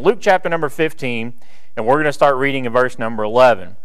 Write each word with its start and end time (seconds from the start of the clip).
Luke 0.00 0.20
chapter 0.22 0.48
number 0.48 0.70
15, 0.70 1.34
and 1.76 1.86
we're 1.86 1.96
going 1.96 2.06
to 2.06 2.14
start 2.14 2.36
reading 2.36 2.64
in 2.64 2.72
verse 2.72 2.98
number 2.98 3.24
11. 3.24 3.76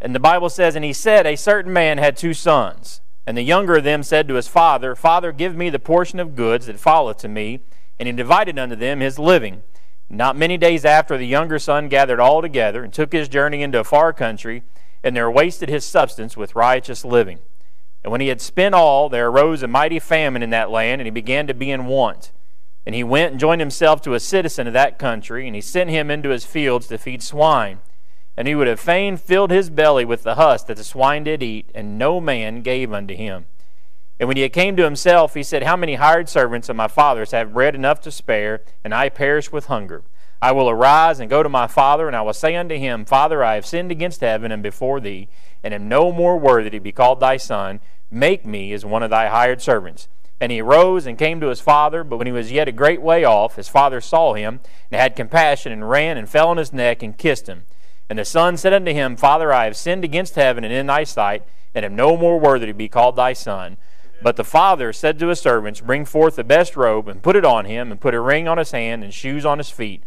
And 0.00 0.12
the 0.12 0.18
Bible 0.18 0.50
says, 0.50 0.74
And 0.74 0.84
he 0.84 0.92
said, 0.92 1.24
A 1.24 1.36
certain 1.36 1.72
man 1.72 1.98
had 1.98 2.16
two 2.16 2.34
sons. 2.34 3.00
And 3.28 3.38
the 3.38 3.42
younger 3.42 3.76
of 3.76 3.84
them 3.84 4.02
said 4.02 4.26
to 4.26 4.34
his 4.34 4.48
father, 4.48 4.96
Father, 4.96 5.30
give 5.30 5.54
me 5.54 5.70
the 5.70 5.78
portion 5.78 6.18
of 6.18 6.34
goods 6.34 6.66
that 6.66 6.80
falleth 6.80 7.18
to 7.18 7.28
me. 7.28 7.60
And 7.96 8.08
he 8.08 8.12
divided 8.12 8.58
unto 8.58 8.74
them 8.74 8.98
his 8.98 9.20
living. 9.20 9.62
Not 10.10 10.36
many 10.36 10.58
days 10.58 10.84
after, 10.84 11.16
the 11.16 11.28
younger 11.28 11.60
son 11.60 11.88
gathered 11.88 12.18
all 12.18 12.42
together 12.42 12.82
and 12.82 12.92
took 12.92 13.12
his 13.12 13.28
journey 13.28 13.62
into 13.62 13.78
a 13.78 13.84
far 13.84 14.12
country, 14.12 14.64
and 15.04 15.14
there 15.14 15.30
wasted 15.30 15.68
his 15.68 15.84
substance 15.84 16.36
with 16.36 16.56
riotous 16.56 17.04
living. 17.04 17.38
And 18.02 18.10
when 18.10 18.20
he 18.20 18.28
had 18.28 18.40
spent 18.40 18.74
all, 18.74 19.08
there 19.08 19.28
arose 19.28 19.62
a 19.62 19.68
mighty 19.68 20.00
famine 20.00 20.42
in 20.42 20.50
that 20.50 20.72
land, 20.72 21.00
and 21.00 21.06
he 21.06 21.12
began 21.12 21.46
to 21.46 21.54
be 21.54 21.70
in 21.70 21.86
want. 21.86 22.32
And 22.86 22.94
he 22.94 23.02
went 23.02 23.32
and 23.32 23.40
joined 23.40 23.60
himself 23.60 24.00
to 24.02 24.14
a 24.14 24.20
citizen 24.20 24.68
of 24.68 24.72
that 24.72 24.98
country, 24.98 25.46
and 25.46 25.56
he 25.56 25.60
sent 25.60 25.90
him 25.90 26.10
into 26.10 26.30
his 26.30 26.44
fields 26.44 26.86
to 26.86 26.98
feed 26.98 27.22
swine. 27.22 27.80
And 28.36 28.46
he 28.46 28.54
would 28.54 28.68
have 28.68 28.78
fain 28.78 29.16
filled 29.16 29.50
his 29.50 29.70
belly 29.70 30.04
with 30.04 30.22
the 30.22 30.36
husk 30.36 30.68
that 30.68 30.76
the 30.76 30.84
swine 30.84 31.24
did 31.24 31.42
eat, 31.42 31.68
and 31.74 31.98
no 31.98 32.20
man 32.20 32.62
gave 32.62 32.92
unto 32.92 33.14
him. 33.14 33.46
And 34.20 34.28
when 34.28 34.36
he 34.36 34.48
came 34.48 34.76
to 34.76 34.84
himself, 34.84 35.34
he 35.34 35.42
said, 35.42 35.64
How 35.64 35.76
many 35.76 35.96
hired 35.96 36.28
servants 36.28 36.68
of 36.68 36.76
my 36.76 36.88
father's 36.88 37.32
have 37.32 37.52
bread 37.52 37.74
enough 37.74 38.00
to 38.02 38.10
spare, 38.10 38.62
and 38.84 38.94
I 38.94 39.08
perish 39.08 39.50
with 39.50 39.66
hunger? 39.66 40.04
I 40.40 40.52
will 40.52 40.70
arise 40.70 41.18
and 41.18 41.28
go 41.30 41.42
to 41.42 41.48
my 41.48 41.66
father, 41.66 42.06
and 42.06 42.14
I 42.14 42.22
will 42.22 42.32
say 42.32 42.54
unto 42.54 42.76
him, 42.76 43.04
Father, 43.04 43.42
I 43.42 43.54
have 43.54 43.66
sinned 43.66 43.90
against 43.90 44.20
heaven 44.20 44.52
and 44.52 44.62
before 44.62 45.00
thee, 45.00 45.28
and 45.62 45.74
am 45.74 45.88
no 45.88 46.12
more 46.12 46.38
worthy 46.38 46.70
to 46.70 46.80
be 46.80 46.92
called 46.92 47.20
thy 47.20 47.36
son. 47.36 47.80
Make 48.10 48.46
me 48.46 48.72
as 48.72 48.84
one 48.84 49.02
of 49.02 49.10
thy 49.10 49.28
hired 49.28 49.60
servants. 49.60 50.08
And 50.40 50.52
he 50.52 50.60
arose 50.60 51.06
and 51.06 51.18
came 51.18 51.40
to 51.40 51.48
his 51.48 51.60
father, 51.60 52.04
but 52.04 52.18
when 52.18 52.26
he 52.26 52.32
was 52.32 52.52
yet 52.52 52.68
a 52.68 52.72
great 52.72 53.00
way 53.00 53.24
off, 53.24 53.56
his 53.56 53.68
father 53.68 54.00
saw 54.00 54.34
him, 54.34 54.60
and 54.90 55.00
had 55.00 55.16
compassion, 55.16 55.72
and 55.72 55.88
ran 55.88 56.18
and 56.18 56.28
fell 56.28 56.48
on 56.48 56.58
his 56.58 56.72
neck 56.72 57.02
and 57.02 57.16
kissed 57.16 57.46
him. 57.46 57.64
And 58.08 58.18
the 58.18 58.24
son 58.24 58.56
said 58.56 58.72
unto 58.72 58.92
him, 58.92 59.16
Father, 59.16 59.52
I 59.52 59.64
have 59.64 59.76
sinned 59.76 60.04
against 60.04 60.34
heaven 60.34 60.62
and 60.62 60.72
in 60.72 60.86
thy 60.86 61.04
sight, 61.04 61.42
and 61.74 61.84
am 61.84 61.96
no 61.96 62.16
more 62.16 62.38
worthy 62.38 62.66
to 62.66 62.74
be 62.74 62.88
called 62.88 63.16
thy 63.16 63.32
son. 63.32 63.78
But 64.22 64.36
the 64.36 64.44
father 64.44 64.92
said 64.92 65.18
to 65.18 65.28
his 65.28 65.40
servants, 65.40 65.80
Bring 65.80 66.04
forth 66.04 66.36
the 66.36 66.44
best 66.44 66.76
robe, 66.76 67.08
and 67.08 67.22
put 67.22 67.36
it 67.36 67.44
on 67.44 67.64
him, 67.64 67.90
and 67.90 68.00
put 68.00 68.14
a 68.14 68.20
ring 68.20 68.46
on 68.46 68.58
his 68.58 68.70
hand, 68.70 69.02
and 69.04 69.12
shoes 69.12 69.44
on 69.44 69.58
his 69.58 69.70
feet. 69.70 70.02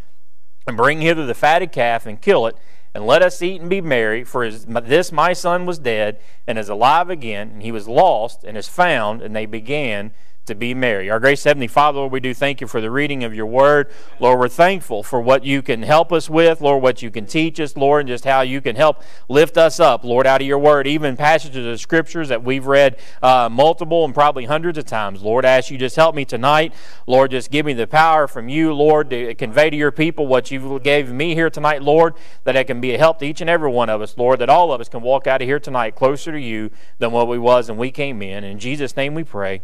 And 0.68 0.78
bring 0.78 1.02
hither 1.02 1.26
the 1.26 1.34
fatted 1.34 1.72
calf, 1.72 2.06
and 2.06 2.22
kill 2.22 2.48
it, 2.48 2.56
and 2.94 3.06
let 3.06 3.22
us 3.22 3.42
eat 3.42 3.62
and 3.62 3.70
be 3.70 3.82
merry. 3.82 4.24
For 4.24 4.50
this 4.50 5.12
my 5.12 5.34
son 5.34 5.66
was 5.66 5.80
dead, 5.80 6.20
and 6.48 6.58
is 6.58 6.70
alive 6.70 7.10
again, 7.10 7.52
and 7.52 7.62
he 7.62 7.72
was 7.72 7.88
lost, 7.88 8.44
and 8.44 8.58
is 8.58 8.68
found. 8.68 9.22
And 9.22 9.36
they 9.36 9.46
began 9.46 10.12
to 10.50 10.56
be 10.56 10.74
merry. 10.74 11.10
Our 11.10 11.20
gracious 11.20 11.46
Heavenly 11.46 11.68
Father, 11.68 12.00
Lord, 12.00 12.12
we 12.12 12.20
do 12.20 12.34
thank 12.34 12.60
you 12.60 12.68
for 12.68 12.82
the 12.82 12.92
reading 12.92 13.24
of 13.24 13.34
your 13.34 13.46
word. 13.46 13.90
Lord, 14.20 14.40
we're 14.40 14.50
thankful 14.50 15.04
for 15.04 15.22
what 15.22 15.46
you 15.46 15.62
can 15.62 15.84
help 15.84 16.12
us 16.12 16.30
with, 16.30 16.60
Lord, 16.60 16.84
what 16.84 17.02
you 17.02 17.10
can 17.10 17.26
teach 17.26 17.60
us, 17.60 17.78
Lord, 17.78 18.02
and 18.02 18.08
just 18.10 18.26
how 18.26 18.42
you 18.42 18.60
can 18.60 18.76
help 18.76 19.02
lift 19.30 19.58
us 19.58 19.80
up, 19.80 20.04
Lord, 20.04 20.28
out 20.28 20.42
of 20.42 20.48
your 20.48 20.60
word, 20.60 20.88
even 20.88 21.16
passages 21.16 21.66
of 21.66 21.80
scriptures 21.80 22.30
that 22.30 22.44
we've 22.44 22.66
read 22.66 22.98
uh, 23.22 23.48
multiple 23.50 24.04
and 24.04 24.14
probably 24.14 24.46
hundreds 24.46 24.78
of 24.78 24.86
times. 24.86 25.22
Lord, 25.22 25.46
I 25.46 25.52
ask 25.52 25.72
you 25.72 25.78
just 25.78 25.96
help 25.96 26.16
me 26.16 26.26
tonight. 26.26 26.74
Lord, 27.08 27.32
just 27.32 27.52
give 27.52 27.66
me 27.66 27.74
the 27.74 27.88
power 27.88 28.28
from 28.28 28.50
you, 28.50 28.74
Lord, 28.74 29.10
to 29.12 29.36
convey 29.36 29.70
to 29.70 29.78
your 29.78 29.92
people 29.92 30.28
what 30.28 30.52
you 30.52 30.80
gave 30.80 31.12
me 31.12 31.36
here 31.36 31.50
tonight, 31.50 31.84
Lord, 31.84 32.16
that 32.44 32.56
it 32.56 32.66
can 32.66 32.82
be 32.82 32.96
a 32.96 32.98
help 32.98 33.20
to 33.20 33.26
each 33.26 33.42
and 33.42 33.50
every 33.50 33.70
one 33.70 33.90
of 33.90 34.02
us, 34.02 34.18
Lord, 34.18 34.40
that 34.40 34.50
all 34.50 34.74
of 34.74 34.82
us 34.82 34.90
can 34.90 35.02
walk 35.02 35.28
out 35.28 35.42
of 35.42 35.48
here 35.48 35.60
tonight 35.60 35.96
closer 35.96 36.32
to 36.32 36.40
you 36.40 36.72
than 36.98 37.12
what 37.12 37.28
we 37.28 37.38
was 37.38 37.70
when 37.70 37.78
we 37.78 37.92
came 37.92 38.22
in. 38.22 38.44
In 38.44 38.58
Jesus' 38.60 38.98
name 38.98 39.14
we 39.14 39.24
pray. 39.24 39.62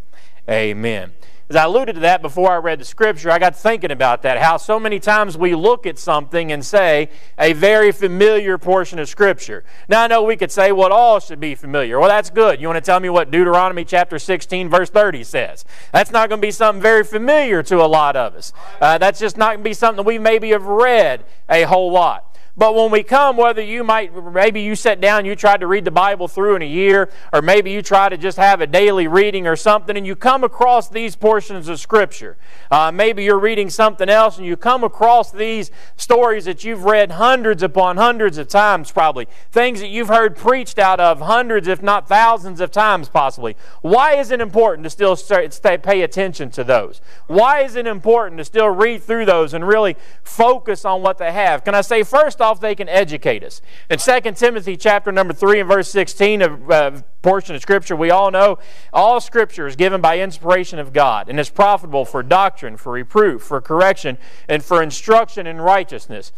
Amen. 0.50 1.14
As 1.48 1.56
I 1.56 1.66
alluded 1.66 1.94
to 1.94 2.02
that 2.02 2.24
before 2.24 2.52
I 2.52 2.56
read 2.58 2.80
the 2.80 2.86
scripture, 2.86 3.30
I 3.30 3.38
got 3.38 3.56
thinking 3.56 3.92
about 3.92 4.24
that. 4.24 4.40
How 4.40 4.58
so 4.58 4.80
many 4.80 5.00
times 5.00 5.38
we 5.38 5.54
look 5.54 5.86
at 5.86 6.00
something 6.00 6.52
and 6.52 6.66
say 6.66 7.10
a 7.38 7.54
very 7.54 7.92
familiar 7.92 8.58
portion 8.58 8.98
of 8.98 9.08
scripture. 9.08 9.64
Now 9.88 10.02
I 10.02 10.08
know 10.08 10.24
we 10.24 10.38
could 10.38 10.52
say, 10.52 10.72
well, 10.72 10.92
all 10.92 11.20
should 11.20 11.40
be 11.40 11.54
familiar. 11.54 12.00
Well, 12.00 12.10
that's 12.10 12.32
good. 12.32 12.60
You 12.60 12.68
want 12.68 12.78
to 12.78 12.82
tell 12.82 13.00
me 13.00 13.10
what 13.10 13.30
Deuteronomy 13.30 13.86
chapter 13.86 14.18
16, 14.18 14.70
verse 14.70 14.90
30 14.90 15.24
says? 15.24 15.66
That's 15.94 16.10
not 16.10 16.30
going 16.30 16.42
to 16.42 16.48
be 16.48 16.52
something 16.52 16.82
very 16.82 17.04
familiar 17.04 17.62
to 17.62 17.76
a 17.76 17.86
lot 17.86 18.16
of 18.16 18.34
us. 18.34 18.52
Uh, 18.82 18.98
that's 18.98 19.20
just 19.20 19.38
not 19.38 19.50
going 19.50 19.60
to 19.60 19.70
be 19.70 19.76
something 19.76 20.04
we 20.04 20.18
maybe 20.18 20.50
have 20.50 20.66
read 20.66 21.26
a 21.48 21.64
whole 21.64 21.92
lot. 21.92 22.35
But 22.58 22.74
when 22.74 22.90
we 22.90 23.04
come, 23.04 23.36
whether 23.36 23.62
you 23.62 23.84
might, 23.84 24.16
maybe 24.34 24.62
you 24.62 24.76
sat 24.76 25.02
down, 25.02 25.26
you 25.26 25.36
tried 25.36 25.60
to 25.60 25.68
read 25.68 25.84
the 25.84 25.92
Bible 25.92 26.30
through 26.30 26.56
in 26.56 26.62
a 26.62 26.68
year, 26.68 27.10
or 27.34 27.42
maybe 27.42 27.70
you 27.70 27.82
try 27.82 28.08
to 28.08 28.16
just 28.16 28.38
have 28.38 28.62
a 28.62 28.68
daily 28.68 29.08
reading 29.08 29.46
or 29.46 29.58
something, 29.58 29.98
and 29.98 30.08
you 30.08 30.16
come 30.16 30.42
across 30.46 30.88
these 30.88 31.18
portions 31.18 31.68
of 31.68 31.82
Scripture. 31.82 32.38
Uh, 32.72 32.94
maybe 32.94 33.26
you're 33.26 33.40
reading 33.40 33.70
something 33.70 34.08
else, 34.08 34.38
and 34.38 34.48
you 34.48 34.56
come 34.56 34.86
across 34.86 35.34
these 35.34 35.70
stories 35.98 36.46
that 36.46 36.64
you've 36.64 36.86
read 36.86 37.12
hundreds 37.12 37.62
upon 37.62 37.98
hundreds 37.98 38.38
of 38.38 38.48
times, 38.48 38.90
probably. 38.90 39.28
Things 39.52 39.82
that 39.82 39.90
you've 39.90 40.08
heard 40.08 40.38
preached 40.38 40.80
out 40.80 41.02
of 41.02 41.20
hundreds, 41.20 41.68
if 41.68 41.84
not 41.84 42.08
thousands 42.08 42.62
of 42.62 42.72
times, 42.72 43.10
possibly. 43.10 43.58
Why 43.82 44.16
is 44.16 44.32
it 44.32 44.40
important 44.40 44.86
to 44.86 44.90
still 44.90 45.18
stay, 45.18 45.78
pay 45.78 46.04
attention 46.04 46.52
to 46.52 46.64
those? 46.64 47.02
Why 47.28 47.64
is 47.64 47.76
it 47.76 47.86
important 47.86 48.38
to 48.38 48.46
still 48.46 48.70
read 48.70 49.04
through 49.04 49.26
those 49.26 49.54
and 49.54 49.68
really 49.68 49.98
focus 50.24 50.86
on 50.86 51.02
what 51.02 51.18
they 51.18 51.34
have? 51.34 51.66
Can 51.66 51.76
I 51.76 51.82
say, 51.82 52.04
first 52.04 52.40
off, 52.46 52.62
they 52.62 52.76
can 52.76 52.88
educate 52.88 53.44
us. 53.44 53.62
In 53.90 53.98
2 53.98 54.32
Timothy 54.34 54.78
chapter 54.78 55.12
number 55.12 55.34
3 55.34 55.62
and 55.62 55.70
verse 55.70 55.90
16, 55.90 56.42
a 56.42 56.68
uh, 56.70 57.02
portion 57.22 57.56
of 57.56 57.62
Scripture, 57.62 57.96
we 57.96 58.12
all 58.12 58.30
know 58.32 58.60
all 58.94 59.20
Scripture 59.20 59.66
is 59.68 59.76
given 59.76 60.00
by 60.00 60.20
inspiration 60.20 60.78
of 60.78 60.94
God 60.94 61.28
and 61.28 61.40
is 61.40 61.50
profitable 61.50 62.06
for 62.06 62.22
doctrine, 62.22 62.78
for 62.78 62.94
reproof, 62.94 63.42
for 63.42 63.60
correction, 63.60 64.18
and 64.48 64.64
for 64.64 64.82
instruction 64.82 65.48
in 65.48 65.60
righteousness 65.60 66.32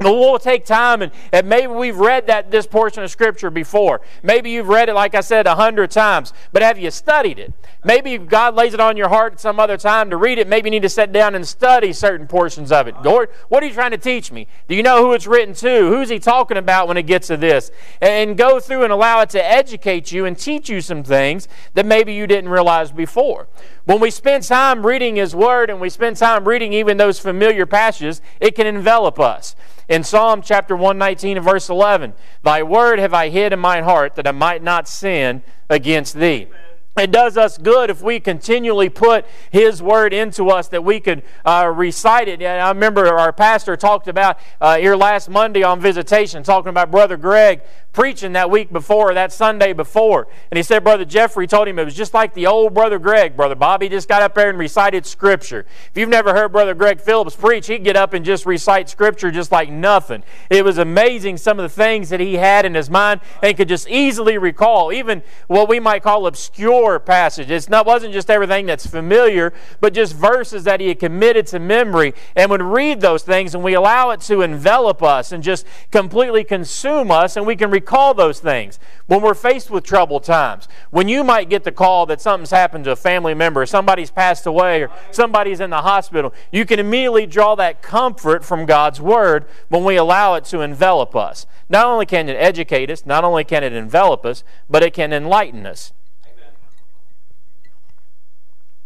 we'll 0.00 0.38
take 0.38 0.64
time 0.64 1.02
and, 1.02 1.12
and, 1.32 1.48
maybe 1.48 1.72
we've 1.72 1.96
read 1.96 2.26
that 2.26 2.50
this 2.50 2.66
portion 2.66 3.02
of 3.02 3.10
scripture 3.10 3.50
before. 3.50 4.00
Maybe 4.22 4.50
you've 4.50 4.68
read 4.68 4.88
it, 4.88 4.94
like 4.94 5.14
I 5.14 5.20
said, 5.20 5.46
a 5.46 5.54
hundred 5.54 5.90
times, 5.90 6.32
but 6.52 6.62
have 6.62 6.78
you 6.78 6.90
studied 6.90 7.38
it? 7.38 7.52
Maybe 7.84 8.18
God 8.18 8.54
lays 8.54 8.74
it 8.74 8.80
on 8.80 8.96
your 8.96 9.08
heart 9.08 9.38
some 9.38 9.60
other 9.60 9.76
time 9.76 10.10
to 10.10 10.16
read 10.16 10.38
it. 10.38 10.48
Maybe 10.48 10.68
you 10.68 10.72
need 10.72 10.82
to 10.82 10.88
sit 10.88 11.12
down 11.12 11.34
and 11.34 11.46
study 11.46 11.92
certain 11.92 12.26
portions 12.26 12.72
of 12.72 12.88
it. 12.88 12.94
Lord, 13.02 13.30
what 13.48 13.62
are 13.62 13.66
you 13.66 13.72
trying 13.72 13.90
to 13.92 13.98
teach 13.98 14.32
me? 14.32 14.46
Do 14.68 14.74
you 14.74 14.82
know 14.82 15.04
who 15.04 15.12
it's 15.12 15.26
written 15.26 15.54
to? 15.56 15.88
Who's 15.88 16.08
he 16.08 16.18
talking 16.18 16.56
about 16.56 16.88
when 16.88 16.96
it 16.96 17.04
gets 17.04 17.28
to 17.28 17.36
this? 17.36 17.70
And 18.00 18.36
go 18.36 18.58
through 18.58 18.84
and 18.84 18.92
allow 18.92 19.20
it 19.20 19.30
to 19.30 19.44
educate 19.44 20.10
you 20.10 20.24
and 20.24 20.38
teach 20.38 20.68
you 20.68 20.80
some 20.80 21.04
things 21.04 21.46
that 21.74 21.86
maybe 21.86 22.14
you 22.14 22.26
didn't 22.26 22.50
realize 22.50 22.90
before. 22.90 23.48
When 23.84 24.00
we 24.00 24.10
spend 24.10 24.44
time 24.44 24.84
reading 24.84 25.16
his 25.16 25.34
word 25.34 25.68
and 25.68 25.80
we 25.80 25.90
spend 25.90 26.16
time 26.16 26.48
reading 26.48 26.72
even 26.72 26.96
those 26.96 27.18
familiar 27.18 27.66
passages, 27.66 28.22
it 28.40 28.54
can 28.54 28.66
envelop 28.66 29.20
us. 29.20 29.54
In 29.88 30.02
Psalm 30.02 30.40
chapter 30.42 30.74
119 30.74 31.36
and 31.36 31.44
verse 31.44 31.68
11, 31.68 32.14
Thy 32.42 32.62
word 32.62 32.98
have 32.98 33.12
I 33.12 33.28
hid 33.28 33.52
in 33.52 33.58
mine 33.58 33.84
heart 33.84 34.14
that 34.14 34.26
I 34.26 34.32
might 34.32 34.62
not 34.62 34.88
sin 34.88 35.42
against 35.68 36.14
thee. 36.14 36.48
It 36.96 37.10
does 37.10 37.36
us 37.36 37.58
good 37.58 37.90
if 37.90 38.02
we 38.02 38.20
continually 38.20 38.88
put 38.88 39.26
His 39.50 39.82
Word 39.82 40.12
into 40.12 40.50
us 40.50 40.68
that 40.68 40.84
we 40.84 41.00
could 41.00 41.24
uh, 41.44 41.72
recite 41.74 42.28
it. 42.28 42.40
And 42.40 42.60
I 42.60 42.68
remember 42.68 43.08
our 43.08 43.32
pastor 43.32 43.76
talked 43.76 44.06
about 44.06 44.38
uh, 44.60 44.76
here 44.76 44.94
last 44.94 45.28
Monday 45.28 45.64
on 45.64 45.80
visitation, 45.80 46.44
talking 46.44 46.70
about 46.70 46.92
Brother 46.92 47.16
Greg 47.16 47.62
preaching 47.92 48.32
that 48.32 48.50
week 48.50 48.72
before, 48.72 49.14
that 49.14 49.32
Sunday 49.32 49.72
before. 49.72 50.26
And 50.50 50.56
he 50.56 50.64
said 50.64 50.82
Brother 50.82 51.04
Jeffrey 51.04 51.46
told 51.46 51.68
him 51.68 51.78
it 51.78 51.84
was 51.84 51.94
just 51.94 52.12
like 52.12 52.34
the 52.34 52.46
old 52.46 52.74
Brother 52.74 52.98
Greg. 52.98 53.36
Brother 53.36 53.54
Bobby 53.54 53.88
just 53.88 54.08
got 54.08 54.20
up 54.20 54.34
there 54.34 54.50
and 54.50 54.58
recited 54.58 55.06
Scripture. 55.06 55.64
If 55.90 55.96
you've 55.96 56.08
never 56.08 56.34
heard 56.34 56.50
Brother 56.50 56.74
Greg 56.74 57.00
Phillips 57.00 57.36
preach, 57.36 57.68
he'd 57.68 57.84
get 57.84 57.96
up 57.96 58.12
and 58.12 58.24
just 58.24 58.46
recite 58.46 58.90
Scripture 58.90 59.30
just 59.30 59.52
like 59.52 59.70
nothing. 59.70 60.24
It 60.50 60.64
was 60.64 60.78
amazing 60.78 61.36
some 61.36 61.60
of 61.60 61.62
the 61.62 61.74
things 61.74 62.08
that 62.10 62.18
he 62.18 62.34
had 62.34 62.66
in 62.66 62.74
his 62.74 62.90
mind 62.90 63.20
and 63.42 63.56
could 63.56 63.68
just 63.68 63.88
easily 63.88 64.38
recall, 64.38 64.92
even 64.92 65.22
what 65.46 65.68
we 65.68 65.78
might 65.78 66.02
call 66.02 66.26
obscure 66.26 66.83
passages. 66.98 67.66
It 67.66 67.70
not, 67.70 67.86
wasn't 67.86 68.12
just 68.12 68.30
everything 68.30 68.66
that's 68.66 68.86
familiar, 68.86 69.52
but 69.80 69.94
just 69.94 70.14
verses 70.14 70.64
that 70.64 70.80
he 70.80 70.88
had 70.88 70.98
committed 70.98 71.46
to 71.48 71.58
memory 71.58 72.14
and 72.36 72.50
would 72.50 72.62
read 72.62 73.00
those 73.00 73.22
things 73.22 73.54
and 73.54 73.64
we 73.64 73.74
allow 73.74 74.10
it 74.10 74.20
to 74.22 74.42
envelop 74.42 75.02
us 75.02 75.32
and 75.32 75.42
just 75.42 75.66
completely 75.90 76.44
consume 76.44 77.10
us 77.10 77.36
and 77.36 77.46
we 77.46 77.56
can 77.56 77.70
recall 77.70 78.14
those 78.14 78.40
things 78.40 78.78
when 79.06 79.20
we're 79.20 79.34
faced 79.34 79.70
with 79.70 79.84
troubled 79.84 80.24
times. 80.24 80.68
When 80.90 81.08
you 81.08 81.24
might 81.24 81.50
get 81.50 81.64
the 81.64 81.72
call 81.72 82.06
that 82.06 82.20
something's 82.20 82.50
happened 82.50 82.84
to 82.84 82.92
a 82.92 82.96
family 82.96 83.34
member, 83.34 83.66
somebody's 83.66 84.10
passed 84.10 84.46
away, 84.46 84.82
or 84.82 84.90
somebody's 85.10 85.60
in 85.60 85.70
the 85.70 85.82
hospital, 85.82 86.32
you 86.52 86.64
can 86.64 86.78
immediately 86.78 87.26
draw 87.26 87.54
that 87.56 87.82
comfort 87.82 88.44
from 88.44 88.66
God's 88.66 89.00
Word 89.00 89.46
when 89.68 89.84
we 89.84 89.96
allow 89.96 90.34
it 90.34 90.44
to 90.46 90.60
envelop 90.60 91.14
us. 91.14 91.46
Not 91.68 91.86
only 91.86 92.06
can 92.06 92.28
it 92.28 92.34
educate 92.34 92.90
us, 92.90 93.06
not 93.06 93.24
only 93.24 93.44
can 93.44 93.64
it 93.64 93.72
envelop 93.72 94.24
us, 94.24 94.44
but 94.68 94.82
it 94.82 94.92
can 94.92 95.12
enlighten 95.12 95.66
us. 95.66 95.92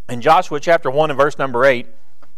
In 0.09 0.23
Joshua 0.23 0.59
chapter 0.59 0.91
1 0.91 1.11
and 1.11 1.19
verse 1.19 1.37
number 1.39 1.67
8, 1.67 1.87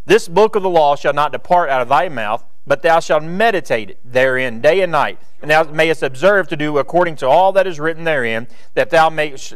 this 0.05 0.29
book 0.29 0.57
of 0.57 0.65
the 0.65 0.69
law 0.69 0.97
shall 0.97 1.13
not 1.13 1.31
depart 1.31 1.71
out 1.71 1.81
of 1.81 1.89
thy 1.89 2.09
mouth, 2.09 2.45
but 2.67 2.83
thou 2.83 2.99
shalt 2.99 3.23
meditate 3.23 3.97
therein 4.05 4.61
day 4.61 4.81
and 4.81 4.91
night, 4.91 5.21
and 5.41 5.53
thou 5.53 5.63
mayest 5.63 6.03
observe 6.03 6.49
to 6.49 6.57
do 6.57 6.79
according 6.79 7.15
to 7.17 7.29
all 7.29 7.53
that 7.53 7.69
is 7.69 7.79
written 7.79 8.03
therein, 8.03 8.49
that 8.75 8.91
thou 8.91 9.09
mayest 9.09 9.55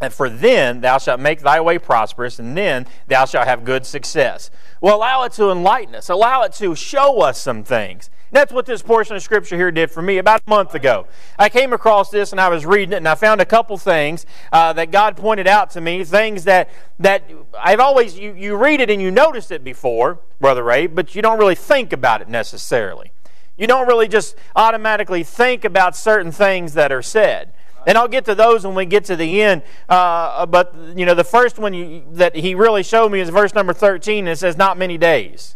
And 0.00 0.12
for 0.12 0.30
then 0.30 0.80
thou 0.80 0.98
shalt 0.98 1.18
make 1.18 1.40
thy 1.40 1.60
way 1.60 1.78
prosperous, 1.78 2.38
and 2.38 2.56
then 2.56 2.86
thou 3.08 3.24
shalt 3.24 3.48
have 3.48 3.64
good 3.64 3.84
success. 3.84 4.48
Well, 4.80 4.98
allow 4.98 5.24
it 5.24 5.32
to 5.32 5.50
enlighten 5.50 5.96
us, 5.96 6.08
allow 6.08 6.42
it 6.42 6.52
to 6.54 6.76
show 6.76 7.20
us 7.20 7.40
some 7.40 7.64
things. 7.64 8.10
That's 8.34 8.52
what 8.52 8.66
this 8.66 8.82
portion 8.82 9.14
of 9.14 9.22
Scripture 9.22 9.54
here 9.54 9.70
did 9.70 9.92
for 9.92 10.02
me 10.02 10.18
about 10.18 10.42
a 10.44 10.50
month 10.50 10.74
ago. 10.74 11.06
I 11.38 11.48
came 11.48 11.72
across 11.72 12.10
this 12.10 12.32
and 12.32 12.40
I 12.40 12.48
was 12.48 12.66
reading 12.66 12.92
it, 12.92 12.96
and 12.96 13.06
I 13.06 13.14
found 13.14 13.40
a 13.40 13.44
couple 13.44 13.78
things 13.78 14.26
uh, 14.50 14.72
that 14.72 14.90
God 14.90 15.16
pointed 15.16 15.46
out 15.46 15.70
to 15.70 15.80
me, 15.80 16.02
things 16.02 16.42
that, 16.42 16.68
that 16.98 17.30
I've 17.56 17.78
always, 17.78 18.18
you, 18.18 18.34
you 18.34 18.56
read 18.56 18.80
it 18.80 18.90
and 18.90 19.00
you 19.00 19.12
noticed 19.12 19.52
it 19.52 19.62
before, 19.62 20.18
Brother 20.40 20.64
Ray, 20.64 20.88
but 20.88 21.14
you 21.14 21.22
don't 21.22 21.38
really 21.38 21.54
think 21.54 21.92
about 21.92 22.22
it 22.22 22.28
necessarily. 22.28 23.12
You 23.56 23.68
don't 23.68 23.86
really 23.86 24.08
just 24.08 24.34
automatically 24.56 25.22
think 25.22 25.64
about 25.64 25.94
certain 25.94 26.32
things 26.32 26.74
that 26.74 26.90
are 26.90 27.02
said. 27.02 27.52
And 27.86 27.96
I'll 27.96 28.08
get 28.08 28.24
to 28.24 28.34
those 28.34 28.66
when 28.66 28.74
we 28.74 28.84
get 28.84 29.04
to 29.04 29.14
the 29.14 29.42
end. 29.42 29.62
Uh, 29.88 30.44
but, 30.46 30.74
you 30.96 31.06
know, 31.06 31.14
the 31.14 31.22
first 31.22 31.60
one 31.60 31.72
you, 31.72 32.02
that 32.14 32.34
he 32.34 32.56
really 32.56 32.82
showed 32.82 33.12
me 33.12 33.20
is 33.20 33.28
verse 33.28 33.54
number 33.54 33.72
13, 33.72 34.24
and 34.24 34.28
it 34.30 34.38
says, 34.38 34.56
Not 34.56 34.76
many 34.76 34.98
days. 34.98 35.54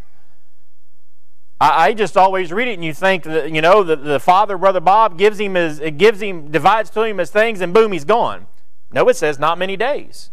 I, 1.60 1.88
I 1.88 1.94
just 1.94 2.16
always 2.16 2.52
read 2.52 2.68
it, 2.68 2.74
and 2.74 2.84
you 2.84 2.94
think 2.94 3.24
that, 3.24 3.50
you 3.50 3.60
know, 3.60 3.82
the, 3.82 3.96
the 3.96 4.20
father, 4.20 4.56
Brother 4.56 4.80
Bob, 4.80 5.18
gives 5.18 5.40
him 5.40 5.54
his, 5.54 5.80
it 5.80 5.98
gives 5.98 6.20
him, 6.20 6.50
divides 6.50 6.90
to 6.90 7.02
him 7.02 7.18
his 7.18 7.30
things, 7.30 7.60
and 7.60 7.74
boom, 7.74 7.92
he's 7.92 8.04
gone. 8.04 8.46
No, 8.92 9.08
it 9.08 9.16
says, 9.16 9.38
Not 9.38 9.58
many 9.58 9.76
days. 9.76 10.30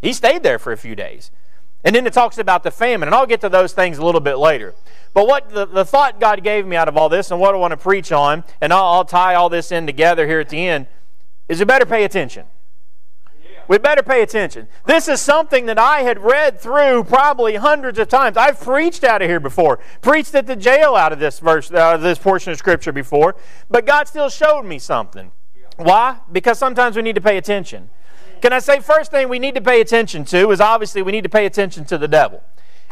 He 0.00 0.12
stayed 0.12 0.42
there 0.42 0.58
for 0.58 0.72
a 0.72 0.76
few 0.76 0.94
days. 0.94 1.30
And 1.82 1.96
then 1.96 2.06
it 2.06 2.12
talks 2.12 2.38
about 2.38 2.62
the 2.62 2.70
famine, 2.70 3.08
and 3.08 3.14
I'll 3.14 3.26
get 3.26 3.40
to 3.40 3.48
those 3.48 3.72
things 3.72 3.98
a 3.98 4.04
little 4.04 4.20
bit 4.20 4.36
later. 4.36 4.74
But 5.14 5.26
what 5.26 5.50
the, 5.50 5.66
the 5.66 5.84
thought 5.84 6.20
God 6.20 6.42
gave 6.42 6.66
me 6.66 6.76
out 6.76 6.88
of 6.88 6.96
all 6.96 7.08
this, 7.08 7.30
and 7.30 7.40
what 7.40 7.54
I 7.54 7.58
want 7.58 7.72
to 7.72 7.76
preach 7.76 8.12
on, 8.12 8.44
and 8.60 8.72
I'll, 8.72 8.84
I'll 8.84 9.04
tie 9.04 9.34
all 9.34 9.48
this 9.48 9.72
in 9.72 9.86
together 9.86 10.26
here 10.26 10.40
at 10.40 10.50
the 10.50 10.66
end 10.66 10.86
is 11.48 11.58
you 11.58 11.66
better 11.66 11.86
pay 11.86 12.04
attention. 12.04 12.46
We 13.70 13.78
better 13.78 14.02
pay 14.02 14.22
attention. 14.22 14.66
This 14.86 15.06
is 15.06 15.20
something 15.20 15.66
that 15.66 15.78
I 15.78 16.00
had 16.00 16.18
read 16.18 16.58
through 16.58 17.04
probably 17.04 17.54
hundreds 17.54 18.00
of 18.00 18.08
times. 18.08 18.36
I've 18.36 18.60
preached 18.60 19.04
out 19.04 19.22
of 19.22 19.28
here 19.28 19.38
before, 19.38 19.78
preached 20.00 20.34
at 20.34 20.48
the 20.48 20.56
jail 20.56 20.96
out 20.96 21.12
of 21.12 21.20
this 21.20 21.38
verse, 21.38 21.70
uh, 21.70 21.96
this 21.96 22.18
portion 22.18 22.50
of 22.50 22.58
Scripture 22.58 22.90
before, 22.90 23.36
but 23.68 23.86
God 23.86 24.08
still 24.08 24.28
showed 24.28 24.64
me 24.64 24.80
something. 24.80 25.30
Why? 25.76 26.18
Because 26.32 26.58
sometimes 26.58 26.96
we 26.96 27.02
need 27.02 27.14
to 27.14 27.20
pay 27.20 27.36
attention. 27.36 27.90
Can 28.42 28.52
I 28.52 28.58
say 28.58 28.80
first 28.80 29.12
thing 29.12 29.28
we 29.28 29.38
need 29.38 29.54
to 29.54 29.60
pay 29.60 29.80
attention 29.80 30.24
to 30.24 30.50
is 30.50 30.60
obviously 30.60 31.02
we 31.02 31.12
need 31.12 31.22
to 31.22 31.28
pay 31.28 31.46
attention 31.46 31.84
to 31.84 31.96
the 31.96 32.08
devil. 32.08 32.42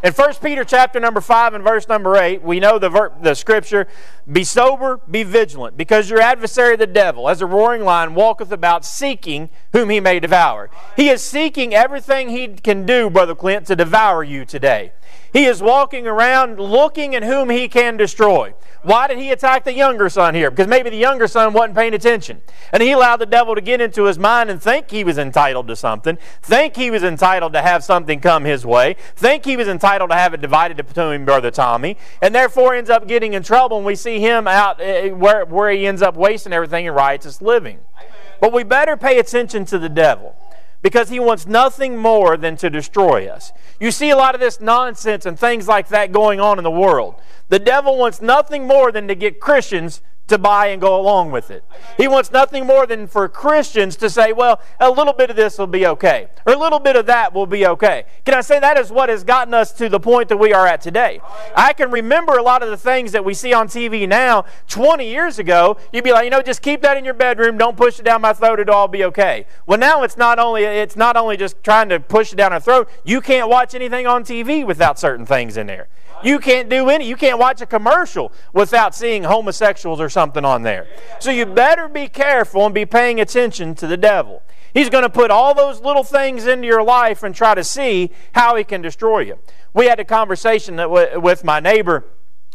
In 0.04 0.12
1 0.12 0.34
Peter 0.34 0.62
chapter 0.62 1.00
number 1.00 1.20
5 1.20 1.54
and 1.54 1.64
verse 1.64 1.88
number 1.88 2.16
8, 2.16 2.40
we 2.42 2.60
know 2.60 2.78
the, 2.78 2.88
ver- 2.88 3.12
the 3.20 3.34
scripture, 3.34 3.88
Be 4.30 4.44
sober, 4.44 5.00
be 5.10 5.24
vigilant, 5.24 5.76
because 5.76 6.08
your 6.08 6.20
adversary 6.20 6.76
the 6.76 6.86
devil, 6.86 7.28
as 7.28 7.42
a 7.42 7.46
roaring 7.46 7.82
lion, 7.82 8.14
walketh 8.14 8.52
about 8.52 8.84
seeking 8.84 9.50
whom 9.72 9.90
he 9.90 9.98
may 9.98 10.20
devour. 10.20 10.70
He 10.94 11.08
is 11.08 11.20
seeking 11.20 11.74
everything 11.74 12.28
he 12.28 12.46
can 12.46 12.86
do, 12.86 13.10
Brother 13.10 13.34
Clint, 13.34 13.66
to 13.66 13.74
devour 13.74 14.22
you 14.22 14.44
today. 14.44 14.92
He 15.32 15.46
is 15.46 15.60
walking 15.60 16.06
around 16.06 16.60
looking 16.60 17.14
at 17.14 17.24
whom 17.24 17.50
he 17.50 17.66
can 17.66 17.96
destroy. 17.96 18.54
Why 18.82 19.08
did 19.08 19.18
he 19.18 19.30
attack 19.30 19.64
the 19.64 19.74
younger 19.74 20.08
son 20.08 20.34
here? 20.34 20.50
Because 20.50 20.68
maybe 20.68 20.90
the 20.90 20.96
younger 20.96 21.26
son 21.26 21.52
wasn't 21.52 21.76
paying 21.76 21.92
attention. 21.92 22.40
And 22.72 22.82
he 22.82 22.92
allowed 22.92 23.16
the 23.16 23.26
devil 23.26 23.54
to 23.54 23.60
get 23.60 23.80
into 23.80 24.04
his 24.04 24.18
mind 24.18 24.48
and 24.48 24.62
think 24.62 24.90
he 24.90 25.02
was 25.02 25.18
entitled 25.18 25.66
to 25.68 25.76
something, 25.76 26.18
think 26.40 26.76
he 26.76 26.90
was 26.90 27.02
entitled 27.02 27.52
to 27.54 27.62
have 27.62 27.82
something 27.82 28.20
come 28.20 28.44
his 28.44 28.64
way, 28.64 28.96
think 29.16 29.44
he 29.44 29.56
was 29.56 29.66
entitled 29.66 29.87
to 29.96 30.06
have 30.14 30.34
it 30.34 30.42
divided 30.42 30.76
between 30.76 31.24
Brother 31.24 31.50
Tommy, 31.50 31.96
and 32.20 32.34
therefore 32.34 32.74
ends 32.74 32.90
up 32.90 33.08
getting 33.08 33.32
in 33.32 33.42
trouble. 33.42 33.78
And 33.78 33.86
we 33.86 33.94
see 33.94 34.20
him 34.20 34.46
out 34.46 34.80
uh, 34.82 35.08
where, 35.10 35.46
where 35.46 35.70
he 35.70 35.86
ends 35.86 36.02
up 36.02 36.16
wasting 36.16 36.52
everything 36.52 36.84
in 36.84 36.92
riotous 36.92 37.40
living. 37.40 37.78
Amen. 37.96 38.12
But 38.40 38.52
we 38.52 38.64
better 38.64 38.96
pay 38.96 39.18
attention 39.18 39.64
to 39.66 39.78
the 39.78 39.88
devil 39.88 40.36
because 40.82 41.08
he 41.08 41.18
wants 41.18 41.46
nothing 41.46 41.96
more 41.96 42.36
than 42.36 42.56
to 42.56 42.70
destroy 42.70 43.26
us. 43.26 43.52
You 43.80 43.90
see 43.90 44.10
a 44.10 44.16
lot 44.16 44.34
of 44.34 44.40
this 44.40 44.60
nonsense 44.60 45.26
and 45.26 45.38
things 45.38 45.66
like 45.66 45.88
that 45.88 46.12
going 46.12 46.40
on 46.40 46.58
in 46.58 46.64
the 46.64 46.70
world. 46.70 47.16
The 47.48 47.58
devil 47.58 47.96
wants 47.96 48.20
nothing 48.20 48.66
more 48.66 48.92
than 48.92 49.08
to 49.08 49.14
get 49.14 49.40
Christians 49.40 50.02
to 50.28 50.38
buy 50.38 50.68
and 50.68 50.80
go 50.80 50.98
along 50.98 51.30
with 51.30 51.50
it. 51.50 51.64
He 51.96 52.06
wants 52.06 52.30
nothing 52.30 52.66
more 52.66 52.86
than 52.86 53.06
for 53.06 53.28
Christians 53.28 53.96
to 53.96 54.08
say, 54.08 54.32
well, 54.32 54.60
a 54.78 54.90
little 54.90 55.12
bit 55.12 55.30
of 55.30 55.36
this 55.36 55.58
will 55.58 55.66
be 55.66 55.86
okay, 55.86 56.28
or 56.46 56.52
a 56.52 56.58
little 56.58 56.78
bit 56.78 56.96
of 56.96 57.06
that 57.06 57.34
will 57.34 57.46
be 57.46 57.66
okay. 57.66 58.04
Can 58.24 58.34
I 58.34 58.42
say 58.42 58.60
that 58.60 58.78
is 58.78 58.92
what 58.92 59.08
has 59.08 59.24
gotten 59.24 59.54
us 59.54 59.72
to 59.72 59.88
the 59.88 59.98
point 59.98 60.28
that 60.28 60.36
we 60.36 60.52
are 60.52 60.66
at 60.66 60.80
today? 60.80 61.20
I 61.56 61.72
can 61.72 61.90
remember 61.90 62.34
a 62.34 62.42
lot 62.42 62.62
of 62.62 62.70
the 62.70 62.76
things 62.76 63.12
that 63.12 63.24
we 63.24 63.34
see 63.34 63.52
on 63.52 63.68
TV 63.68 64.08
now 64.08 64.44
20 64.68 65.08
years 65.08 65.38
ago. 65.38 65.78
You'd 65.92 66.04
be 66.04 66.12
like, 66.12 66.24
you 66.24 66.30
know, 66.30 66.42
just 66.42 66.62
keep 66.62 66.82
that 66.82 66.96
in 66.96 67.04
your 67.04 67.14
bedroom, 67.14 67.58
don't 67.58 67.76
push 67.76 67.98
it 67.98 68.04
down 68.04 68.20
my 68.20 68.32
throat, 68.32 68.60
it'll 68.60 68.74
all 68.74 68.88
be 68.88 69.04
okay. 69.04 69.46
Well, 69.66 69.78
now 69.78 70.02
it's 70.02 70.16
not 70.16 70.38
only 70.38 70.64
it's 70.64 70.96
not 70.96 71.16
only 71.16 71.36
just 71.36 71.62
trying 71.64 71.88
to 71.88 72.00
push 72.00 72.32
it 72.32 72.36
down 72.36 72.52
our 72.52 72.60
throat, 72.60 72.88
you 73.04 73.20
can't 73.20 73.48
watch 73.48 73.74
anything 73.74 74.06
on 74.06 74.24
TV 74.24 74.64
without 74.66 74.98
certain 74.98 75.24
things 75.24 75.56
in 75.56 75.66
there. 75.66 75.88
You 76.22 76.38
can't 76.38 76.68
do 76.68 76.88
any, 76.88 77.06
you 77.06 77.16
can't 77.16 77.38
watch 77.38 77.60
a 77.60 77.66
commercial 77.66 78.32
without 78.52 78.94
seeing 78.94 79.24
homosexuals 79.24 80.00
or 80.00 80.08
something 80.08 80.44
on 80.44 80.62
there. 80.62 80.86
So 81.20 81.30
you 81.30 81.46
better 81.46 81.88
be 81.88 82.08
careful 82.08 82.64
and 82.66 82.74
be 82.74 82.86
paying 82.86 83.20
attention 83.20 83.74
to 83.76 83.86
the 83.86 83.96
devil. 83.96 84.42
He's 84.74 84.90
going 84.90 85.02
to 85.02 85.10
put 85.10 85.30
all 85.30 85.54
those 85.54 85.80
little 85.80 86.04
things 86.04 86.46
into 86.46 86.66
your 86.66 86.82
life 86.82 87.22
and 87.22 87.34
try 87.34 87.54
to 87.54 87.64
see 87.64 88.10
how 88.32 88.56
he 88.56 88.64
can 88.64 88.82
destroy 88.82 89.20
you. 89.20 89.38
We 89.74 89.86
had 89.86 89.98
a 90.00 90.04
conversation 90.04 90.76
with 90.90 91.44
my 91.44 91.60
neighbor. 91.60 92.04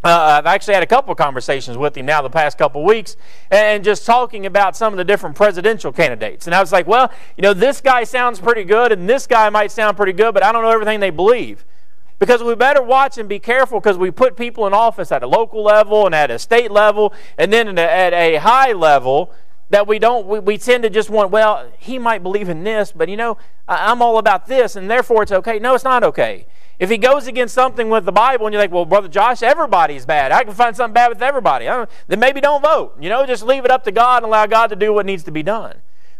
Uh, 0.03 0.37
I've 0.37 0.45
actually 0.45 0.73
had 0.73 0.83
a 0.83 0.87
couple 0.87 1.15
conversations 1.15 1.77
with 1.77 1.95
him 1.95 2.05
now 2.05 2.21
the 2.21 2.29
past 2.29 2.57
couple 2.57 2.83
weeks 2.83 3.15
and 3.49 3.85
just 3.85 4.05
talking 4.05 4.45
about 4.45 4.75
some 4.75 4.91
of 4.91 4.97
the 4.97 5.05
different 5.05 5.35
presidential 5.35 5.93
candidates. 5.93 6.45
And 6.45 6.53
I 6.53 6.59
was 6.59 6.73
like, 6.73 6.87
well, 6.87 7.09
you 7.37 7.41
know, 7.41 7.53
this 7.53 7.79
guy 7.79 8.03
sounds 8.03 8.39
pretty 8.41 8.65
good 8.65 8.91
and 8.91 9.09
this 9.09 9.25
guy 9.27 9.49
might 9.49 9.71
sound 9.71 9.95
pretty 9.95 10.11
good, 10.11 10.33
but 10.33 10.43
I 10.43 10.51
don't 10.51 10.61
know 10.61 10.71
everything 10.71 10.99
they 10.99 11.09
believe. 11.09 11.63
Because 12.23 12.41
we 12.41 12.55
better 12.55 12.81
watch 12.81 13.17
and 13.17 13.27
be 13.27 13.37
careful 13.37 13.81
because 13.81 13.97
we 13.97 14.09
put 14.09 14.37
people 14.37 14.65
in 14.65 14.73
office 14.73 15.11
at 15.11 15.23
a 15.23 15.27
local 15.27 15.61
level 15.61 16.05
and 16.05 16.15
at 16.15 16.31
a 16.31 16.39
state 16.39 16.71
level 16.71 17.13
and 17.37 17.51
then 17.51 17.77
at 17.77 18.13
a 18.13 18.37
high 18.37 18.71
level 18.71 19.33
that 19.71 19.87
we 19.87 19.99
don't 19.99 20.25
we, 20.25 20.39
we 20.39 20.57
tend 20.57 20.83
to 20.83 20.89
just 20.89 21.09
want 21.09 21.31
well 21.31 21.69
he 21.77 21.99
might 21.99 22.23
believe 22.23 22.47
in 22.47 22.63
this 22.63 22.93
but 22.93 23.09
you 23.09 23.17
know 23.17 23.37
i'm 23.67 24.01
all 24.01 24.17
about 24.17 24.47
this 24.47 24.77
and 24.77 24.89
therefore 24.89 25.23
it's 25.23 25.33
okay. 25.33 25.59
No 25.59 25.75
it's 25.75 25.83
not 25.83 26.01
okay. 26.01 26.45
If 26.79 26.89
he 26.89 26.97
goes 26.97 27.27
against 27.27 27.53
something 27.53 27.89
with 27.89 28.05
the 28.05 28.13
bible 28.13 28.45
and 28.45 28.53
you're 28.53 28.63
like 28.63 28.71
well 28.71 28.85
brother 28.85 29.09
josh 29.09 29.43
everybody's 29.43 30.05
bad. 30.05 30.31
I 30.31 30.45
can 30.45 30.53
find 30.53 30.77
something 30.77 30.93
bad 30.93 31.09
with 31.09 31.21
everybody. 31.21 31.65
Then 31.65 32.21
maybe 32.21 32.39
don't 32.39 32.61
vote. 32.61 32.95
You 33.01 33.09
know 33.09 33.25
just 33.25 33.43
leave 33.43 33.65
it 33.65 33.71
up 33.71 33.83
to 33.83 33.91
god 33.91 34.23
and 34.23 34.27
allow 34.27 34.45
god 34.45 34.67
to 34.67 34.77
do 34.77 34.93
what 34.93 35.05
needs 35.05 35.23
to 35.23 35.31
be 35.31 35.43
done 35.43 35.75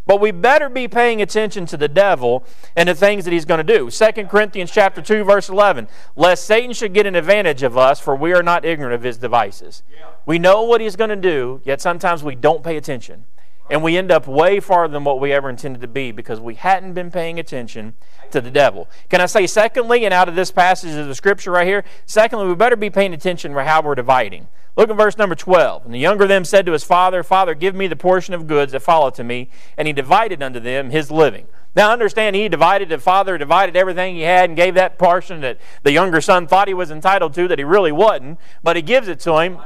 but 0.05 0.19
we 0.19 0.31
better 0.31 0.69
be 0.69 0.88
paying 0.88 1.21
attention 1.21 1.65
to 1.67 1.77
the 1.77 1.88
devil 1.88 2.45
and 2.75 2.89
the 2.89 2.95
things 2.95 3.25
that 3.25 3.31
he's 3.31 3.45
going 3.45 3.65
to 3.65 3.77
do. 3.77 3.89
2 3.89 4.25
Corinthians 4.25 4.71
chapter 4.71 5.01
2 5.01 5.23
verse 5.23 5.50
11, 5.50 5.88
lest 6.15 6.45
Satan 6.45 6.73
should 6.73 6.94
get 6.94 7.05
an 7.05 7.15
advantage 7.15 7.63
of 7.63 7.77
us 7.77 8.00
for 8.00 8.15
we 8.15 8.33
are 8.33 8.44
not 8.44 8.65
ignorant 8.65 8.94
of 8.94 9.03
his 9.03 9.17
devices. 9.17 9.83
Yeah. 9.91 10.07
We 10.25 10.39
know 10.39 10.63
what 10.63 10.81
he's 10.81 10.95
going 10.95 11.09
to 11.09 11.15
do, 11.15 11.62
yet 11.63 11.81
sometimes 11.81 12.24
we 12.24 12.36
don't 12.36 12.63
pay 12.63 12.77
attention. 12.77 13.25
And 13.70 13.82
we 13.82 13.98
end 13.98 14.12
up 14.12 14.27
way 14.27 14.60
farther 14.60 14.91
than 14.91 15.03
what 15.03 15.20
we 15.20 15.32
ever 15.32 15.50
intended 15.50 15.82
to 15.82 15.88
be 15.88 16.12
because 16.12 16.39
we 16.39 16.55
hadn't 16.55 16.93
been 16.93 17.10
paying 17.10 17.39
attention 17.39 17.93
to 18.32 18.41
the 18.41 18.51
devil. 18.51 18.89
Can 19.10 19.22
I 19.22 19.25
say 19.25 19.48
secondly, 19.48 20.05
and 20.05 20.13
out 20.13 20.27
of 20.27 20.36
this 20.36 20.51
passage 20.51 20.96
of 20.96 21.08
the 21.08 21.15
scripture 21.15 21.51
right 21.51 21.65
here, 21.65 21.84
secondly, 22.05 22.48
we 22.48 22.55
better 22.55 22.75
be 22.75 22.89
paying 22.89 23.13
attention 23.13 23.53
to 23.53 23.63
how 23.63 23.82
we're 23.82 23.96
dividing. 23.96 24.48
Look 24.75 24.89
at 24.89 24.98
verse 24.98 25.17
number 25.17 25.36
12. 25.36 25.86
And 25.86 25.93
the 25.93 26.00
younger 26.00 26.24
of 26.24 26.29
them 26.29 26.43
said 26.43 26.65
to 26.65 26.72
his 26.72 26.84
father, 26.84 27.24
Father, 27.24 27.53
give 27.53 27.75
me 27.75 27.88
the 27.88 27.96
portion 27.96 28.34
of 28.34 28.48
goods 28.48 28.72
that 28.72 28.82
follow 28.82 29.12
to 29.12 29.24
me. 29.24 29.50
And 29.77 29.88
he 29.88 29.93
divided 29.93 30.41
unto 30.41 30.60
them 30.60 30.89
his 30.89 31.12
living. 31.12 31.48
Now 31.75 31.91
understand, 31.91 32.36
he 32.36 32.50
divided, 32.50 32.89
the 32.89 33.00
father 33.00 33.38
divided 33.38 33.75
everything 33.75 34.15
he 34.15 34.22
had 34.22 34.50
and 34.50 34.58
gave 34.58 34.75
that 34.75 35.00
portion 35.00 35.41
that 35.41 35.60
the 35.84 35.91
younger 35.91 36.22
son 36.22 36.48
thought 36.48 36.67
he 36.67 36.74
was 36.74 36.91
entitled 36.91 37.34
to 37.36 37.48
that 37.48 37.58
he 37.58 37.63
really 37.63 37.91
wasn't, 37.91 38.39
but 38.62 38.75
he 38.75 38.82
gives 38.82 39.08
it 39.08 39.20
to 39.22 39.39
him. 39.39 39.58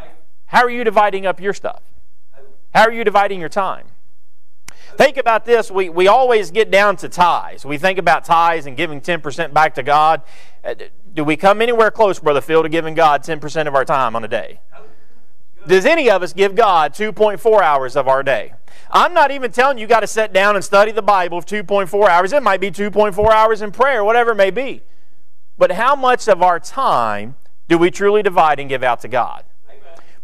How 0.45 0.63
are 0.63 0.69
you 0.69 0.83
dividing 0.83 1.25
up 1.25 1.41
your 1.41 1.53
stuff? 1.53 1.81
How 2.77 2.83
are 2.83 2.91
you 2.91 3.03
dividing 3.03 3.39
your 3.39 3.49
time? 3.49 3.87
Think 4.97 5.17
about 5.17 5.45
this. 5.45 5.71
We, 5.71 5.89
we 5.89 6.07
always 6.07 6.51
get 6.51 6.69
down 6.69 6.95
to 6.97 7.09
tithes. 7.09 7.65
We 7.65 7.79
think 7.79 7.97
about 7.97 8.23
tithes 8.23 8.67
and 8.67 8.77
giving 8.77 9.01
10% 9.01 9.51
back 9.51 9.73
to 9.75 9.83
God. 9.83 10.21
Uh, 10.63 10.75
do 11.11 11.23
we 11.23 11.37
come 11.37 11.63
anywhere 11.63 11.89
close, 11.89 12.19
Brother 12.19 12.39
Phil, 12.39 12.61
to 12.61 12.69
giving 12.69 12.93
God 12.93 13.23
10% 13.23 13.67
of 13.67 13.73
our 13.73 13.83
time 13.83 14.15
on 14.15 14.23
a 14.23 14.27
day? 14.27 14.59
Does 15.65 15.87
any 15.87 16.07
of 16.11 16.21
us 16.21 16.33
give 16.33 16.53
God 16.53 16.93
2.4 16.93 17.63
hours 17.63 17.95
of 17.95 18.07
our 18.07 18.21
day? 18.21 18.53
I'm 18.91 19.15
not 19.15 19.31
even 19.31 19.51
telling 19.51 19.79
you 19.79 19.81
you 19.81 19.87
got 19.87 20.01
to 20.01 20.07
sit 20.07 20.31
down 20.31 20.55
and 20.55 20.63
study 20.63 20.91
the 20.91 21.01
Bible 21.01 21.41
for 21.41 21.47
2.4 21.47 22.07
hours. 22.07 22.31
It 22.31 22.43
might 22.43 22.61
be 22.61 22.69
2.4 22.69 23.31
hours 23.31 23.63
in 23.63 23.71
prayer, 23.71 24.03
whatever 24.03 24.33
it 24.33 24.35
may 24.35 24.51
be. 24.51 24.83
But 25.57 25.71
how 25.71 25.95
much 25.95 26.27
of 26.27 26.43
our 26.43 26.59
time 26.59 27.37
do 27.67 27.79
we 27.79 27.89
truly 27.89 28.21
divide 28.21 28.59
and 28.59 28.69
give 28.69 28.83
out 28.83 28.99
to 28.99 29.07
God? 29.07 29.45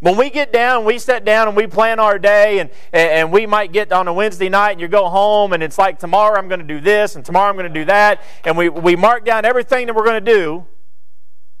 When 0.04 0.18
we 0.18 0.28
get 0.28 0.52
down, 0.52 0.84
we 0.84 0.98
sit 0.98 1.24
down 1.24 1.48
and 1.48 1.56
we 1.56 1.66
plan 1.66 1.98
our 1.98 2.18
day, 2.18 2.58
and, 2.58 2.68
and 2.92 3.32
we 3.32 3.46
might 3.46 3.72
get 3.72 3.90
on 3.90 4.06
a 4.06 4.12
Wednesday 4.12 4.50
night 4.50 4.72
and 4.72 4.80
you 4.82 4.86
go 4.86 5.08
home, 5.08 5.54
and 5.54 5.62
it's 5.62 5.78
like, 5.78 5.98
tomorrow 5.98 6.38
I'm 6.38 6.46
going 6.46 6.60
to 6.60 6.66
do 6.66 6.78
this, 6.78 7.16
and 7.16 7.24
tomorrow 7.24 7.48
I'm 7.48 7.56
going 7.56 7.72
to 7.72 7.80
do 7.80 7.86
that, 7.86 8.20
and 8.44 8.54
we, 8.54 8.68
we 8.68 8.96
mark 8.96 9.24
down 9.24 9.46
everything 9.46 9.86
that 9.86 9.96
we're 9.96 10.04
going 10.04 10.22
to 10.22 10.32
do. 10.32 10.66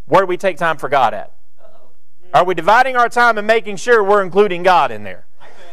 Where 0.04 0.20
do 0.20 0.26
we 0.26 0.36
take 0.36 0.58
time 0.58 0.76
for 0.76 0.90
God 0.90 1.14
at? 1.14 1.32
Are 2.34 2.44
we 2.44 2.54
dividing 2.54 2.96
our 2.96 3.08
time 3.08 3.38
and 3.38 3.46
making 3.46 3.76
sure 3.76 4.04
we're 4.04 4.22
including 4.22 4.62
God 4.62 4.90
in 4.90 5.04
there? 5.04 5.24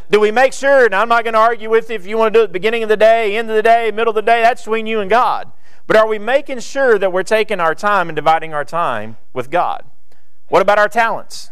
Do 0.10 0.22
we 0.22 0.32
make 0.32 0.54
sure, 0.54 0.86
and 0.86 0.96
I'm 0.96 1.10
not 1.10 1.26
going 1.26 1.34
to 1.34 1.42
argue 1.42 1.70
with 1.70 1.90
you 1.90 1.98
if 1.98 2.08
you 2.08 2.18
want 2.18 2.34
to 2.34 2.40
do 2.40 2.44
it 2.46 2.54
beginning 2.54 2.84
of 2.84 2.90
the 2.90 2.96
day, 2.96 3.36
end 3.36 3.50
of 3.50 3.56
the 3.58 3.64
day, 3.64 3.92
middle 3.92 4.12
of 4.12 4.16
the 4.16 4.22
day, 4.22 4.44
that's 4.44 4.62
between 4.62 4.88
you 4.88 5.02
and 5.02 5.10
God. 5.10 5.52
But 5.88 5.98
are 5.98 6.08
we 6.08 6.20
making 6.20 6.60
sure 6.60 6.98
that 6.98 7.12
we're 7.12 7.24
taking 7.24 7.60
our 7.60 7.76
time 7.76 8.08
and 8.08 8.16
dividing 8.16 8.54
our 8.54 8.64
time 8.64 9.18
with 9.34 9.52
God? 9.52 9.84
What 10.48 10.62
about 10.62 10.80
our 10.80 10.88
talents? 10.88 11.50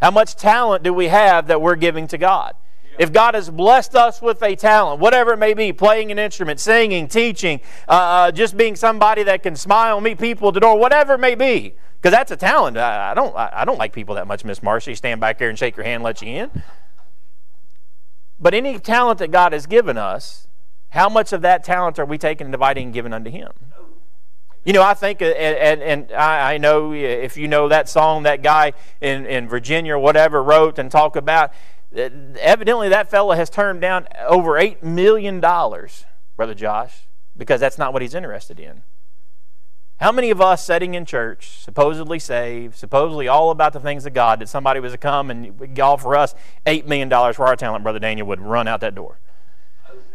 How 0.00 0.10
much 0.10 0.36
talent 0.36 0.82
do 0.82 0.94
we 0.94 1.08
have 1.08 1.48
that 1.48 1.60
we're 1.60 1.76
giving 1.76 2.06
to 2.08 2.18
God? 2.18 2.54
If 2.98 3.12
God 3.12 3.34
has 3.34 3.48
blessed 3.48 3.94
us 3.94 4.20
with 4.20 4.42
a 4.42 4.56
talent, 4.56 5.00
whatever 5.00 5.32
it 5.32 5.36
may 5.36 5.54
be, 5.54 5.72
playing 5.72 6.10
an 6.10 6.18
instrument, 6.18 6.58
singing, 6.58 7.06
teaching, 7.06 7.60
uh, 7.88 7.92
uh 7.92 8.32
just 8.32 8.56
being 8.56 8.74
somebody 8.74 9.22
that 9.22 9.42
can 9.42 9.54
smile, 9.54 10.00
meet 10.00 10.18
people 10.18 10.48
at 10.48 10.54
the 10.54 10.60
door, 10.60 10.78
whatever 10.78 11.14
it 11.14 11.18
may 11.18 11.36
be, 11.36 11.74
because 12.00 12.12
that's 12.12 12.32
a 12.32 12.36
talent. 12.36 12.76
I, 12.76 13.12
I 13.12 13.14
don't, 13.14 13.36
I 13.36 13.64
don't 13.64 13.78
like 13.78 13.92
people 13.92 14.16
that 14.16 14.26
much, 14.26 14.44
Miss 14.44 14.62
Marcy. 14.62 14.96
Stand 14.96 15.20
back 15.20 15.38
here 15.38 15.48
and 15.48 15.58
shake 15.58 15.76
your 15.76 15.84
hand, 15.84 16.02
let 16.02 16.22
you 16.22 16.28
in. 16.28 16.62
But 18.40 18.54
any 18.54 18.78
talent 18.78 19.18
that 19.18 19.30
God 19.30 19.52
has 19.52 19.66
given 19.66 19.96
us, 19.96 20.48
how 20.90 21.08
much 21.08 21.32
of 21.32 21.42
that 21.42 21.64
talent 21.64 21.98
are 21.98 22.04
we 22.04 22.18
taking 22.18 22.46
and 22.46 22.52
dividing 22.52 22.86
and 22.86 22.94
giving 22.94 23.12
unto 23.12 23.30
Him? 23.30 23.50
You 24.68 24.74
know, 24.74 24.82
I 24.82 24.92
think, 24.92 25.22
uh, 25.22 25.24
and, 25.24 25.80
and, 25.80 26.12
I 26.12 26.58
know 26.58 26.92
if 26.92 27.38
you 27.38 27.48
know 27.48 27.68
that 27.68 27.88
song 27.88 28.24
that 28.24 28.42
guy 28.42 28.74
in, 29.00 29.24
in 29.24 29.48
Virginia 29.48 29.94
or 29.94 29.98
whatever 29.98 30.42
wrote 30.42 30.78
and 30.78 30.90
talk 30.90 31.16
about, 31.16 31.54
uh, 31.96 32.10
evidently 32.38 32.90
that 32.90 33.08
fellow 33.08 33.34
has 33.34 33.48
turned 33.48 33.80
down 33.80 34.06
over 34.26 34.60
$8 34.60 34.82
million, 34.82 35.40
Brother 35.40 36.54
Josh, 36.54 37.08
because 37.34 37.62
that's 37.62 37.78
not 37.78 37.94
what 37.94 38.02
he's 38.02 38.14
interested 38.14 38.60
in. 38.60 38.82
How 40.00 40.12
many 40.12 40.28
of 40.28 40.42
us 40.42 40.66
sitting 40.66 40.92
in 40.92 41.06
church, 41.06 41.48
supposedly 41.48 42.18
saved, 42.18 42.74
supposedly 42.74 43.26
all 43.26 43.50
about 43.50 43.72
the 43.72 43.80
things 43.80 44.04
of 44.04 44.12
God, 44.12 44.38
that 44.40 44.50
somebody 44.50 44.80
was 44.80 44.92
to 44.92 44.98
come 44.98 45.30
and 45.30 45.80
offer 45.80 46.14
us 46.14 46.34
$8 46.66 46.86
million 46.86 47.08
for 47.08 47.46
our 47.46 47.56
talent, 47.56 47.84
Brother 47.84 48.00
Daniel 48.00 48.26
would 48.26 48.42
run 48.42 48.68
out 48.68 48.82
that 48.82 48.94
door 48.94 49.18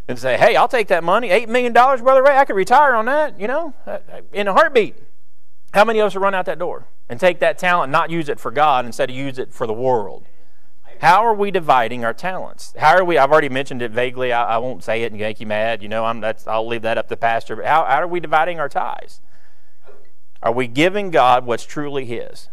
and 0.07 0.19
say, 0.19 0.37
hey, 0.37 0.55
I'll 0.55 0.67
take 0.67 0.87
that 0.87 1.03
money. 1.03 1.29
$8 1.29 1.47
million, 1.47 1.73
Brother 1.73 2.23
Ray, 2.23 2.37
I 2.37 2.45
could 2.45 2.55
retire 2.55 2.93
on 2.93 3.05
that, 3.05 3.39
you 3.39 3.47
know, 3.47 3.73
uh, 3.87 3.99
uh, 4.11 4.21
in 4.33 4.47
a 4.47 4.53
heartbeat. 4.53 4.95
How 5.73 5.85
many 5.85 5.99
of 5.99 6.07
us 6.07 6.15
will 6.15 6.21
run 6.21 6.35
out 6.35 6.45
that 6.45 6.59
door 6.59 6.87
and 7.09 7.19
take 7.19 7.39
that 7.39 7.57
talent 7.57 7.85
and 7.85 7.91
not 7.91 8.09
use 8.09 8.29
it 8.29 8.39
for 8.39 8.51
God 8.51 8.85
instead 8.85 9.09
of 9.09 9.15
use 9.15 9.39
it 9.39 9.53
for 9.53 9.65
the 9.65 9.73
world? 9.73 10.25
How 10.99 11.25
are 11.25 11.33
we 11.33 11.51
dividing 11.51 12.05
our 12.05 12.13
talents? 12.13 12.73
How 12.77 12.95
are 12.95 13.03
we? 13.03 13.17
I've 13.17 13.31
already 13.31 13.49
mentioned 13.49 13.81
it 13.81 13.91
vaguely. 13.91 14.31
I, 14.31 14.55
I 14.55 14.57
won't 14.57 14.83
say 14.83 15.03
it 15.03 15.11
and 15.11 15.19
make 15.19 15.39
you 15.39 15.47
mad. 15.47 15.83
You 15.83 15.89
know, 15.89 16.05
I'm, 16.05 16.21
that's, 16.21 16.47
I'll 16.47 16.67
leave 16.67 16.83
that 16.83 16.97
up 16.97 17.09
to 17.09 17.17
pastor. 17.17 17.57
But 17.57 17.65
how, 17.65 17.83
how 17.83 18.01
are 18.01 18.07
we 18.07 18.19
dividing 18.19 18.59
our 18.59 18.69
ties? 18.69 19.19
Are 20.41 20.51
we 20.51 20.67
giving 20.67 21.11
God 21.11 21.45
what's 21.45 21.65
truly 21.65 22.05
His? 22.05 22.49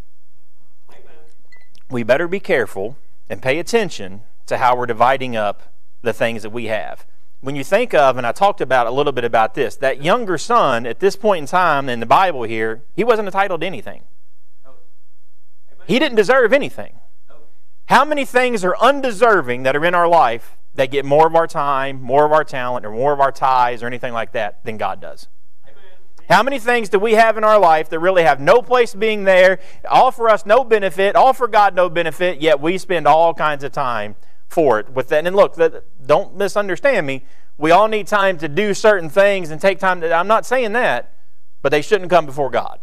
We 1.91 2.03
better 2.03 2.27
be 2.27 2.41
careful 2.41 2.97
and 3.29 3.43
pay 3.43 3.59
attention 3.59 4.23
to 4.47 4.59
how 4.59 4.77
we're 4.77 4.87
dividing 4.87 5.37
up 5.37 5.73
the 6.03 6.13
things 6.13 6.43
that 6.43 6.51
we 6.51 6.67
have. 6.67 7.07
When 7.41 7.57
you 7.57 7.65
think 7.65 7.95
of, 7.95 8.19
and 8.19 8.27
I 8.27 8.33
talked 8.33 8.61
about 8.61 8.87
a 8.87 8.91
little 8.91 9.13
bit 9.13 9.25
about 9.25 9.55
this, 9.55 9.75
that 9.77 10.03
younger 10.03 10.37
son 10.37 10.87
at 10.87 11.01
this 11.01 11.17
point 11.17 11.43
in 11.43 11.47
time 11.47 11.89
in 11.89 11.99
the 11.99 12.07
Bible 12.07 12.43
here, 12.43 12.83
he 12.95 13.03
wasn't 13.03 13.29
entitled 13.29 13.63
to 13.63 13.67
anything. 13.67 14.05
He 15.87 15.99
didn't 15.99 16.17
deserve 16.17 16.53
anything. 16.53 17.01
How 17.87 18.05
many 18.05 18.25
things 18.25 18.63
are 18.63 18.77
undeserving 18.77 19.63
that 19.63 19.75
are 19.75 19.85
in 19.85 19.95
our 19.95 20.07
life 20.07 20.59
that 20.75 20.91
get 20.91 21.05
more 21.05 21.27
of 21.27 21.35
our 21.35 21.47
time, 21.47 22.01
more 22.01 22.27
of 22.27 22.33
our 22.33 22.45
talent, 22.45 22.85
or 22.85 22.91
more 22.91 23.13
of 23.13 23.21
our 23.21 23.33
ties, 23.33 23.83
or 23.83 23.87
anything 23.87 24.13
like 24.13 24.33
that 24.33 24.63
than 24.65 24.77
God 24.77 25.01
does? 25.01 25.27
How 26.29 26.45
many 26.45 26.61
things 26.61 26.89
do 26.89 27.01
we 27.01 27.15
have 27.15 27.37
in 27.37 27.43
our 27.43 27.59
life 27.59 27.89
that 27.89 27.99
really 27.99 28.23
have 28.23 28.39
no 28.39 28.63
place 28.63 28.95
being 28.95 29.25
there, 29.25 29.59
offer 29.89 30.29
us 30.29 30.47
no 30.47 30.63
benefit, 30.63 31.17
offer 31.17 31.49
God 31.49 31.75
no 31.75 31.89
benefit, 31.89 32.41
yet 32.41 32.61
we 32.61 32.79
spend 32.79 33.09
all 33.09 33.35
kinds 33.35 33.65
of 33.65 33.73
time 33.73 34.15
for 34.51 34.79
it 34.79 34.91
with 34.91 35.09
that? 35.09 35.27
And 35.27 35.35
look, 35.35 35.55
that, 35.55 35.85
don't 36.07 36.37
misunderstand 36.37 37.07
me. 37.07 37.25
We 37.57 37.71
all 37.71 37.89
need 37.89 38.07
time 38.07 38.37
to 38.39 38.49
do 38.49 38.75
certain 38.75 39.09
things 39.09 39.51
and 39.51 39.61
take 39.61 39.79
time 39.79 40.01
to, 40.03 40.13
I'm 40.13 40.27
not 40.27 40.45
saying 40.45 40.73
that, 40.73 41.15
but 41.63 41.71
they 41.71 41.83
shouldn't 41.83 42.11
come 42.11 42.27
before 42.27 42.51
God. 42.51 42.81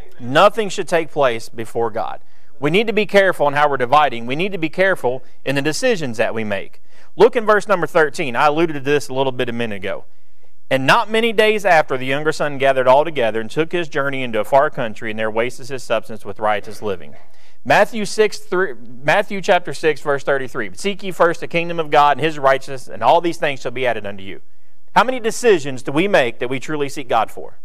Amen. 0.00 0.32
Nothing 0.32 0.68
should 0.68 0.88
take 0.88 1.10
place 1.10 1.48
before 1.48 1.90
God. 1.90 2.20
We 2.60 2.70
need 2.70 2.86
to 2.86 2.92
be 2.92 3.06
careful 3.06 3.48
in 3.48 3.54
how 3.54 3.68
we're 3.68 3.76
dividing. 3.76 4.26
We 4.26 4.36
need 4.36 4.52
to 4.52 4.58
be 4.58 4.68
careful 4.68 5.22
in 5.44 5.54
the 5.54 5.62
decisions 5.62 6.16
that 6.18 6.34
we 6.34 6.44
make. 6.44 6.82
Look 7.16 7.36
in 7.36 7.46
verse 7.46 7.66
number 7.66 7.86
13. 7.86 8.36
I 8.36 8.46
alluded 8.46 8.74
to 8.74 8.80
this 8.80 9.08
a 9.08 9.14
little 9.14 9.32
bit 9.32 9.48
a 9.48 9.52
minute 9.52 9.76
ago. 9.76 10.04
And 10.68 10.86
not 10.86 11.10
many 11.10 11.32
days 11.32 11.64
after, 11.64 11.96
the 11.96 12.06
younger 12.06 12.32
son 12.32 12.58
gathered 12.58 12.88
all 12.88 13.04
together 13.04 13.40
and 13.40 13.48
took 13.48 13.70
his 13.70 13.88
journey 13.88 14.22
into 14.22 14.40
a 14.40 14.44
far 14.44 14.68
country, 14.68 15.10
and 15.10 15.18
there 15.18 15.30
wasted 15.30 15.68
his 15.68 15.84
substance 15.84 16.24
with 16.24 16.40
riotous 16.40 16.82
living. 16.82 17.14
Matthew 17.66 18.04
6, 18.04 18.38
3, 18.38 18.74
Matthew 19.02 19.40
chapter 19.40 19.74
6, 19.74 20.00
verse 20.00 20.22
33. 20.22 20.70
Seek 20.74 21.02
ye 21.02 21.10
first 21.10 21.40
the 21.40 21.48
kingdom 21.48 21.80
of 21.80 21.90
God 21.90 22.16
and 22.16 22.24
his 22.24 22.38
righteousness, 22.38 22.86
and 22.86 23.02
all 23.02 23.20
these 23.20 23.38
things 23.38 23.60
shall 23.60 23.72
be 23.72 23.84
added 23.84 24.06
unto 24.06 24.22
you. 24.22 24.40
How 24.94 25.02
many 25.02 25.18
decisions 25.18 25.82
do 25.82 25.90
we 25.90 26.06
make 26.06 26.38
that 26.38 26.48
we 26.48 26.60
truly 26.60 26.88
seek 26.88 27.08
God 27.08 27.28
for? 27.28 27.58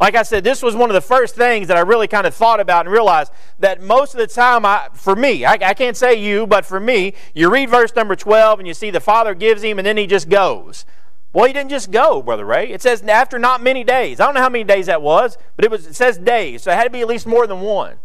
Like 0.00 0.14
I 0.14 0.22
said, 0.22 0.44
this 0.44 0.62
was 0.62 0.74
one 0.74 0.88
of 0.88 0.94
the 0.94 1.02
first 1.02 1.36
things 1.36 1.68
that 1.68 1.76
I 1.76 1.80
really 1.80 2.08
kind 2.08 2.26
of 2.26 2.34
thought 2.34 2.58
about 2.58 2.86
and 2.86 2.92
realized 2.92 3.32
that 3.58 3.82
most 3.82 4.14
of 4.14 4.18
the 4.18 4.26
time, 4.26 4.64
I, 4.64 4.88
for 4.94 5.14
me, 5.14 5.44
I, 5.44 5.52
I 5.52 5.74
can't 5.74 5.96
say 5.96 6.14
you, 6.14 6.46
but 6.46 6.64
for 6.64 6.80
me, 6.80 7.12
you 7.34 7.52
read 7.52 7.68
verse 7.68 7.94
number 7.94 8.16
12 8.16 8.60
and 8.60 8.66
you 8.66 8.72
see 8.72 8.88
the 8.88 8.98
Father 8.98 9.34
gives 9.34 9.62
him 9.62 9.78
and 9.78 9.84
then 9.84 9.98
he 9.98 10.06
just 10.06 10.30
goes. 10.30 10.86
Well, 11.34 11.44
he 11.44 11.52
didn't 11.52 11.70
just 11.70 11.90
go, 11.90 12.22
Brother 12.22 12.46
Ray. 12.46 12.70
It 12.70 12.80
says 12.80 13.02
after 13.02 13.38
not 13.38 13.62
many 13.62 13.84
days. 13.84 14.20
I 14.20 14.24
don't 14.24 14.34
know 14.34 14.40
how 14.40 14.48
many 14.48 14.64
days 14.64 14.86
that 14.86 15.02
was, 15.02 15.36
but 15.54 15.66
it, 15.66 15.70
was, 15.70 15.86
it 15.86 15.94
says 15.94 16.16
days, 16.16 16.62
so 16.62 16.72
it 16.72 16.76
had 16.76 16.84
to 16.84 16.90
be 16.90 17.02
at 17.02 17.08
least 17.08 17.26
more 17.26 17.46
than 17.46 17.60
one. 17.60 17.98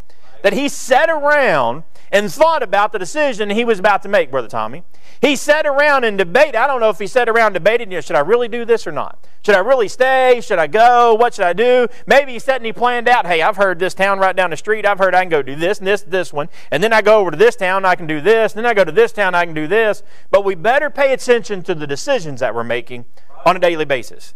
That 0.44 0.54
he 0.54 0.70
sat 0.70 1.10
around 1.10 1.84
and 2.12 2.32
thought 2.32 2.64
about 2.64 2.92
the 2.92 3.00
decision 3.00 3.50
he 3.50 3.64
was 3.64 3.80
about 3.80 4.02
to 4.04 4.10
make, 4.10 4.32
Brother 4.32 4.48
Tommy. 4.48 4.84
He 5.22 5.36
sat 5.36 5.66
around 5.66 6.06
and 6.06 6.18
debated. 6.18 6.56
I 6.56 6.66
don't 6.66 6.80
know 6.80 6.90
if 6.90 6.98
he 6.98 7.08
sat 7.08 7.28
around 7.28 7.54
debating, 7.54 7.92
you 7.92 7.98
know, 7.98 8.02
should 8.02 8.16
I 8.16 8.22
really 8.22 8.48
do 8.48 8.64
this 8.64 8.88
or 8.88 8.92
not? 8.92 9.28
Should 9.44 9.56
I 9.56 9.60
really 9.60 9.90
stay? 9.90 10.40
Should 10.42 10.60
I 10.60 10.68
go? 10.68 11.14
What 11.14 11.34
should 11.34 11.46
I 11.46 11.54
do? 11.54 11.88
Maybe 12.08 12.34
he 12.34 12.40
sat 12.40 12.58
and 12.58 12.66
he 12.66 12.74
planned 12.74 13.10
out, 13.10 13.26
hey, 13.26 13.42
I've 13.42 13.58
heard 13.58 13.80
this 13.80 13.94
town 13.94 14.20
right 14.20 14.36
down 14.36 14.50
the 14.50 14.58
street. 14.58 14.86
I've 14.86 14.98
heard 14.98 15.14
I 15.14 15.22
can 15.22 15.30
go 15.30 15.42
do 15.42 15.56
this 15.56 15.80
and 15.80 15.88
this, 15.88 16.02
this 16.04 16.32
one. 16.32 16.48
And 16.72 16.82
then 16.82 16.94
I 16.94 17.02
go 17.02 17.20
over 17.20 17.32
to 17.32 17.38
this 17.38 17.56
town, 17.56 17.84
I 17.86 17.96
can 17.96 18.08
do 18.08 18.22
this. 18.22 18.54
And 18.54 18.60
then 18.60 18.66
I 18.66 18.74
go 18.74 18.86
to 18.86 18.92
this 18.92 19.12
town, 19.12 19.36
I 19.36 19.46
can 19.46 19.54
do 19.54 19.68
this. 19.68 20.04
But 20.32 20.46
we 20.46 20.56
better 20.56 20.90
pay 20.90 21.14
attention 21.14 21.64
to 21.64 21.76
the 21.76 21.86
decisions 21.86 22.40
that 22.40 22.56
we're 22.56 22.64
making 22.64 23.06
on 23.46 23.58
a 23.58 23.60
daily 23.60 23.86
basis. 23.86 24.36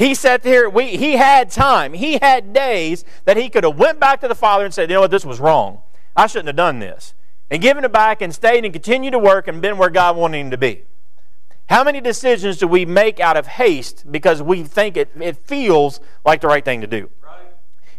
He 0.00 0.14
sat 0.14 0.42
there, 0.42 0.70
we, 0.70 0.96
he 0.96 1.18
had 1.18 1.50
time. 1.50 1.92
He 1.92 2.18
had 2.22 2.54
days 2.54 3.04
that 3.26 3.36
he 3.36 3.50
could 3.50 3.64
have 3.64 3.78
went 3.78 4.00
back 4.00 4.22
to 4.22 4.28
the 4.28 4.34
Father 4.34 4.64
and 4.64 4.72
said, 4.72 4.88
you 4.88 4.94
know 4.94 5.02
what, 5.02 5.10
this 5.10 5.26
was 5.26 5.38
wrong. 5.38 5.82
I 6.16 6.26
shouldn't 6.26 6.46
have 6.46 6.56
done 6.56 6.78
this. 6.78 7.12
And 7.50 7.60
given 7.60 7.84
it 7.84 7.92
back 7.92 8.22
and 8.22 8.34
stayed 8.34 8.64
and 8.64 8.72
continued 8.72 9.10
to 9.10 9.18
work 9.18 9.46
and 9.46 9.60
been 9.60 9.76
where 9.76 9.90
God 9.90 10.16
wanted 10.16 10.38
him 10.38 10.50
to 10.52 10.56
be. 10.56 10.84
How 11.68 11.84
many 11.84 12.00
decisions 12.00 12.56
do 12.56 12.66
we 12.66 12.86
make 12.86 13.20
out 13.20 13.36
of 13.36 13.46
haste 13.46 14.10
because 14.10 14.42
we 14.42 14.62
think 14.62 14.96
it, 14.96 15.10
it 15.20 15.36
feels 15.36 16.00
like 16.24 16.40
the 16.40 16.48
right 16.48 16.64
thing 16.64 16.80
to 16.80 16.86
do? 16.86 17.10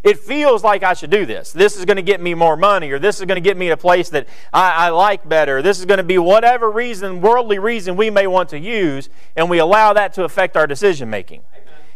It 0.02 0.18
feels 0.18 0.64
like 0.64 0.82
I 0.82 0.94
should 0.94 1.10
do 1.10 1.24
this. 1.24 1.52
This 1.52 1.76
is 1.76 1.84
going 1.84 1.98
to 1.98 2.02
get 2.02 2.20
me 2.20 2.34
more 2.34 2.56
money, 2.56 2.90
or 2.90 2.98
this 2.98 3.20
is 3.20 3.26
going 3.26 3.36
to 3.36 3.40
get 3.40 3.56
me 3.56 3.68
a 3.68 3.76
place 3.76 4.08
that 4.08 4.26
I, 4.52 4.86
I 4.86 4.88
like 4.88 5.28
better. 5.28 5.62
This 5.62 5.78
is 5.78 5.84
going 5.84 5.98
to 5.98 6.04
be 6.04 6.18
whatever 6.18 6.68
reason, 6.68 7.20
worldly 7.20 7.60
reason 7.60 7.94
we 7.94 8.10
may 8.10 8.26
want 8.26 8.48
to 8.48 8.58
use, 8.58 9.08
and 9.36 9.48
we 9.48 9.58
allow 9.58 9.92
that 9.92 10.14
to 10.14 10.24
affect 10.24 10.56
our 10.56 10.66
decision 10.66 11.08
making. 11.08 11.42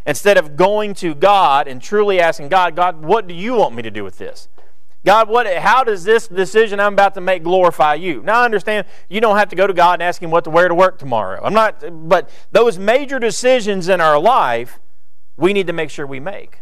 Instead 0.06 0.38
of 0.38 0.56
going 0.56 0.94
to 0.94 1.14
God 1.14 1.66
and 1.66 1.82
truly 1.82 2.20
asking 2.20 2.48
God, 2.48 2.76
God, 2.76 3.04
what 3.04 3.26
do 3.26 3.34
you 3.34 3.54
want 3.54 3.74
me 3.74 3.82
to 3.82 3.90
do 3.90 4.04
with 4.04 4.18
this? 4.18 4.48
God, 5.04 5.28
what, 5.28 5.46
how 5.58 5.84
does 5.84 6.04
this 6.04 6.26
decision 6.26 6.80
I'm 6.80 6.92
about 6.92 7.14
to 7.14 7.20
make 7.20 7.42
glorify 7.42 7.94
you? 7.94 8.22
Now, 8.22 8.40
I 8.40 8.44
understand 8.44 8.86
you 9.08 9.20
don't 9.20 9.36
have 9.36 9.48
to 9.50 9.56
go 9.56 9.66
to 9.66 9.72
God 9.72 9.94
and 9.94 10.02
ask 10.02 10.22
Him 10.22 10.30
what 10.30 10.44
to 10.44 10.50
wear 10.50 10.68
to 10.68 10.74
work 10.74 10.98
tomorrow. 10.98 11.40
I'm 11.44 11.54
not, 11.54 12.08
but 12.08 12.28
those 12.50 12.78
major 12.78 13.18
decisions 13.18 13.88
in 13.88 14.00
our 14.00 14.18
life, 14.18 14.80
we 15.36 15.52
need 15.52 15.66
to 15.68 15.72
make 15.72 15.90
sure 15.90 16.06
we 16.06 16.18
make. 16.20 16.60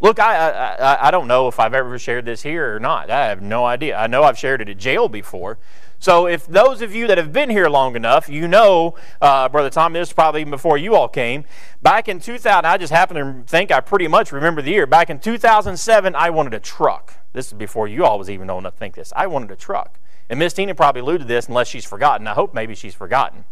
Look, 0.00 0.18
I, 0.18 0.50
I, 0.50 1.08
I 1.08 1.10
don't 1.10 1.28
know 1.28 1.46
if 1.46 1.60
I've 1.60 1.74
ever 1.74 1.98
shared 1.98 2.24
this 2.24 2.42
here 2.42 2.76
or 2.76 2.80
not. 2.80 3.10
I 3.10 3.26
have 3.26 3.42
no 3.42 3.64
idea. 3.64 3.96
I 3.96 4.06
know 4.06 4.24
I've 4.24 4.38
shared 4.38 4.60
it 4.60 4.68
at 4.68 4.76
jail 4.76 5.08
before. 5.08 5.58
So, 6.04 6.26
if 6.26 6.46
those 6.46 6.82
of 6.82 6.94
you 6.94 7.06
that 7.06 7.16
have 7.16 7.32
been 7.32 7.48
here 7.48 7.66
long 7.66 7.96
enough, 7.96 8.28
you 8.28 8.46
know, 8.46 8.94
uh, 9.22 9.48
Brother 9.48 9.70
Tom, 9.70 9.94
this 9.94 10.10
is 10.10 10.12
probably 10.12 10.42
even 10.42 10.50
before 10.50 10.76
you 10.76 10.94
all 10.94 11.08
came. 11.08 11.46
Back 11.80 12.10
in 12.10 12.20
2000, 12.20 12.66
I 12.66 12.76
just 12.76 12.92
happen 12.92 13.16
to 13.16 13.42
think 13.50 13.72
I 13.72 13.80
pretty 13.80 14.06
much 14.06 14.30
remember 14.30 14.60
the 14.60 14.70
year. 14.70 14.86
Back 14.86 15.08
in 15.08 15.18
2007, 15.18 16.14
I 16.14 16.28
wanted 16.28 16.52
a 16.52 16.60
truck. 16.60 17.14
This 17.32 17.46
is 17.46 17.54
before 17.54 17.88
you 17.88 18.04
all 18.04 18.18
was 18.18 18.28
even 18.28 18.50
old 18.50 18.64
enough 18.64 18.74
to 18.74 18.78
think 18.80 18.96
this. 18.96 19.14
I 19.16 19.26
wanted 19.28 19.50
a 19.50 19.56
truck. 19.56 19.98
And 20.28 20.38
Miss 20.38 20.52
Tina 20.52 20.74
probably 20.74 21.00
alluded 21.00 21.22
to 21.22 21.26
this 21.26 21.48
unless 21.48 21.68
she's 21.68 21.86
forgotten. 21.86 22.26
I 22.26 22.34
hope 22.34 22.52
maybe 22.52 22.74
she's 22.74 22.94
forgotten. 22.94 23.46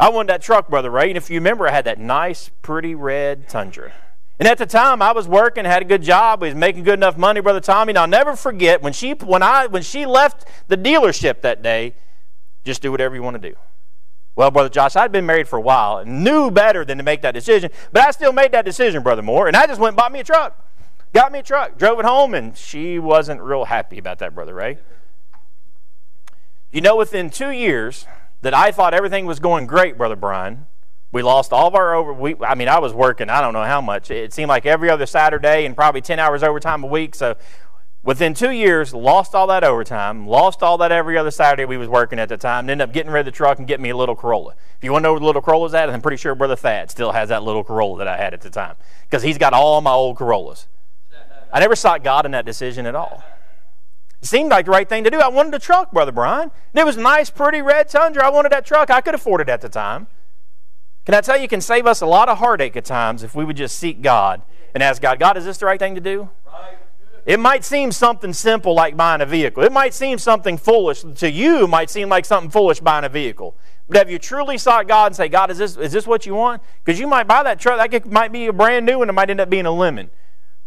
I 0.00 0.08
wanted 0.08 0.30
that 0.30 0.42
truck, 0.42 0.68
Brother 0.68 0.90
Ray. 0.90 1.08
And 1.08 1.16
if 1.16 1.30
you 1.30 1.36
remember, 1.36 1.68
I 1.68 1.70
had 1.70 1.84
that 1.84 2.00
nice, 2.00 2.50
pretty 2.62 2.96
red 2.96 3.48
Tundra. 3.48 3.92
And 4.38 4.48
at 4.48 4.58
the 4.58 4.66
time, 4.66 5.00
I 5.00 5.12
was 5.12 5.28
working, 5.28 5.64
had 5.64 5.82
a 5.82 5.84
good 5.84 6.02
job, 6.02 6.42
was 6.42 6.54
making 6.54 6.82
good 6.82 6.98
enough 6.98 7.16
money, 7.16 7.40
brother 7.40 7.60
Tommy. 7.60 7.92
And 7.92 7.98
I'll 7.98 8.08
never 8.08 8.34
forget 8.34 8.82
when 8.82 8.92
she 8.92 9.12
when 9.12 9.42
I 9.42 9.66
when 9.66 9.82
she 9.82 10.06
left 10.06 10.46
the 10.68 10.76
dealership 10.76 11.40
that 11.42 11.62
day. 11.62 11.94
Just 12.64 12.82
do 12.82 12.90
whatever 12.90 13.14
you 13.14 13.22
want 13.22 13.40
to 13.40 13.50
do. 13.50 13.56
Well, 14.36 14.50
brother 14.50 14.68
Josh, 14.68 14.96
I'd 14.96 15.12
been 15.12 15.26
married 15.26 15.46
for 15.46 15.56
a 15.56 15.62
while 15.62 15.98
and 15.98 16.24
knew 16.24 16.50
better 16.50 16.84
than 16.84 16.98
to 16.98 17.04
make 17.04 17.22
that 17.22 17.34
decision, 17.34 17.70
but 17.92 18.02
I 18.02 18.10
still 18.10 18.32
made 18.32 18.50
that 18.52 18.64
decision, 18.64 19.02
brother 19.02 19.22
Moore. 19.22 19.46
And 19.46 19.56
I 19.56 19.66
just 19.66 19.80
went 19.80 19.90
and 19.90 19.96
bought 19.96 20.10
me 20.10 20.18
a 20.18 20.24
truck, 20.24 20.58
got 21.12 21.30
me 21.30 21.38
a 21.38 21.42
truck, 21.42 21.78
drove 21.78 22.00
it 22.00 22.04
home, 22.04 22.34
and 22.34 22.56
she 22.56 22.98
wasn't 22.98 23.40
real 23.40 23.66
happy 23.66 23.98
about 23.98 24.18
that, 24.18 24.34
brother 24.34 24.54
Ray. 24.54 24.78
You 26.72 26.80
know, 26.80 26.96
within 26.96 27.30
two 27.30 27.50
years, 27.50 28.06
that 28.44 28.52
I 28.52 28.72
thought 28.72 28.92
everything 28.92 29.24
was 29.24 29.40
going 29.40 29.66
great, 29.66 29.96
Brother 29.96 30.16
Brian. 30.16 30.66
We 31.14 31.22
lost 31.22 31.52
all 31.52 31.68
of 31.68 31.76
our 31.76 31.94
over. 31.94 32.12
We, 32.12 32.34
I 32.40 32.56
mean, 32.56 32.66
I 32.66 32.80
was 32.80 32.92
working. 32.92 33.30
I 33.30 33.40
don't 33.40 33.52
know 33.52 33.62
how 33.62 33.80
much. 33.80 34.10
It 34.10 34.32
seemed 34.32 34.48
like 34.48 34.66
every 34.66 34.90
other 34.90 35.06
Saturday 35.06 35.64
and 35.64 35.76
probably 35.76 36.00
ten 36.00 36.18
hours 36.18 36.42
overtime 36.42 36.82
a 36.82 36.88
week. 36.88 37.14
So, 37.14 37.36
within 38.02 38.34
two 38.34 38.50
years, 38.50 38.92
lost 38.92 39.32
all 39.32 39.46
that 39.46 39.62
overtime. 39.62 40.26
Lost 40.26 40.60
all 40.60 40.76
that 40.78 40.90
every 40.90 41.16
other 41.16 41.30
Saturday 41.30 41.66
we 41.66 41.76
was 41.76 41.86
working 41.86 42.18
at 42.18 42.28
the 42.28 42.36
time. 42.36 42.64
And 42.64 42.70
ended 42.70 42.88
up 42.88 42.92
getting 42.92 43.12
rid 43.12 43.20
of 43.20 43.26
the 43.26 43.30
truck 43.30 43.60
and 43.60 43.68
getting 43.68 43.84
me 43.84 43.90
a 43.90 43.96
little 43.96 44.16
Corolla. 44.16 44.56
If 44.76 44.82
you 44.82 44.90
want 44.90 45.04
to 45.04 45.06
know 45.06 45.12
where 45.12 45.20
the 45.20 45.26
little 45.26 45.40
Corolla's 45.40 45.72
at, 45.72 45.88
I'm 45.88 46.02
pretty 46.02 46.16
sure 46.16 46.34
Brother 46.34 46.56
Thad 46.56 46.90
still 46.90 47.12
has 47.12 47.28
that 47.28 47.44
little 47.44 47.62
Corolla 47.62 47.98
that 47.98 48.08
I 48.08 48.16
had 48.16 48.34
at 48.34 48.40
the 48.40 48.50
time 48.50 48.74
because 49.08 49.22
he's 49.22 49.38
got 49.38 49.52
all 49.52 49.80
my 49.80 49.92
old 49.92 50.16
Corollas. 50.16 50.66
I 51.52 51.60
never 51.60 51.76
sought 51.76 52.02
God 52.02 52.26
in 52.26 52.32
that 52.32 52.44
decision 52.44 52.86
at 52.86 52.96
all. 52.96 53.22
It 54.20 54.26
seemed 54.26 54.50
like 54.50 54.64
the 54.64 54.72
right 54.72 54.88
thing 54.88 55.04
to 55.04 55.10
do. 55.10 55.20
I 55.20 55.28
wanted 55.28 55.54
a 55.54 55.60
truck, 55.60 55.92
Brother 55.92 56.10
Brian. 56.10 56.50
It 56.74 56.84
was 56.84 56.96
nice, 56.96 57.30
pretty 57.30 57.62
red 57.62 57.88
Tundra. 57.88 58.26
I 58.26 58.30
wanted 58.30 58.50
that 58.50 58.66
truck. 58.66 58.90
I 58.90 59.00
could 59.00 59.14
afford 59.14 59.42
it 59.42 59.48
at 59.48 59.60
the 59.60 59.68
time. 59.68 60.08
Can 61.04 61.14
I 61.14 61.20
tell 61.20 61.36
you, 61.36 61.44
it 61.44 61.50
can 61.50 61.60
save 61.60 61.86
us 61.86 62.00
a 62.00 62.06
lot 62.06 62.28
of 62.28 62.38
heartache 62.38 62.76
at 62.76 62.84
times 62.84 63.22
if 63.22 63.34
we 63.34 63.44
would 63.44 63.56
just 63.56 63.78
seek 63.78 64.00
God 64.00 64.42
and 64.74 64.82
ask 64.82 65.02
God, 65.02 65.20
God, 65.20 65.36
is 65.36 65.44
this 65.44 65.58
the 65.58 65.66
right 65.66 65.78
thing 65.78 65.94
to 65.94 66.00
do? 66.00 66.30
It 67.26 67.40
might 67.40 67.64
seem 67.64 67.90
something 67.90 68.32
simple 68.34 68.74
like 68.74 68.96
buying 68.96 69.22
a 69.22 69.26
vehicle. 69.26 69.62
It 69.62 69.72
might 69.72 69.94
seem 69.94 70.18
something 70.18 70.58
foolish 70.58 71.04
to 71.16 71.30
you. 71.30 71.66
Might 71.66 71.88
seem 71.88 72.10
like 72.10 72.26
something 72.26 72.50
foolish 72.50 72.80
buying 72.80 73.04
a 73.04 73.08
vehicle. 73.08 73.56
But 73.88 73.96
have 73.98 74.10
you 74.10 74.18
truly 74.18 74.58
sought 74.58 74.88
God 74.88 75.06
and 75.06 75.16
say, 75.16 75.28
God, 75.28 75.50
is 75.50 75.58
this 75.58 75.76
is 75.76 75.92
this 75.92 76.06
what 76.06 76.26
you 76.26 76.34
want? 76.34 76.62
Because 76.82 77.00
you 77.00 77.06
might 77.06 77.26
buy 77.26 77.42
that 77.42 77.58
truck. 77.58 77.90
That 77.90 78.10
might 78.10 78.32
be 78.32 78.46
a 78.46 78.52
brand 78.52 78.84
new, 78.84 79.00
and 79.02 79.08
it 79.08 79.12
might 79.12 79.30
end 79.30 79.40
up 79.40 79.48
being 79.48 79.66
a 79.66 79.70
lemon, 79.70 80.10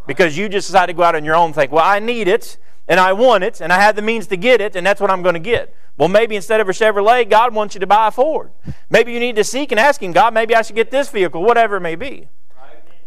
because 0.07 0.37
you 0.37 0.49
just 0.49 0.67
decided 0.67 0.93
to 0.93 0.97
go 0.97 1.03
out 1.03 1.15
on 1.15 1.23
your 1.23 1.35
own 1.35 1.47
and 1.47 1.55
think, 1.55 1.71
well, 1.71 1.85
I 1.85 1.99
need 1.99 2.27
it 2.27 2.57
and 2.87 2.99
I 2.99 3.13
want 3.13 3.43
it 3.43 3.59
and 3.59 3.73
I 3.73 3.79
have 3.79 3.95
the 3.95 4.01
means 4.01 4.27
to 4.27 4.37
get 4.37 4.61
it, 4.61 4.75
and 4.75 4.85
that's 4.85 5.01
what 5.01 5.11
I'm 5.11 5.21
going 5.21 5.33
to 5.33 5.39
get. 5.39 5.75
Well, 5.97 6.09
maybe 6.09 6.35
instead 6.35 6.61
of 6.61 6.69
a 6.69 6.73
Chevrolet, 6.73 7.27
God 7.29 7.53
wants 7.55 7.73
you 7.73 7.79
to 7.79 7.87
buy 7.87 8.07
a 8.07 8.11
Ford. 8.11 8.51
Maybe 8.89 9.11
you 9.13 9.19
need 9.19 9.35
to 9.35 9.43
seek 9.43 9.71
and 9.71 9.79
ask 9.79 10.01
Him, 10.01 10.11
God, 10.11 10.33
maybe 10.33 10.55
I 10.55 10.61
should 10.61 10.75
get 10.75 10.91
this 10.91 11.09
vehicle, 11.09 11.41
whatever 11.41 11.77
it 11.77 11.81
may 11.81 11.95
be. 11.95 12.29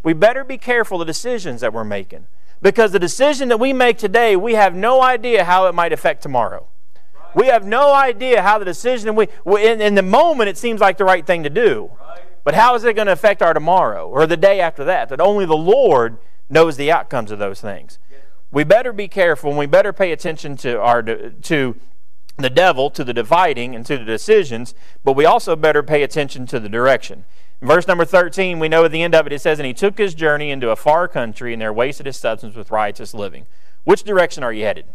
We 0.03 0.13
better 0.13 0.45
be 0.45 0.59
careful 0.59 0.99
the 0.99 1.05
decisions 1.05 1.61
that 1.61 1.73
we're 1.73 1.85
making. 1.85 2.27
Because 2.63 2.93
the 2.93 2.99
decision 2.99 3.49
that 3.49 3.59
we 3.59 3.73
make 3.73 3.97
today, 3.97 4.37
we 4.37 4.55
have 4.55 4.75
no 4.75 5.01
idea 5.03 5.45
how 5.45 5.67
it 5.67 5.75
might 5.75 5.93
affect 5.93 6.23
tomorrow. 6.23 6.67
We 7.35 7.47
have 7.47 7.65
no 7.65 7.95
idea 7.95 8.43
how 8.43 8.59
the 8.59 8.65
decision 8.65 9.15
we, 9.15 9.29
in, 9.47 9.81
in 9.81 9.95
the 9.95 10.03
moment, 10.03 10.49
it 10.49 10.59
seems 10.59 10.81
like 10.81 10.99
the 10.99 11.05
right 11.05 11.25
thing 11.25 11.45
to 11.45 11.51
do. 11.51 11.91
But 12.43 12.55
how 12.55 12.75
is 12.75 12.85
it 12.85 12.97
going 12.97 13.07
to 13.07 13.13
affect 13.13 13.41
our 13.41 13.55
tomorrow 13.55 14.09
or 14.09 14.27
the 14.27 14.37
day 14.37 14.61
after 14.61 14.85
that? 14.85 15.11
That 15.11 15.21
only 15.21 15.47
the 15.47 15.57
Lord 15.57 16.19
knows 16.49 16.77
the 16.77 16.91
outcomes 16.91 17.31
of 17.31 17.39
those 17.39 17.61
things. 17.61 17.99
We 18.51 18.65
better 18.65 18.93
be 18.93 19.07
careful 19.07 19.51
and 19.51 19.59
we 19.59 19.67
better 19.67 19.93
pay 19.93 20.11
attention 20.11 20.57
to 20.59 20.81
our 20.81 21.03
to 21.03 21.77
the 22.43 22.51
devil 22.51 22.91
to 22.91 23.05
the 23.05 23.15
dividing 23.15 23.75
and 23.75 23.85
to 23.87 23.99
the 23.99 24.05
decisions, 24.05 24.75
but 25.05 25.15
we 25.15 25.25
also 25.25 25.57
better 25.57 25.83
pay 25.83 26.03
attention 26.03 26.47
to 26.47 26.61
the 26.61 26.69
direction. 26.69 27.25
In 27.61 27.69
verse 27.69 27.87
number 27.87 28.05
13, 28.05 28.59
we 28.59 28.69
know 28.69 28.85
at 28.85 28.93
the 28.93 29.03
end 29.03 29.15
of 29.15 29.27
it, 29.27 29.33
it 29.33 29.41
says, 29.41 29.59
And 29.59 29.67
he 29.67 29.75
took 29.75 29.99
his 29.99 30.15
journey 30.15 30.51
into 30.51 30.71
a 30.71 30.77
far 30.77 31.09
country, 31.09 31.53
and 31.53 31.61
there 31.61 31.73
wasted 31.73 32.07
his 32.07 32.17
substance 32.17 32.57
with 32.57 32.71
riotous 32.71 33.13
living. 33.13 33.47
Which 33.85 34.03
direction 34.03 34.43
are 34.43 34.53
you 34.53 34.65
headed? 34.65 34.87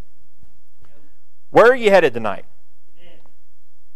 Where 1.52 1.72
are 1.72 1.76
you 1.76 1.92
headed 1.92 2.14
tonight? 2.14 2.46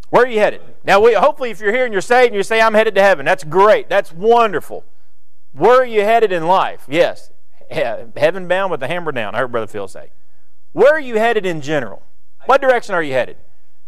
Where 0.09 0.23
are 0.23 0.27
you 0.27 0.39
headed? 0.39 0.61
Now, 0.83 0.99
we, 0.99 1.13
hopefully, 1.13 1.51
if 1.51 1.59
you're 1.59 1.71
here 1.71 1.85
and 1.85 1.93
you're 1.93 2.01
saved 2.01 2.27
and 2.27 2.35
you 2.35 2.43
say, 2.43 2.61
I'm 2.61 2.73
headed 2.73 2.95
to 2.95 3.01
heaven, 3.01 3.25
that's 3.25 3.43
great. 3.43 3.89
That's 3.89 4.11
wonderful. 4.11 4.85
Where 5.51 5.81
are 5.81 5.85
you 5.85 6.01
headed 6.01 6.31
in 6.31 6.47
life? 6.47 6.85
Yes, 6.89 7.31
heaven 7.69 8.47
bound 8.47 8.71
with 8.71 8.79
the 8.79 8.87
hammer 8.87 9.11
down, 9.11 9.35
I 9.35 9.39
heard 9.39 9.51
Brother 9.51 9.67
Phil 9.67 9.87
say. 9.87 10.09
Where 10.71 10.93
are 10.93 10.99
you 10.99 11.17
headed 11.17 11.45
in 11.45 11.61
general? 11.61 12.03
What 12.49 12.61
direction 12.61 12.95
are 12.95 13.03
you 13.03 13.13
headed? 13.13 13.37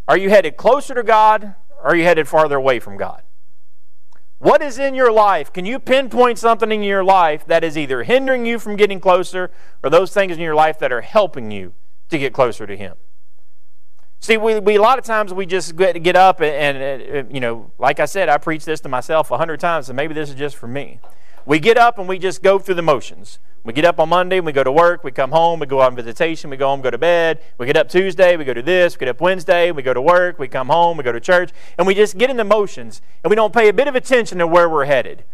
Are 0.08 0.16
you 0.16 0.30
headed 0.30 0.56
closer 0.56 0.94
to 0.94 1.02
God 1.02 1.56
or 1.80 1.88
are 1.88 1.96
you 1.96 2.04
headed 2.04 2.28
farther 2.28 2.58
away 2.58 2.80
from 2.80 2.96
God? 2.96 3.24
What 4.38 4.62
is 4.62 4.78
in 4.78 4.94
your 4.94 5.12
life? 5.12 5.52
Can 5.52 5.66
you 5.66 5.80
pinpoint 5.80 6.38
something 6.38 6.72
in 6.72 6.84
your 6.84 7.04
life 7.04 7.44
that 7.48 7.64
is 7.64 7.76
either 7.76 8.04
hindering 8.04 8.46
you 8.46 8.60
from 8.60 8.76
getting 8.76 9.00
closer 9.00 9.50
or 9.84 9.90
those 9.90 10.14
things 10.14 10.34
in 10.34 10.42
your 10.42 10.54
life 10.54 10.78
that 10.78 10.92
are 10.92 11.02
helping 11.02 11.50
you 11.50 11.74
to 12.10 12.20
get 12.20 12.34
closer 12.34 12.68
to 12.68 12.78
Him? 12.78 12.98
See, 14.20 14.38
we, 14.38 14.60
we 14.60 14.76
a 14.76 14.82
lot 14.82 15.00
of 15.00 15.06
times 15.06 15.34
we 15.34 15.48
just 15.48 15.76
get, 15.76 16.04
get 16.04 16.16
up 16.16 16.40
and, 16.40 16.78
and, 16.78 17.34
you 17.34 17.40
know, 17.40 17.72
like 17.80 18.00
I 18.00 18.06
said, 18.06 18.30
I 18.30 18.38
preach 18.38 18.64
this 18.64 18.80
to 18.82 18.90
myself 18.90 19.32
a 19.32 19.40
hundred 19.40 19.60
times, 19.60 19.90
and 19.90 19.98
maybe 19.98 20.14
this 20.14 20.30
is 20.30 20.36
just 20.36 20.56
for 20.56 20.68
me. 20.68 21.00
We 21.48 21.58
get 21.60 21.78
up 21.78 21.98
and 21.98 22.08
we 22.08 22.20
just 22.20 22.44
go 22.44 22.60
through 22.60 22.76
the 22.76 22.84
motions. 22.84 23.40
We 23.64 23.74
get 23.74 23.86
up 23.86 24.00
on 24.00 24.10
Monday, 24.10 24.40
we 24.40 24.54
go 24.54 24.64
to 24.64 24.72
work, 24.72 25.04
we 25.04 25.12
come 25.12 25.30
home, 25.30 25.60
we 25.60 25.68
go 25.68 25.82
on 25.82 25.96
visitation, 25.96 26.50
we 26.50 26.58
go 26.58 26.70
home, 26.70 26.82
go 26.82 26.90
to 26.90 26.98
bed. 26.98 27.42
We 27.60 27.68
get 27.68 27.78
up 27.78 27.90
Tuesday, 27.90 28.36
we 28.36 28.44
go 28.44 28.56
to 28.56 28.62
this, 28.64 28.96
we 28.96 29.02
get 29.02 29.10
up 29.10 29.22
Wednesday, 29.22 29.72
we 29.72 29.84
go 29.84 29.94
to 29.94 30.02
work, 30.02 30.40
we 30.40 30.48
come 30.48 30.70
home, 30.70 30.98
we 30.98 31.04
go 31.04 31.12
to 31.12 31.20
church, 31.20 31.52
and 31.78 31.86
we 31.86 31.94
just 31.94 32.18
get 32.18 32.32
in 32.32 32.38
the 32.38 32.44
motions 32.44 33.04
and 33.24 33.30
we 33.30 33.36
don't 33.36 33.54
pay 33.54 33.68
a 33.68 33.74
bit 33.74 33.88
of 33.88 33.94
attention 33.94 34.40
to 34.40 34.48
where 34.48 34.68
we're 34.68 34.86
headed. 34.86 35.26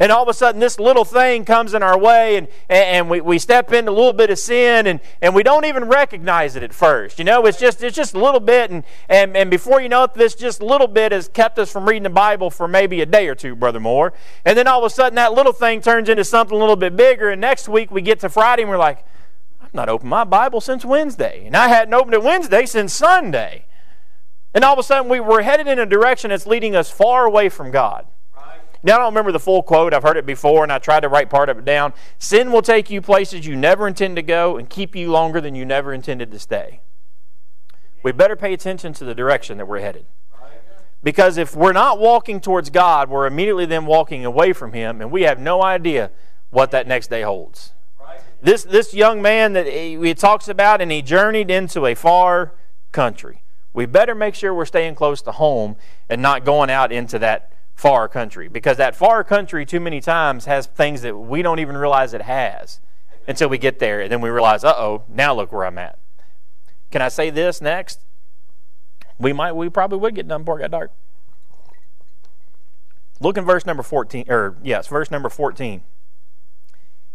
And 0.00 0.10
all 0.10 0.22
of 0.22 0.28
a 0.28 0.34
sudden, 0.34 0.60
this 0.60 0.80
little 0.80 1.04
thing 1.04 1.44
comes 1.44 1.72
in 1.72 1.82
our 1.82 1.96
way, 1.98 2.36
and, 2.36 2.48
and 2.68 3.08
we, 3.08 3.20
we 3.20 3.38
step 3.38 3.72
into 3.72 3.90
a 3.90 3.92
little 3.92 4.12
bit 4.12 4.28
of 4.30 4.38
sin, 4.38 4.86
and, 4.86 5.00
and 5.22 5.34
we 5.34 5.42
don't 5.42 5.64
even 5.64 5.84
recognize 5.84 6.56
it 6.56 6.62
at 6.64 6.72
first. 6.72 7.18
You 7.18 7.24
know, 7.24 7.46
it's 7.46 7.58
just 7.58 7.82
it's 7.82 7.96
just 7.96 8.14
a 8.14 8.18
little 8.18 8.40
bit, 8.40 8.70
and, 8.70 8.82
and, 9.08 9.36
and 9.36 9.50
before 9.50 9.80
you 9.80 9.88
know 9.88 10.04
it, 10.04 10.14
this 10.14 10.34
just 10.34 10.60
little 10.60 10.88
bit 10.88 11.12
has 11.12 11.28
kept 11.28 11.58
us 11.58 11.70
from 11.70 11.86
reading 11.86 12.02
the 12.02 12.10
Bible 12.10 12.50
for 12.50 12.66
maybe 12.66 13.00
a 13.02 13.06
day 13.06 13.28
or 13.28 13.36
two, 13.36 13.54
Brother 13.54 13.80
Moore. 13.80 14.12
And 14.44 14.58
then 14.58 14.66
all 14.66 14.84
of 14.84 14.84
a 14.84 14.90
sudden, 14.90 15.14
that 15.14 15.32
little 15.32 15.52
thing 15.52 15.80
turns 15.80 16.08
into 16.08 16.24
something 16.24 16.56
a 16.56 16.60
little 16.60 16.76
bit 16.76 16.96
bigger, 16.96 17.30
and 17.30 17.40
next 17.40 17.68
week 17.68 17.90
we 17.90 18.02
get 18.02 18.18
to 18.20 18.28
Friday, 18.28 18.62
and 18.62 18.70
we're 18.70 18.78
like, 18.78 19.04
I've 19.60 19.74
not 19.74 19.88
opened 19.88 20.10
my 20.10 20.24
Bible 20.24 20.60
since 20.60 20.84
Wednesday, 20.84 21.44
and 21.46 21.56
I 21.56 21.68
hadn't 21.68 21.94
opened 21.94 22.14
it 22.14 22.22
Wednesday 22.22 22.66
since 22.66 22.92
Sunday. 22.92 23.66
And 24.52 24.64
all 24.64 24.72
of 24.72 24.78
a 24.78 24.82
sudden, 24.82 25.08
we, 25.08 25.18
we're 25.18 25.42
headed 25.42 25.66
in 25.66 25.78
a 25.78 25.86
direction 25.86 26.30
that's 26.30 26.46
leading 26.46 26.76
us 26.76 26.90
far 26.90 27.26
away 27.26 27.48
from 27.48 27.70
God. 27.70 28.06
Now, 28.84 28.96
I 28.96 28.98
don't 28.98 29.14
remember 29.14 29.32
the 29.32 29.40
full 29.40 29.62
quote. 29.62 29.94
I've 29.94 30.02
heard 30.02 30.18
it 30.18 30.26
before, 30.26 30.62
and 30.62 30.70
I 30.70 30.78
tried 30.78 31.00
to 31.00 31.08
write 31.08 31.30
part 31.30 31.48
of 31.48 31.58
it 31.58 31.64
down. 31.64 31.94
Sin 32.18 32.52
will 32.52 32.60
take 32.60 32.90
you 32.90 33.00
places 33.00 33.46
you 33.46 33.56
never 33.56 33.88
intend 33.88 34.16
to 34.16 34.22
go 34.22 34.58
and 34.58 34.68
keep 34.68 34.94
you 34.94 35.10
longer 35.10 35.40
than 35.40 35.54
you 35.54 35.64
never 35.64 35.94
intended 35.94 36.30
to 36.30 36.38
stay. 36.38 36.82
We 38.02 38.12
better 38.12 38.36
pay 38.36 38.52
attention 38.52 38.92
to 38.92 39.04
the 39.04 39.14
direction 39.14 39.56
that 39.56 39.66
we're 39.66 39.80
headed. 39.80 40.04
Because 41.02 41.38
if 41.38 41.56
we're 41.56 41.72
not 41.72 41.98
walking 41.98 42.40
towards 42.40 42.68
God, 42.68 43.08
we're 43.08 43.26
immediately 43.26 43.64
then 43.64 43.86
walking 43.86 44.26
away 44.26 44.52
from 44.52 44.74
Him, 44.74 45.00
and 45.00 45.10
we 45.10 45.22
have 45.22 45.40
no 45.40 45.62
idea 45.62 46.10
what 46.50 46.70
that 46.72 46.86
next 46.86 47.08
day 47.08 47.22
holds. 47.22 47.72
This, 48.42 48.64
this 48.64 48.92
young 48.92 49.22
man 49.22 49.54
that 49.54 49.66
he, 49.66 49.98
he 49.98 50.14
talks 50.14 50.48
about, 50.48 50.82
and 50.82 50.92
he 50.92 51.00
journeyed 51.00 51.50
into 51.50 51.86
a 51.86 51.94
far 51.94 52.52
country. 52.92 53.42
We 53.72 53.86
better 53.86 54.14
make 54.14 54.34
sure 54.34 54.52
we're 54.52 54.66
staying 54.66 54.94
close 54.94 55.22
to 55.22 55.32
home 55.32 55.76
and 56.10 56.20
not 56.20 56.44
going 56.44 56.68
out 56.68 56.92
into 56.92 57.18
that 57.20 57.53
far 57.74 58.08
country 58.08 58.48
because 58.48 58.76
that 58.76 58.94
far 58.94 59.24
country 59.24 59.66
too 59.66 59.80
many 59.80 60.00
times 60.00 60.44
has 60.44 60.66
things 60.66 61.02
that 61.02 61.16
we 61.16 61.42
don't 61.42 61.58
even 61.58 61.76
realize 61.76 62.14
it 62.14 62.22
has 62.22 62.80
until 63.26 63.48
we 63.48 63.58
get 63.58 63.78
there 63.78 64.00
and 64.00 64.12
then 64.12 64.20
we 64.20 64.30
realize 64.30 64.64
uh-oh 64.64 65.02
now 65.08 65.34
look 65.34 65.52
where 65.52 65.66
i'm 65.66 65.78
at. 65.78 65.98
Can 66.90 67.02
i 67.02 67.08
say 67.08 67.30
this 67.30 67.60
next? 67.60 68.00
We 69.18 69.32
might 69.32 69.52
we 69.52 69.68
probably 69.68 69.98
would 69.98 70.14
get 70.14 70.28
done 70.28 70.42
before 70.42 70.58
it 70.58 70.62
got 70.62 70.70
dark. 70.70 70.92
Look 73.20 73.36
in 73.36 73.44
verse 73.44 73.66
number 73.66 73.82
14 73.82 74.26
or 74.28 74.56
yes 74.62 74.86
verse 74.86 75.10
number 75.10 75.28
14 75.28 75.82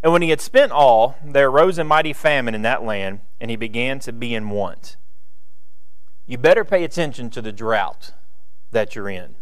and 0.01 0.13
when 0.13 0.21
he 0.21 0.29
had 0.29 0.41
spent 0.41 0.71
all 0.71 1.15
there 1.23 1.49
arose 1.49 1.77
a 1.77 1.83
mighty 1.83 2.13
famine 2.13 2.55
in 2.55 2.61
that 2.63 2.83
land 2.83 3.21
and 3.39 3.49
he 3.49 3.57
began 3.57 3.99
to 3.99 4.11
be 4.11 4.33
in 4.33 4.49
want. 4.49 4.97
You 6.25 6.37
better 6.37 6.63
pay 6.63 6.83
attention 6.83 7.29
to 7.31 7.41
the 7.41 7.51
drought 7.51 8.11
that 8.71 8.95
you're 8.95 9.09
in 9.09 9.35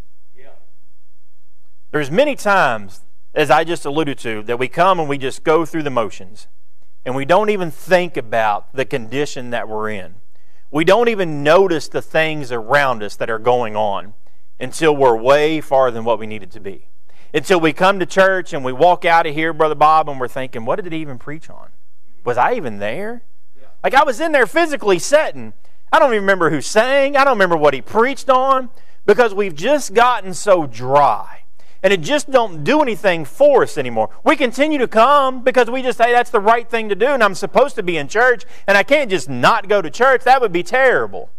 there's 1.92 2.12
many 2.12 2.36
times, 2.36 3.02
as 3.34 3.50
I 3.50 3.64
just 3.64 3.86
alluded 3.86 4.18
to, 4.20 4.44
that 4.44 4.60
we 4.60 4.68
come 4.68 5.00
and 5.00 5.08
we 5.08 5.18
just 5.18 5.44
go 5.44 5.66
through 5.66 5.84
the 5.84 5.90
motions 5.90 6.48
and 7.06 7.16
we 7.16 7.24
don't 7.24 7.50
even 7.50 7.72
think 7.72 8.18
about 8.18 8.74
the 8.74 8.84
condition 8.84 9.52
that 9.52 9.70
we're 9.70 9.90
in. 9.90 10.16
We 10.70 10.84
don't 10.84 11.08
even 11.08 11.44
notice 11.44 11.88
the 11.88 12.02
things 12.02 12.52
around 12.52 13.02
us 13.02 13.16
that 13.16 13.30
are 13.30 13.40
going 13.40 13.78
on 13.78 14.14
until 14.60 14.94
we're 14.94 15.16
way 15.16 15.62
farther 15.62 15.94
than 15.94 16.04
what 16.04 16.20
we 16.20 16.28
needed 16.28 16.52
to 16.52 16.60
be. 16.60 16.90
Until 17.34 17.62
we 17.62 17.72
come 17.72 18.00
to 18.00 18.06
church 18.06 18.52
and 18.52 18.66
we 18.66 18.74
walk 18.74 19.06
out 19.06 19.26
of 19.26 19.34
here, 19.34 19.54
Brother 19.54 19.76
Bob, 19.76 20.10
and 20.10 20.20
we're 20.20 20.28
thinking, 20.28 20.66
what 20.66 20.84
did 20.84 20.92
he 20.92 21.00
even 21.00 21.18
preach 21.18 21.50
on? 21.50 21.70
Was 22.26 22.38
I 22.38 22.56
even 22.56 22.80
there? 22.80 23.24
Like 23.82 23.94
I 23.94 24.04
was 24.04 24.20
in 24.20 24.34
there 24.34 24.48
physically 24.48 25.00
sitting. 25.00 25.54
I 25.94 26.00
don't 26.00 26.12
even 26.12 26.24
remember 26.24 26.50
who 26.50 26.60
sang. 26.60 27.16
I 27.16 27.24
don't 27.24 27.36
remember 27.36 27.56
what 27.56 27.74
he 27.74 27.82
preached 27.82 28.30
on 28.30 28.70
because 29.06 29.34
we've 29.34 29.56
just 29.56 29.94
gotten 29.94 30.34
so 30.34 30.68
dry 30.68 31.44
and 31.84 31.94
it 31.94 32.02
just 32.02 32.30
don't 32.32 32.64
do 32.64 32.82
anything 32.82 33.26
for 33.26 33.64
us 33.64 33.78
anymore. 33.78 34.10
We 34.24 34.36
continue 34.36 34.78
to 34.80 34.88
come 34.88 35.44
because 35.44 35.70
we 35.70 35.82
just 35.82 35.98
say 35.98 36.12
that's 36.12 36.30
the 36.30 36.40
right 36.40 36.70
thing 36.70 36.90
to 36.90 36.96
do 36.96 37.08
and 37.08 37.24
I'm 37.24 37.36
supposed 37.36 37.76
to 37.76 37.84
be 37.84 37.98
in 37.98 38.08
church 38.08 38.46
and 38.68 38.78
I 38.78 38.84
can't 38.84 39.10
just 39.10 39.30
not 39.30 39.68
go 39.68 39.82
to 39.82 39.90
church. 39.90 40.24
That 40.24 40.42
would 40.42 40.52
be 40.52 40.64
terrible. 40.64 41.30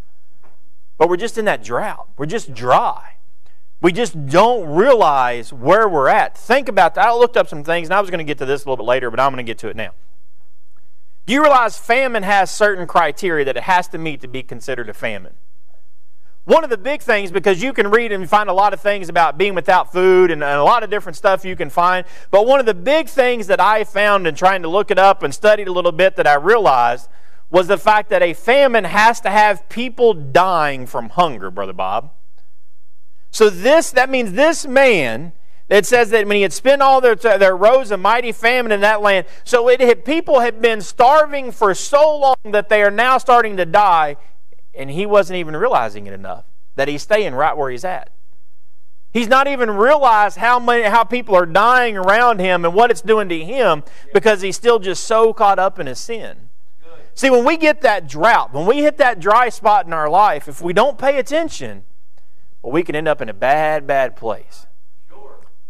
But 0.97 1.09
we're 1.09 1.17
just 1.17 1.39
in 1.39 1.45
that 1.45 1.63
drought. 1.63 2.09
We're 2.17 2.27
just 2.27 2.53
dry. 2.55 3.15
We 3.81 3.93
just 3.93 4.27
don't 4.27 4.69
realize 4.69 5.53
where 5.53 5.89
we're 5.89 6.09
at. 6.09 6.37
Think 6.37 6.69
about 6.69 6.97
that. 6.97 7.07
I 7.07 7.15
looked 7.15 7.37
up 7.37 7.49
some 7.49 7.63
things 7.63 7.89
and 7.89 7.95
I 7.95 8.01
was 8.01 8.11
going 8.11 8.19
to 8.19 8.25
get 8.25 8.39
to 8.39 8.47
this 8.47 8.65
a 8.65 8.69
little 8.69 8.85
bit 8.85 8.89
later, 8.89 9.11
but 9.11 9.21
I'm 9.21 9.31
going 9.31 9.45
to 9.45 9.49
get 9.49 9.59
to 9.59 9.69
it 9.69 9.77
now. 9.77 9.91
Do 11.27 11.35
you 11.35 11.43
realize 11.43 11.79
famine 11.79 12.23
has 12.23 12.51
certain 12.51 12.87
criteria 12.87 13.45
that 13.45 13.57
it 13.57 13.65
has 13.65 13.87
to 13.89 13.99
meet 13.99 14.21
to 14.23 14.29
be 14.29 14.43
considered 14.43 14.89
a 14.89 14.95
famine? 14.95 15.35
One 16.45 16.65
of 16.65 16.71
the 16.71 16.79
big 16.79 17.03
things, 17.03 17.31
because 17.31 17.63
you 17.63 17.73
can 17.73 17.91
read 17.91 18.11
and 18.11 18.29
find 18.29 18.49
a 18.49 18.55
lot 18.55 18.73
of 18.73 18.81
things 18.81 19.09
about 19.09 19.37
being 19.37 19.55
without 19.55 19.93
food 19.93 20.31
and, 20.31 20.43
a 20.43 20.63
lot 20.63 20.83
of 20.83 20.91
different 20.91 21.17
stuff 21.17 21.45
you 21.45 21.57
can 21.57 21.69
find, 21.69 22.07
but 22.31 22.47
one 22.47 22.59
of 22.59 22.67
the 22.67 22.75
big 22.75 23.09
things 23.09 23.49
that 23.49 23.61
I 23.61 23.85
found 23.85 24.27
in 24.27 24.35
trying 24.35 24.63
to 24.63 24.69
look 24.69 24.91
it 24.91 24.99
up 24.99 25.23
and 25.23 25.35
studied 25.35 25.69
a 25.69 25.73
little 25.73 25.93
bit 25.93 26.17
that 26.17 26.27
I 26.27 26.35
realized 26.35 27.09
was 27.51 27.67
the 27.67 27.79
fact 27.79 28.11
that 28.11 28.23
a 28.23 28.33
famine 28.33 28.85
has 28.85 29.21
to 29.21 29.31
have 29.31 29.69
people 29.69 30.15
dying 30.15 30.87
from 30.87 31.11
hunger, 31.11 31.51
Brother 31.51 31.73
Bob. 31.73 32.13
So 33.31 33.51
this, 33.51 33.91
that 33.93 34.09
means 34.09 34.33
this 34.33 34.67
man 34.67 35.33
it 35.69 35.85
says 35.85 36.11
that 36.11 36.27
when 36.27 36.37
he 36.37 36.43
had 36.43 36.53
spent 36.53 36.81
all 36.81 37.01
their, 37.01 37.15
there 37.15 37.53
arose 37.53 37.91
a 37.91 37.99
mighty 37.99 38.33
famine 38.33 38.73
in 38.73 38.81
that 38.81 39.03
land. 39.03 39.27
So 39.45 39.69
it 39.69 39.81
had, 39.81 40.05
people 40.05 40.41
had 40.41 40.63
been 40.63 40.81
starving 40.81 41.53
for 41.53 41.75
so 41.75 42.17
long 42.19 42.53
that 42.53 42.71
they 42.71 42.83
are 42.83 42.91
now 42.91 43.19
starting 43.19 43.59
to 43.59 43.67
die, 43.67 44.17
and 44.79 44.91
he 44.91 45.05
wasn't 45.05 45.37
even 45.37 45.57
realizing 45.57 46.07
it 46.07 46.13
enough 46.15 46.45
that 46.77 46.89
he's 46.89 47.03
staying 47.03 47.35
right 47.35 47.57
where 47.57 47.71
he's 47.71 47.85
at. 47.85 48.11
He's 49.13 49.29
not 49.29 49.49
even 49.49 49.71
realized 49.71 50.37
how 50.37 50.61
many 50.61 50.85
how 50.85 51.03
people 51.03 51.35
are 51.35 51.47
dying 51.47 51.97
around 51.97 52.39
him 52.39 52.65
and 52.65 52.75
what 52.75 52.91
it's 52.91 53.01
doing 53.01 53.29
to 53.31 53.45
him 53.45 53.83
because 54.15 54.43
he's 54.43 54.57
still 54.57 54.79
just 54.79 55.05
so 55.05 55.33
caught 55.33 55.59
up 55.59 55.79
in 55.79 55.87
his 55.87 55.99
sin. 55.99 56.51
See, 57.15 57.31
when 57.31 57.45
we 57.45 57.57
get 57.57 57.81
that 57.81 58.07
drought, 58.07 58.55
when 58.55 58.65
we 58.65 58.79
hit 58.79 58.97
that 58.99 59.19
dry 59.19 59.49
spot 59.49 59.87
in 59.87 59.93
our 59.93 60.09
life, 60.09 60.47
if 60.47 60.63
we 60.63 60.73
don't 60.73 60.99
pay 60.99 61.19
attention, 61.19 61.83
well, 62.63 62.73
we 62.73 62.85
can 62.85 62.95
end 62.95 63.09
up 63.09 63.21
in 63.21 63.29
a 63.29 63.35
bad, 63.35 63.87
bad 63.87 64.15
place. 64.15 64.67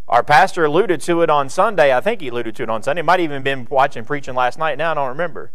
Our 0.09 0.23
pastor 0.23 0.65
alluded 0.65 1.01
to 1.03 1.23
it 1.23 1.31
on 1.31 1.49
Sunday. 1.49 1.95
I 1.95 2.01
think 2.01 2.21
he 2.21 2.29
alluded 2.29 2.57
to 2.57 2.65
it 2.65 2.71
on 2.71 2.83
Sunday. 2.83 3.03
Might 3.03 3.21
even 3.21 3.43
been 3.43 3.67
watching 3.71 4.05
preaching 4.05 4.35
last 4.35 4.59
night. 4.59 4.77
Now 4.77 4.91
I 4.91 4.95
don't 4.95 5.09
remember. 5.09 5.53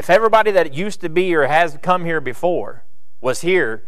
If 0.00 0.08
everybody 0.08 0.50
that 0.52 0.72
used 0.72 1.02
to 1.02 1.10
be 1.10 1.34
or 1.34 1.46
has 1.46 1.76
come 1.82 2.06
here 2.06 2.22
before 2.22 2.84
was 3.20 3.42
here 3.42 3.82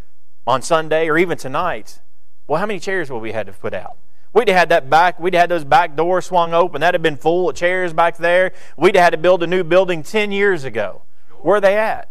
on 0.47 0.61
Sunday 0.61 1.09
or 1.09 1.17
even 1.17 1.39
tonight, 1.39 2.03
well, 2.47 2.61
how 2.61 2.67
many 2.67 2.81
chairs 2.81 3.11
would 3.11 3.21
we 3.21 3.33
had 3.33 3.47
to 3.47 3.53
put 3.55 3.73
out? 3.73 3.97
We'd 4.35 4.49
have 4.49 4.59
had 4.59 4.69
that 4.69 4.91
back, 4.91 5.19
we'd 5.19 5.33
have 5.33 5.45
had 5.45 5.51
those 5.51 5.65
back 5.65 5.97
doors 5.97 6.27
swung 6.27 6.53
open. 6.53 6.83
That'd 6.83 6.97
have 6.97 7.03
been 7.03 7.17
full 7.17 7.49
of 7.49 7.57
chairs 7.57 7.95
back 7.95 8.19
there. 8.19 8.53
We'd 8.77 8.95
have 8.95 9.05
had 9.05 9.11
to 9.13 9.17
build 9.17 9.43
a 9.43 9.47
new 9.47 9.65
building 9.65 10.03
10 10.03 10.33
years 10.33 10.65
ago. 10.65 11.01
Where 11.41 11.57
are 11.57 11.61
they 11.63 11.79
at? 11.79 12.11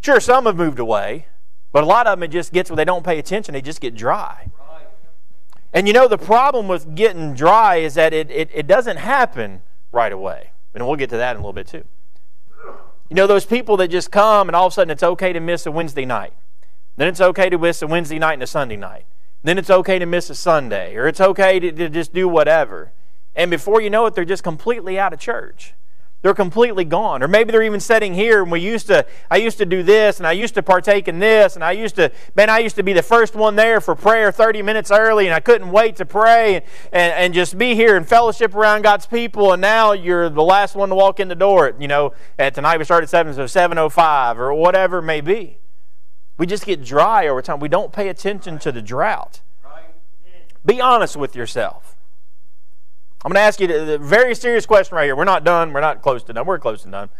Sure, 0.00 0.18
some 0.18 0.46
have 0.46 0.56
moved 0.56 0.80
away, 0.80 1.26
but 1.70 1.84
a 1.84 1.86
lot 1.86 2.08
of 2.08 2.18
them 2.18 2.24
it 2.24 2.32
just 2.32 2.52
gets 2.52 2.70
when 2.70 2.76
they 2.76 2.84
don't 2.84 3.04
pay 3.04 3.20
attention, 3.20 3.52
they 3.52 3.62
just 3.62 3.80
get 3.80 3.94
dry. 3.94 4.48
And 5.72 5.86
you 5.86 5.92
know, 5.92 6.08
the 6.08 6.18
problem 6.18 6.66
with 6.66 6.96
getting 6.96 7.34
dry 7.34 7.76
is 7.76 7.94
that 7.94 8.12
it, 8.12 8.32
it, 8.32 8.50
it 8.52 8.66
doesn't 8.66 8.96
happen 8.96 9.62
right 9.92 10.12
away. 10.12 10.50
And 10.74 10.84
we'll 10.84 10.96
get 10.96 11.10
to 11.10 11.18
that 11.18 11.36
in 11.36 11.36
a 11.36 11.38
little 11.38 11.52
bit 11.52 11.68
too. 11.68 11.84
You 13.10 13.16
know, 13.16 13.26
those 13.26 13.44
people 13.44 13.76
that 13.78 13.88
just 13.88 14.12
come 14.12 14.48
and 14.48 14.54
all 14.54 14.68
of 14.68 14.72
a 14.72 14.74
sudden 14.74 14.90
it's 14.90 15.02
okay 15.02 15.32
to 15.32 15.40
miss 15.40 15.66
a 15.66 15.72
Wednesday 15.72 16.04
night. 16.04 16.32
Then 16.96 17.08
it's 17.08 17.20
okay 17.20 17.50
to 17.50 17.58
miss 17.58 17.82
a 17.82 17.86
Wednesday 17.88 18.20
night 18.20 18.34
and 18.34 18.42
a 18.42 18.46
Sunday 18.46 18.76
night. 18.76 19.04
Then 19.42 19.58
it's 19.58 19.68
okay 19.68 19.98
to 19.98 20.06
miss 20.06 20.30
a 20.30 20.34
Sunday. 20.34 20.94
Or 20.94 21.08
it's 21.08 21.20
okay 21.20 21.58
to, 21.58 21.72
to 21.72 21.88
just 21.88 22.12
do 22.12 22.28
whatever. 22.28 22.92
And 23.34 23.50
before 23.50 23.80
you 23.80 23.90
know 23.90 24.06
it, 24.06 24.14
they're 24.14 24.24
just 24.24 24.44
completely 24.44 24.96
out 24.96 25.12
of 25.12 25.18
church. 25.18 25.74
They're 26.22 26.34
completely 26.34 26.84
gone. 26.84 27.22
Or 27.22 27.28
maybe 27.28 27.50
they're 27.50 27.62
even 27.62 27.80
sitting 27.80 28.12
here 28.12 28.42
and 28.42 28.52
we 28.52 28.60
used 28.60 28.88
to, 28.88 29.06
I 29.30 29.38
used 29.38 29.56
to 29.58 29.64
do 29.64 29.82
this 29.82 30.18
and 30.18 30.26
I 30.26 30.32
used 30.32 30.54
to 30.54 30.62
partake 30.62 31.08
in 31.08 31.18
this 31.18 31.54
and 31.54 31.64
I 31.64 31.72
used 31.72 31.96
to, 31.96 32.12
man, 32.34 32.50
I 32.50 32.58
used 32.58 32.76
to 32.76 32.82
be 32.82 32.92
the 32.92 33.02
first 33.02 33.34
one 33.34 33.56
there 33.56 33.80
for 33.80 33.94
prayer 33.94 34.30
30 34.30 34.60
minutes 34.60 34.90
early 34.90 35.26
and 35.26 35.34
I 35.34 35.40
couldn't 35.40 35.70
wait 35.70 35.96
to 35.96 36.04
pray 36.04 36.56
and, 36.56 36.64
and, 36.92 37.12
and 37.14 37.34
just 37.34 37.56
be 37.56 37.74
here 37.74 37.96
and 37.96 38.06
fellowship 38.06 38.54
around 38.54 38.82
God's 38.82 39.06
people 39.06 39.52
and 39.52 39.62
now 39.62 39.92
you're 39.92 40.28
the 40.28 40.42
last 40.42 40.74
one 40.74 40.90
to 40.90 40.94
walk 40.94 41.20
in 41.20 41.28
the 41.28 41.34
door, 41.34 41.74
you 41.78 41.88
know, 41.88 42.12
and 42.36 42.54
tonight 42.54 42.78
we 42.78 42.84
start 42.84 43.02
at 43.02 43.08
7, 43.08 43.32
so 43.34 43.44
7.05 43.44 44.36
or 44.36 44.52
whatever 44.52 44.98
it 44.98 45.02
may 45.02 45.22
be. 45.22 45.56
We 46.36 46.46
just 46.46 46.66
get 46.66 46.84
dry 46.84 47.28
over 47.28 47.40
time. 47.40 47.60
We 47.60 47.68
don't 47.68 47.92
pay 47.92 48.08
attention 48.08 48.58
to 48.60 48.72
the 48.72 48.82
drought. 48.82 49.40
Be 50.64 50.80
honest 50.80 51.16
with 51.16 51.34
yourself. 51.34 51.96
I'm 53.22 53.30
going 53.30 53.36
to 53.36 53.40
ask 53.40 53.60
you 53.60 53.72
a 53.74 53.98
very 53.98 54.34
serious 54.34 54.64
question 54.64 54.96
right 54.96 55.04
here. 55.04 55.14
We're 55.14 55.24
not 55.24 55.44
done. 55.44 55.72
We're 55.72 55.82
not 55.82 56.00
close 56.00 56.22
to 56.24 56.32
done. 56.32 56.46
We're 56.46 56.58
close 56.58 56.82
to 56.82 56.90
done. 56.90 57.10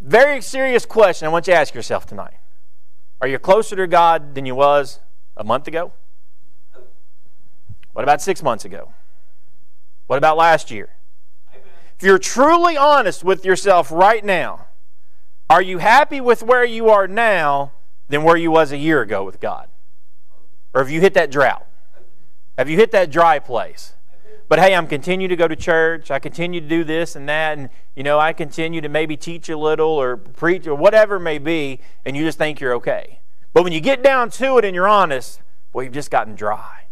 Very 0.00 0.40
serious 0.40 0.86
question 0.86 1.26
I 1.26 1.30
want 1.30 1.46
you 1.46 1.52
to 1.52 1.58
ask 1.58 1.74
yourself 1.74 2.06
tonight. 2.06 2.34
Are 3.20 3.28
you 3.28 3.38
closer 3.38 3.76
to 3.76 3.86
God 3.86 4.34
than 4.34 4.46
you 4.46 4.54
was 4.54 5.00
a 5.36 5.44
month 5.44 5.68
ago? 5.68 5.92
What 7.92 8.02
about 8.02 8.22
six 8.22 8.42
months 8.42 8.64
ago? 8.64 8.92
What 10.06 10.16
about 10.16 10.38
last 10.38 10.70
year? 10.70 10.96
If 11.98 12.06
you're 12.06 12.18
truly 12.18 12.76
honest 12.76 13.22
with 13.22 13.44
yourself 13.44 13.92
right 13.92 14.24
now, 14.24 14.66
are 15.48 15.62
you 15.62 15.78
happy 15.78 16.20
with 16.20 16.42
where 16.42 16.64
you 16.64 16.88
are 16.88 17.06
now 17.06 17.72
than 18.08 18.24
where 18.24 18.36
you 18.36 18.50
was 18.50 18.72
a 18.72 18.78
year 18.78 19.02
ago 19.02 19.24
with 19.24 19.40
God? 19.40 19.68
Or 20.74 20.80
have 20.80 20.90
you 20.90 21.00
hit 21.00 21.14
that 21.14 21.30
drought? 21.30 21.66
Have 22.56 22.70
you 22.70 22.76
hit 22.78 22.90
that 22.92 23.10
dry 23.10 23.38
place? 23.38 23.92
But 24.52 24.58
hey, 24.58 24.74
I'm 24.74 24.86
continue 24.86 25.28
to 25.28 25.34
go 25.34 25.48
to 25.48 25.56
church. 25.56 26.10
I 26.10 26.18
continue 26.18 26.60
to 26.60 26.68
do 26.68 26.84
this 26.84 27.16
and 27.16 27.26
that, 27.26 27.56
and 27.56 27.70
you 27.96 28.02
know, 28.02 28.18
I 28.18 28.34
continue 28.34 28.82
to 28.82 28.88
maybe 28.90 29.16
teach 29.16 29.48
a 29.48 29.56
little 29.56 29.88
or 29.88 30.18
preach 30.18 30.66
or 30.66 30.74
whatever 30.74 31.16
it 31.16 31.20
may 31.20 31.38
be, 31.38 31.80
and 32.04 32.14
you 32.14 32.22
just 32.22 32.36
think 32.36 32.60
you're 32.60 32.74
okay. 32.74 33.20
But 33.54 33.64
when 33.64 33.72
you 33.72 33.80
get 33.80 34.02
down 34.02 34.28
to 34.32 34.58
it 34.58 34.66
and 34.66 34.74
you're 34.74 34.86
honest, 34.86 35.40
well, 35.72 35.84
you've 35.84 35.94
just 35.94 36.10
gotten 36.10 36.34
dry. 36.34 36.84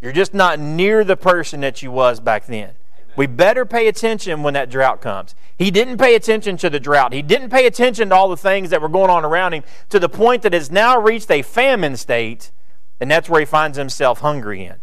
You're 0.00 0.12
just 0.12 0.34
not 0.34 0.60
near 0.60 1.02
the 1.02 1.16
person 1.16 1.62
that 1.62 1.82
you 1.82 1.90
was 1.90 2.20
back 2.20 2.46
then. 2.46 2.74
We 3.16 3.26
better 3.26 3.66
pay 3.66 3.88
attention 3.88 4.44
when 4.44 4.54
that 4.54 4.70
drought 4.70 5.00
comes. 5.00 5.34
He 5.58 5.72
didn't 5.72 5.98
pay 5.98 6.14
attention 6.14 6.56
to 6.58 6.70
the 6.70 6.78
drought. 6.78 7.12
He 7.12 7.22
didn't 7.22 7.50
pay 7.50 7.66
attention 7.66 8.10
to 8.10 8.14
all 8.14 8.28
the 8.28 8.36
things 8.36 8.70
that 8.70 8.80
were 8.80 8.88
going 8.88 9.10
on 9.10 9.24
around 9.24 9.52
him 9.54 9.64
to 9.88 9.98
the 9.98 10.08
point 10.08 10.42
that 10.42 10.52
has 10.52 10.70
now 10.70 10.96
reached 11.00 11.28
a 11.32 11.42
famine 11.42 11.96
state, 11.96 12.52
and 13.00 13.10
that's 13.10 13.28
where 13.28 13.40
he 13.40 13.46
finds 13.46 13.76
himself 13.76 14.20
hungry 14.20 14.64
in. 14.64 14.76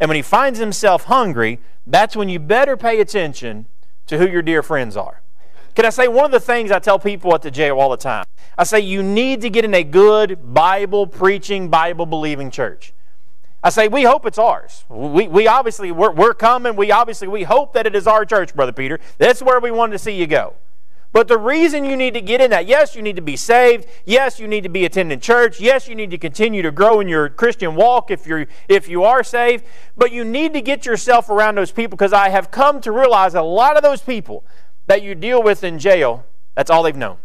And 0.00 0.08
when 0.08 0.16
he 0.16 0.22
finds 0.22 0.58
himself 0.58 1.04
hungry, 1.04 1.60
that's 1.86 2.16
when 2.16 2.28
you 2.28 2.38
better 2.38 2.76
pay 2.76 3.00
attention 3.00 3.66
to 4.06 4.18
who 4.18 4.28
your 4.28 4.42
dear 4.42 4.62
friends 4.62 4.96
are. 4.96 5.22
Can 5.74 5.84
I 5.84 5.90
say 5.90 6.08
one 6.08 6.26
of 6.26 6.30
the 6.30 6.40
things 6.40 6.70
I 6.70 6.78
tell 6.78 6.98
people 6.98 7.34
at 7.34 7.42
the 7.42 7.50
jail 7.50 7.78
all 7.78 7.90
the 7.90 7.96
time? 7.96 8.24
I 8.56 8.64
say 8.64 8.80
you 8.80 9.02
need 9.02 9.40
to 9.40 9.50
get 9.50 9.64
in 9.64 9.74
a 9.74 9.82
good 9.82 10.54
Bible 10.54 11.06
preaching, 11.06 11.68
Bible 11.68 12.06
believing 12.06 12.50
church. 12.50 12.92
I 13.62 13.70
say 13.70 13.88
we 13.88 14.02
hope 14.02 14.26
it's 14.26 14.38
ours. 14.38 14.84
We, 14.88 15.26
we 15.26 15.46
obviously 15.46 15.90
we're, 15.90 16.12
we're 16.12 16.34
coming. 16.34 16.76
We 16.76 16.92
obviously 16.92 17.28
we 17.28 17.44
hope 17.44 17.72
that 17.72 17.86
it 17.86 17.96
is 17.96 18.06
our 18.06 18.24
church, 18.24 18.54
brother 18.54 18.72
Peter. 18.72 19.00
That's 19.18 19.42
where 19.42 19.58
we 19.58 19.70
wanted 19.70 19.92
to 19.92 19.98
see 19.98 20.12
you 20.12 20.26
go. 20.26 20.54
But 21.14 21.28
the 21.28 21.38
reason 21.38 21.84
you 21.84 21.96
need 21.96 22.14
to 22.14 22.20
get 22.20 22.40
in 22.40 22.50
that, 22.50 22.66
yes, 22.66 22.96
you 22.96 23.00
need 23.00 23.14
to 23.14 23.22
be 23.22 23.36
saved. 23.36 23.86
Yes, 24.04 24.40
you 24.40 24.48
need 24.48 24.64
to 24.64 24.68
be 24.68 24.84
attending 24.84 25.20
church. 25.20 25.60
Yes, 25.60 25.86
you 25.86 25.94
need 25.94 26.10
to 26.10 26.18
continue 26.18 26.60
to 26.62 26.72
grow 26.72 26.98
in 26.98 27.06
your 27.06 27.28
Christian 27.28 27.76
walk 27.76 28.10
if 28.10 28.26
you're 28.26 28.46
if 28.68 28.88
you 28.88 29.04
are 29.04 29.22
saved. 29.22 29.64
But 29.96 30.10
you 30.10 30.24
need 30.24 30.52
to 30.54 30.60
get 30.60 30.84
yourself 30.84 31.30
around 31.30 31.54
those 31.54 31.70
people 31.70 31.96
because 31.96 32.12
I 32.12 32.30
have 32.30 32.50
come 32.50 32.80
to 32.80 32.90
realize 32.90 33.36
a 33.36 33.42
lot 33.42 33.76
of 33.76 33.84
those 33.84 34.02
people 34.02 34.44
that 34.88 35.02
you 35.02 35.14
deal 35.14 35.40
with 35.40 35.62
in 35.62 35.78
jail, 35.78 36.26
that's 36.56 36.68
all 36.68 36.82
they've 36.82 36.96
known. 36.96 37.18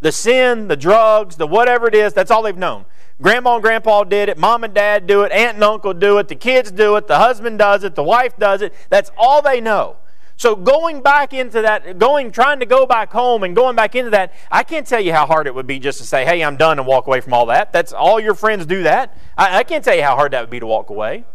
The 0.00 0.10
sin, 0.10 0.66
the 0.66 0.76
drugs, 0.76 1.36
the 1.36 1.46
whatever 1.46 1.86
it 1.86 1.94
is, 1.94 2.12
that's 2.12 2.32
all 2.32 2.42
they've 2.42 2.58
known. 2.58 2.84
Grandma 3.20 3.54
and 3.54 3.62
grandpa 3.62 4.02
did 4.02 4.28
it, 4.28 4.36
mom 4.36 4.64
and 4.64 4.74
dad 4.74 5.06
do 5.06 5.22
it, 5.22 5.30
aunt 5.30 5.54
and 5.54 5.62
uncle 5.62 5.94
do 5.94 6.18
it, 6.18 6.26
the 6.26 6.34
kids 6.34 6.72
do 6.72 6.96
it, 6.96 7.06
the 7.06 7.18
husband 7.18 7.60
does 7.60 7.84
it, 7.84 7.94
the 7.94 8.02
wife 8.02 8.36
does 8.36 8.60
it. 8.60 8.74
That's 8.90 9.12
all 9.16 9.40
they 9.40 9.60
know. 9.60 9.98
So 10.42 10.56
going 10.56 11.02
back 11.02 11.32
into 11.32 11.62
that, 11.62 12.00
going, 12.00 12.32
trying 12.32 12.58
to 12.58 12.66
go 12.66 12.84
back 12.84 13.12
home 13.12 13.44
and 13.44 13.54
going 13.54 13.76
back 13.76 13.94
into 13.94 14.10
that, 14.10 14.32
I 14.50 14.64
can't 14.64 14.84
tell 14.84 15.00
you 15.00 15.12
how 15.12 15.24
hard 15.24 15.46
it 15.46 15.54
would 15.54 15.68
be 15.68 15.78
just 15.78 15.98
to 15.98 16.04
say, 16.04 16.24
hey, 16.24 16.42
I'm 16.42 16.56
done 16.56 16.80
and 16.80 16.88
walk 16.88 17.06
away 17.06 17.20
from 17.20 17.32
all 17.32 17.46
that. 17.46 17.72
That's 17.72 17.92
all 17.92 18.18
your 18.18 18.34
friends 18.34 18.66
do 18.66 18.82
that. 18.82 19.16
I, 19.38 19.58
I 19.58 19.62
can't 19.62 19.84
tell 19.84 19.94
you 19.94 20.02
how 20.02 20.16
hard 20.16 20.32
that 20.32 20.40
would 20.40 20.50
be 20.50 20.58
to 20.58 20.66
walk 20.66 20.90
away. 20.90 21.26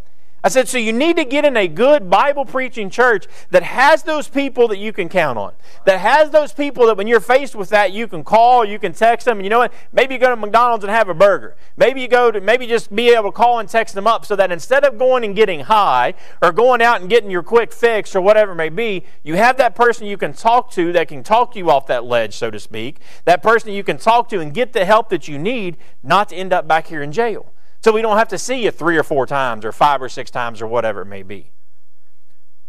I 0.43 0.49
said, 0.49 0.67
so 0.67 0.77
you 0.77 0.93
need 0.93 1.17
to 1.17 1.25
get 1.25 1.45
in 1.45 1.57
a 1.57 1.67
good 1.67 2.11
Bible 2.11 2.45
preaching 2.45 2.91
church 2.91 3.25
that 3.49 3.63
has 3.63 4.03
those 4.03 4.29
people 4.29 4.67
that 4.67 4.77
you 4.77 4.93
can 4.93 5.09
count 5.09 5.37
on. 5.37 5.53
That 5.85 5.99
has 5.99 6.29
those 6.29 6.53
people 6.53 6.85
that 6.85 6.95
when 6.95 7.07
you're 7.07 7.19
faced 7.19 7.55
with 7.55 7.69
that, 7.69 7.91
you 7.91 8.07
can 8.07 8.23
call, 8.23 8.63
you 8.63 8.77
can 8.77 8.93
text 8.93 9.25
them. 9.25 9.37
And 9.37 9.45
you 9.45 9.49
know 9.49 9.57
what? 9.57 9.73
Maybe 9.91 10.13
you 10.13 10.19
go 10.19 10.29
to 10.29 10.35
McDonald's 10.35 10.83
and 10.83 10.91
have 10.91 11.09
a 11.09 11.15
burger. 11.15 11.55
Maybe 11.75 12.01
you 12.01 12.07
go 12.07 12.29
to, 12.29 12.39
maybe 12.39 12.67
just 12.67 12.95
be 12.95 13.09
able 13.09 13.31
to 13.31 13.35
call 13.35 13.57
and 13.57 13.67
text 13.67 13.95
them 13.95 14.05
up 14.05 14.27
so 14.27 14.35
that 14.35 14.51
instead 14.51 14.83
of 14.83 14.99
going 14.99 15.25
and 15.25 15.35
getting 15.35 15.61
high 15.61 16.13
or 16.41 16.51
going 16.51 16.83
out 16.83 17.01
and 17.01 17.09
getting 17.09 17.31
your 17.31 17.43
quick 17.43 17.73
fix 17.73 18.15
or 18.15 18.21
whatever 18.21 18.51
it 18.51 18.55
may 18.55 18.69
be, 18.69 19.05
you 19.23 19.35
have 19.35 19.57
that 19.57 19.75
person 19.75 20.05
you 20.05 20.17
can 20.17 20.33
talk 20.33 20.69
to 20.71 20.93
that 20.93 21.07
can 21.07 21.23
talk 21.23 21.55
you 21.55 21.71
off 21.71 21.87
that 21.87 22.05
ledge, 22.05 22.35
so 22.35 22.51
to 22.51 22.59
speak. 22.59 22.99
That 23.25 23.41
person 23.41 23.71
you 23.71 23.83
can 23.83 23.97
talk 23.97 24.29
to 24.29 24.39
and 24.39 24.53
get 24.53 24.73
the 24.73 24.85
help 24.85 25.09
that 25.09 25.27
you 25.27 25.39
need, 25.39 25.77
not 26.03 26.29
to 26.29 26.35
end 26.35 26.53
up 26.53 26.67
back 26.67 26.87
here 26.87 27.01
in 27.01 27.11
jail. 27.11 27.51
So 27.81 27.91
we 27.91 28.01
don't 28.01 28.17
have 28.17 28.27
to 28.29 28.37
see 28.37 28.63
you 28.63 28.71
three 28.71 28.97
or 28.97 29.03
four 29.03 29.25
times 29.25 29.63
or 29.63 29.71
five 29.71 30.01
or 30.01 30.09
six 30.09 30.31
times 30.31 30.61
or 30.61 30.67
whatever 30.67 31.01
it 31.01 31.05
may 31.05 31.23
be. 31.23 31.51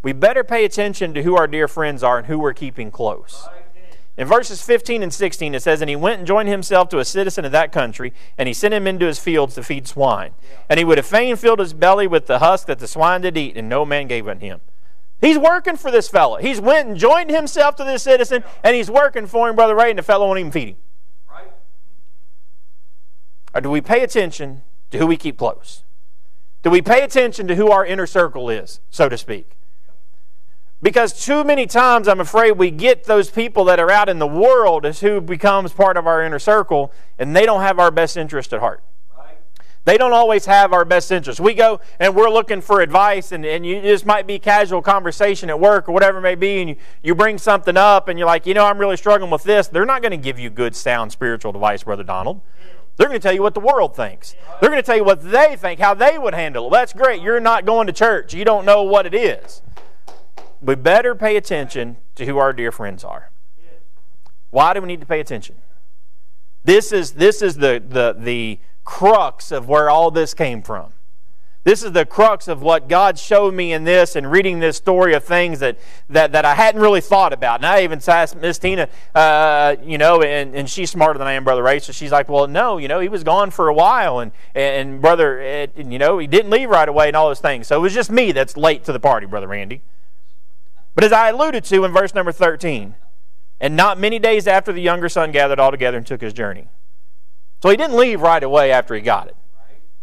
We 0.02 0.12
better 0.12 0.44
pay 0.44 0.64
attention 0.64 1.12
to 1.14 1.22
who 1.22 1.36
our 1.36 1.46
dear 1.46 1.66
friends 1.66 2.02
are 2.02 2.18
and 2.18 2.26
who 2.26 2.38
we're 2.38 2.52
keeping 2.52 2.90
close. 2.90 3.48
In 4.16 4.26
verses 4.26 4.60
15 4.62 5.04
and 5.04 5.14
16, 5.14 5.54
it 5.54 5.62
says, 5.62 5.80
And 5.80 5.88
he 5.88 5.94
went 5.94 6.18
and 6.18 6.26
joined 6.26 6.48
himself 6.48 6.88
to 6.88 6.98
a 6.98 7.04
citizen 7.04 7.44
of 7.44 7.52
that 7.52 7.70
country, 7.70 8.12
and 8.36 8.48
he 8.48 8.52
sent 8.52 8.74
him 8.74 8.86
into 8.88 9.06
his 9.06 9.20
fields 9.20 9.54
to 9.54 9.62
feed 9.62 9.86
swine. 9.86 10.32
And 10.68 10.78
he 10.78 10.84
would 10.84 10.98
have 10.98 11.06
fain 11.06 11.36
filled 11.36 11.60
his 11.60 11.72
belly 11.72 12.08
with 12.08 12.26
the 12.26 12.40
husk 12.40 12.66
that 12.66 12.80
the 12.80 12.88
swine 12.88 13.20
did 13.20 13.36
eat, 13.36 13.56
and 13.56 13.68
no 13.68 13.84
man 13.84 14.08
gave 14.08 14.26
unto 14.26 14.44
him. 14.44 14.60
He's 15.20 15.38
working 15.38 15.76
for 15.76 15.92
this 15.92 16.08
fellow. 16.08 16.38
He's 16.38 16.60
went 16.60 16.88
and 16.88 16.96
joined 16.96 17.30
himself 17.30 17.76
to 17.76 17.84
this 17.84 18.02
citizen, 18.02 18.42
and 18.64 18.74
he's 18.74 18.90
working 18.90 19.26
for 19.26 19.48
him, 19.48 19.54
Brother 19.54 19.76
Ray, 19.76 19.90
and 19.90 19.98
the 19.98 20.02
fellow 20.02 20.26
won't 20.26 20.40
even 20.40 20.52
feed 20.52 20.68
him. 20.68 20.76
Right. 21.30 21.52
Or 23.54 23.60
do 23.60 23.70
we 23.70 23.80
pay 23.80 24.02
attention 24.02 24.62
to 24.90 24.98
who 24.98 25.06
we 25.06 25.16
keep 25.16 25.36
close? 25.36 25.82
Do 26.62 26.70
we 26.70 26.82
pay 26.82 27.02
attention 27.02 27.46
to 27.48 27.54
who 27.54 27.70
our 27.70 27.86
inner 27.86 28.06
circle 28.06 28.50
is, 28.50 28.80
so 28.90 29.08
to 29.08 29.16
speak? 29.16 29.56
Because 30.80 31.24
too 31.24 31.42
many 31.42 31.66
times 31.66 32.06
I'm 32.06 32.20
afraid 32.20 32.52
we 32.52 32.70
get 32.70 33.04
those 33.04 33.30
people 33.30 33.64
that 33.64 33.80
are 33.80 33.90
out 33.90 34.08
in 34.08 34.18
the 34.18 34.26
world 34.26 34.86
as 34.86 35.00
who 35.00 35.20
becomes 35.20 35.72
part 35.72 35.96
of 35.96 36.06
our 36.06 36.22
inner 36.22 36.38
circle, 36.38 36.92
and 37.18 37.34
they 37.34 37.46
don't 37.46 37.62
have 37.62 37.78
our 37.78 37.90
best 37.90 38.16
interest 38.16 38.52
at 38.52 38.60
heart. 38.60 38.82
They 39.84 39.96
don't 39.96 40.12
always 40.12 40.44
have 40.44 40.74
our 40.74 40.84
best 40.84 41.10
interest. 41.10 41.40
We 41.40 41.54
go 41.54 41.80
and 41.98 42.14
we're 42.14 42.28
looking 42.28 42.60
for 42.60 42.82
advice, 42.82 43.32
and, 43.32 43.44
and 43.46 43.64
you 43.64 43.80
just 43.80 44.04
might 44.04 44.26
be 44.26 44.38
casual 44.38 44.82
conversation 44.82 45.48
at 45.48 45.58
work 45.58 45.88
or 45.88 45.92
whatever 45.92 46.18
it 46.18 46.22
may 46.22 46.34
be, 46.34 46.60
and 46.60 46.68
you, 46.68 46.76
you 47.02 47.14
bring 47.14 47.38
something 47.38 47.76
up, 47.76 48.06
and 48.08 48.18
you're 48.18 48.26
like, 48.26 48.46
you 48.46 48.52
know, 48.52 48.66
I'm 48.66 48.78
really 48.78 48.98
struggling 48.98 49.30
with 49.30 49.44
this. 49.44 49.66
They're 49.66 49.86
not 49.86 50.02
going 50.02 50.10
to 50.10 50.18
give 50.18 50.38
you 50.38 50.50
good, 50.50 50.76
sound 50.76 51.10
spiritual 51.10 51.54
advice, 51.54 51.84
Brother 51.84 52.04
Donald. 52.04 52.42
They're 52.98 53.06
going 53.06 53.18
to 53.20 53.22
tell 53.22 53.32
you 53.32 53.42
what 53.42 53.54
the 53.54 53.60
world 53.60 53.94
thinks. 53.94 54.34
They're 54.60 54.70
going 54.70 54.82
to 54.82 54.86
tell 54.86 54.96
you 54.96 55.04
what 55.04 55.22
they 55.22 55.54
think, 55.54 55.78
how 55.78 55.94
they 55.94 56.18
would 56.18 56.34
handle 56.34 56.64
it. 56.66 56.70
Well, 56.70 56.80
That's 56.80 56.92
great. 56.92 57.22
You're 57.22 57.38
not 57.38 57.64
going 57.64 57.86
to 57.86 57.92
church. 57.92 58.34
You 58.34 58.44
don't 58.44 58.64
know 58.64 58.82
what 58.82 59.06
it 59.06 59.14
is. 59.14 59.62
We 60.60 60.74
better 60.74 61.14
pay 61.14 61.36
attention 61.36 61.98
to 62.16 62.26
who 62.26 62.38
our 62.38 62.52
dear 62.52 62.72
friends 62.72 63.04
are. 63.04 63.30
Why 64.50 64.74
do 64.74 64.80
we 64.80 64.88
need 64.88 65.00
to 65.00 65.06
pay 65.06 65.20
attention? 65.20 65.56
This 66.64 66.92
is, 66.92 67.12
this 67.12 67.40
is 67.40 67.56
the, 67.56 67.82
the, 67.86 68.16
the 68.18 68.58
crux 68.84 69.52
of 69.52 69.68
where 69.68 69.88
all 69.88 70.10
this 70.10 70.34
came 70.34 70.60
from. 70.60 70.92
This 71.64 71.82
is 71.82 71.92
the 71.92 72.06
crux 72.06 72.48
of 72.48 72.62
what 72.62 72.88
God 72.88 73.18
showed 73.18 73.52
me 73.52 73.72
in 73.72 73.84
this 73.84 74.16
and 74.16 74.30
reading 74.30 74.58
this 74.58 74.76
story 74.76 75.12
of 75.12 75.24
things 75.24 75.58
that, 75.58 75.78
that, 76.08 76.32
that 76.32 76.44
I 76.44 76.54
hadn't 76.54 76.80
really 76.80 77.00
thought 77.00 77.32
about. 77.32 77.60
And 77.60 77.66
I 77.66 77.82
even 77.82 78.00
asked 78.06 78.36
Miss 78.36 78.58
Tina, 78.58 78.88
uh, 79.14 79.76
you 79.82 79.98
know, 79.98 80.22
and, 80.22 80.54
and 80.54 80.70
she's 80.70 80.90
smarter 80.90 81.18
than 81.18 81.26
I 81.26 81.32
am, 81.32 81.44
Brother 81.44 81.62
Ray. 81.62 81.80
So 81.80 81.92
she's 81.92 82.12
like, 82.12 82.28
well, 82.28 82.46
no, 82.46 82.78
you 82.78 82.88
know, 82.88 83.00
he 83.00 83.08
was 83.08 83.24
gone 83.24 83.50
for 83.50 83.68
a 83.68 83.74
while. 83.74 84.20
And, 84.20 84.32
and 84.54 85.02
Brother, 85.02 85.68
you 85.76 85.98
know, 85.98 86.18
he 86.18 86.26
didn't 86.26 86.50
leave 86.50 86.70
right 86.70 86.88
away 86.88 87.08
and 87.08 87.16
all 87.16 87.28
those 87.28 87.40
things. 87.40 87.66
So 87.66 87.76
it 87.76 87.82
was 87.82 87.92
just 87.92 88.10
me 88.10 88.32
that's 88.32 88.56
late 88.56 88.84
to 88.84 88.92
the 88.92 89.00
party, 89.00 89.26
Brother 89.26 89.48
Randy. 89.48 89.82
But 90.94 91.04
as 91.04 91.12
I 91.12 91.28
alluded 91.28 91.64
to 91.64 91.84
in 91.84 91.92
verse 91.92 92.14
number 92.14 92.32
13, 92.32 92.94
and 93.60 93.76
not 93.76 93.98
many 93.98 94.18
days 94.18 94.46
after 94.46 94.72
the 94.72 94.80
younger 94.80 95.08
son 95.08 95.32
gathered 95.32 95.58
all 95.58 95.70
together 95.70 95.98
and 95.98 96.06
took 96.06 96.20
his 96.20 96.32
journey. 96.32 96.68
So 97.62 97.70
he 97.70 97.76
didn't 97.76 97.96
leave 97.96 98.20
right 98.20 98.42
away 98.42 98.70
after 98.70 98.94
he 98.94 99.00
got 99.00 99.26
it. 99.26 99.36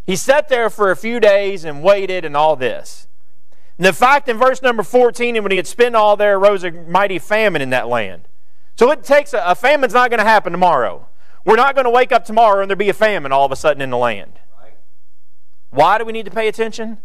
He 0.06 0.16
sat 0.16 0.50
there 0.50 0.70
for 0.70 0.92
a 0.92 0.96
few 0.96 1.20
days 1.20 1.66
and 1.66 1.82
waited 1.82 2.26
and 2.26 2.38
all 2.38 2.56
this. 2.56 3.08
And 3.78 3.86
the 3.86 3.94
fact 3.94 4.30
in 4.30 4.38
verse 4.38 4.62
number 4.62 4.84
14, 4.84 5.36
and 5.36 5.44
when 5.44 5.52
he 5.52 5.58
had 5.58 5.68
spent 5.68 5.96
all 5.96 6.16
there, 6.16 6.38
arose 6.38 6.64
a 6.64 6.72
mighty 6.72 7.20
famine 7.20 7.62
in 7.62 7.72
that 7.72 7.88
land. 7.88 8.28
So 8.76 8.92
it 8.92 9.04
takes 9.04 9.34
a, 9.34 9.44
a 9.46 9.56
famine's 9.56 9.94
not 9.94 10.10
going 10.10 10.20
to 10.20 10.26
happen 10.26 10.52
tomorrow. 10.52 11.08
We're 11.44 11.56
not 11.56 11.76
going 11.76 11.86
to 11.86 11.92
wake 11.92 12.12
up 12.12 12.26
tomorrow 12.26 12.62
and 12.62 12.70
there 12.70 12.76
be 12.76 12.90
a 12.90 12.94
famine 12.94 13.32
all 13.32 13.46
of 13.46 13.52
a 13.52 13.56
sudden 13.56 13.82
in 13.82 13.90
the 13.90 13.98
land. 13.98 14.40
Why 15.70 15.98
do 15.98 16.06
we 16.06 16.14
need 16.14 16.26
to 16.26 16.32
pay 16.32 16.48
attention? 16.48 17.00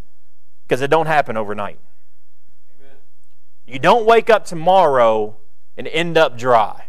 Because 0.63 0.81
it 0.81 0.89
don't 0.89 1.07
happen 1.07 1.35
overnight. 1.35 1.77
Amen. 2.79 2.95
You 3.67 3.79
don't 3.79 4.05
wake 4.05 4.29
up 4.29 4.45
tomorrow 4.45 5.35
and 5.77 5.87
end 5.89 6.17
up 6.17 6.37
dry. 6.37 6.85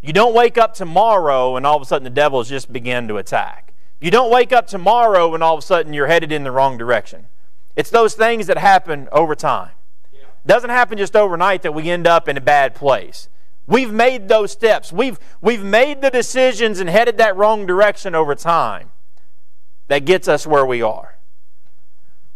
You 0.00 0.12
don't 0.12 0.34
wake 0.34 0.56
up 0.56 0.74
tomorrow 0.74 1.56
and 1.56 1.66
all 1.66 1.76
of 1.76 1.82
a 1.82 1.84
sudden 1.84 2.04
the 2.04 2.10
devils 2.10 2.48
just 2.48 2.72
begin 2.72 3.08
to 3.08 3.18
attack. 3.18 3.71
You 4.02 4.10
don't 4.10 4.32
wake 4.32 4.52
up 4.52 4.66
tomorrow 4.66 5.32
and 5.32 5.44
all 5.44 5.54
of 5.54 5.60
a 5.60 5.66
sudden 5.66 5.92
you're 5.92 6.08
headed 6.08 6.32
in 6.32 6.42
the 6.42 6.50
wrong 6.50 6.76
direction. 6.76 7.28
It's 7.76 7.88
those 7.88 8.14
things 8.14 8.48
that 8.48 8.58
happen 8.58 9.08
over 9.12 9.36
time. 9.36 9.70
It 10.12 10.48
doesn't 10.48 10.70
happen 10.70 10.98
just 10.98 11.14
overnight 11.14 11.62
that 11.62 11.72
we 11.72 11.88
end 11.88 12.08
up 12.08 12.28
in 12.28 12.36
a 12.36 12.40
bad 12.40 12.74
place. 12.74 13.28
We've 13.68 13.92
made 13.92 14.26
those 14.26 14.50
steps. 14.50 14.92
We've, 14.92 15.20
we've 15.40 15.62
made 15.62 16.02
the 16.02 16.10
decisions 16.10 16.80
and 16.80 16.90
headed 16.90 17.16
that 17.18 17.36
wrong 17.36 17.64
direction 17.64 18.16
over 18.16 18.34
time 18.34 18.90
that 19.86 20.04
gets 20.04 20.26
us 20.26 20.48
where 20.48 20.66
we 20.66 20.82
are. 20.82 21.18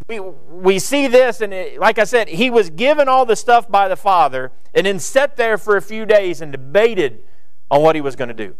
We, 0.07 0.21
we 0.21 0.79
see 0.79 1.09
this, 1.09 1.41
and 1.41 1.53
it, 1.53 1.81
like 1.81 1.99
I 1.99 2.05
said, 2.05 2.29
he 2.29 2.49
was 2.49 2.71
given 2.71 3.09
all 3.09 3.27
the 3.27 3.35
stuff 3.35 3.69
by 3.69 3.89
the 3.89 3.97
Father 3.97 4.53
and 4.73 4.87
then 4.87 5.01
sat 5.01 5.37
there 5.37 5.59
for 5.59 5.77
a 5.77 5.83
few 5.83 6.07
days 6.07 6.41
and 6.41 6.53
debated 6.53 7.25
on 7.73 7.83
what 7.83 7.97
he 7.97 8.01
was 8.01 8.15
going 8.15 8.29
to 8.29 8.35
do. 8.35 8.55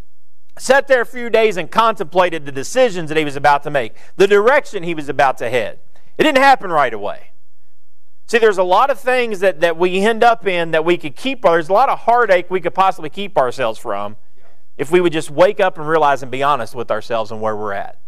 Sat 0.59 0.89
there 0.89 1.03
a 1.03 1.07
few 1.07 1.29
days 1.29 1.57
and 1.57 1.71
contemplated 1.71 2.47
the 2.47 2.53
decisions 2.53 3.09
that 3.11 3.19
he 3.19 3.25
was 3.25 3.37
about 3.37 3.63
to 3.65 3.71
make, 3.71 3.95
the 4.17 4.27
direction 4.27 4.83
he 4.83 4.95
was 4.95 5.09
about 5.09 5.37
to 5.39 5.51
head. 5.51 5.79
It 6.17 6.23
didn't 6.23 6.43
happen 6.43 6.71
right 6.71 6.95
away. 6.95 7.33
See, 8.27 8.39
there's 8.39 8.59
a 8.59 8.65
lot 8.65 8.91
of 8.91 8.99
things 8.99 9.41
that, 9.41 9.61
that 9.61 9.77
we 9.77 10.01
end 10.01 10.25
up 10.25 10.47
in 10.47 10.73
that 10.73 10.85
we 10.85 10.97
could 10.97 11.15
keep, 11.15 11.43
there's 11.43 11.69
a 11.69 11.73
lot 11.73 11.89
of 11.89 12.01
heartache 12.01 12.51
we 12.51 12.61
could 12.61 12.75
possibly 12.75 13.11
keep 13.11 13.37
ourselves 13.39 13.79
from 13.79 14.17
if 14.77 14.91
we 14.91 15.01
would 15.01 15.13
just 15.13 15.31
wake 15.31 15.61
up 15.61 15.79
and 15.79 15.87
realize 15.87 16.23
and 16.23 16.33
be 16.33 16.43
honest 16.43 16.75
with 16.75 16.91
ourselves 16.91 17.31
and 17.31 17.41
where 17.41 17.57
we're 17.57 17.73
at. 17.73 17.99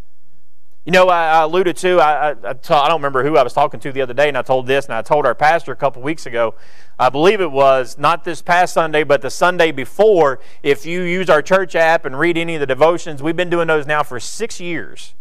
You 0.88 0.92
know, 0.92 1.10
I, 1.10 1.40
I 1.40 1.42
alluded 1.42 1.76
to, 1.76 2.00
I, 2.00 2.30
I, 2.30 2.30
I, 2.30 2.54
don't 2.54 2.92
remember 2.92 3.22
who 3.22 3.36
I 3.36 3.42
was 3.42 3.52
talking 3.52 3.78
to 3.80 3.92
the 3.92 4.00
other 4.00 4.14
day, 4.14 4.28
and 4.28 4.38
I 4.38 4.40
told 4.40 4.66
this, 4.66 4.86
and 4.86 4.94
I 4.94 5.02
told 5.02 5.26
our 5.26 5.34
pastor 5.34 5.70
a 5.70 5.76
couple 5.76 6.00
weeks 6.00 6.24
ago, 6.24 6.54
I 6.98 7.10
believe 7.10 7.42
it 7.42 7.52
was 7.52 7.98
not 7.98 8.24
this 8.24 8.40
past 8.40 8.72
Sunday, 8.72 9.04
but 9.04 9.20
the 9.20 9.28
Sunday 9.28 9.70
before. 9.70 10.40
If 10.62 10.86
you 10.86 11.02
use 11.02 11.28
our 11.28 11.42
church 11.42 11.74
app 11.74 12.06
and 12.06 12.18
read 12.18 12.38
any 12.38 12.54
of 12.54 12.60
the 12.60 12.66
devotions, 12.66 13.22
we've 13.22 13.36
been 13.36 13.50
doing 13.50 13.68
those 13.68 13.86
now 13.86 14.02
for 14.02 14.18
six 14.18 14.60
years. 14.60 15.12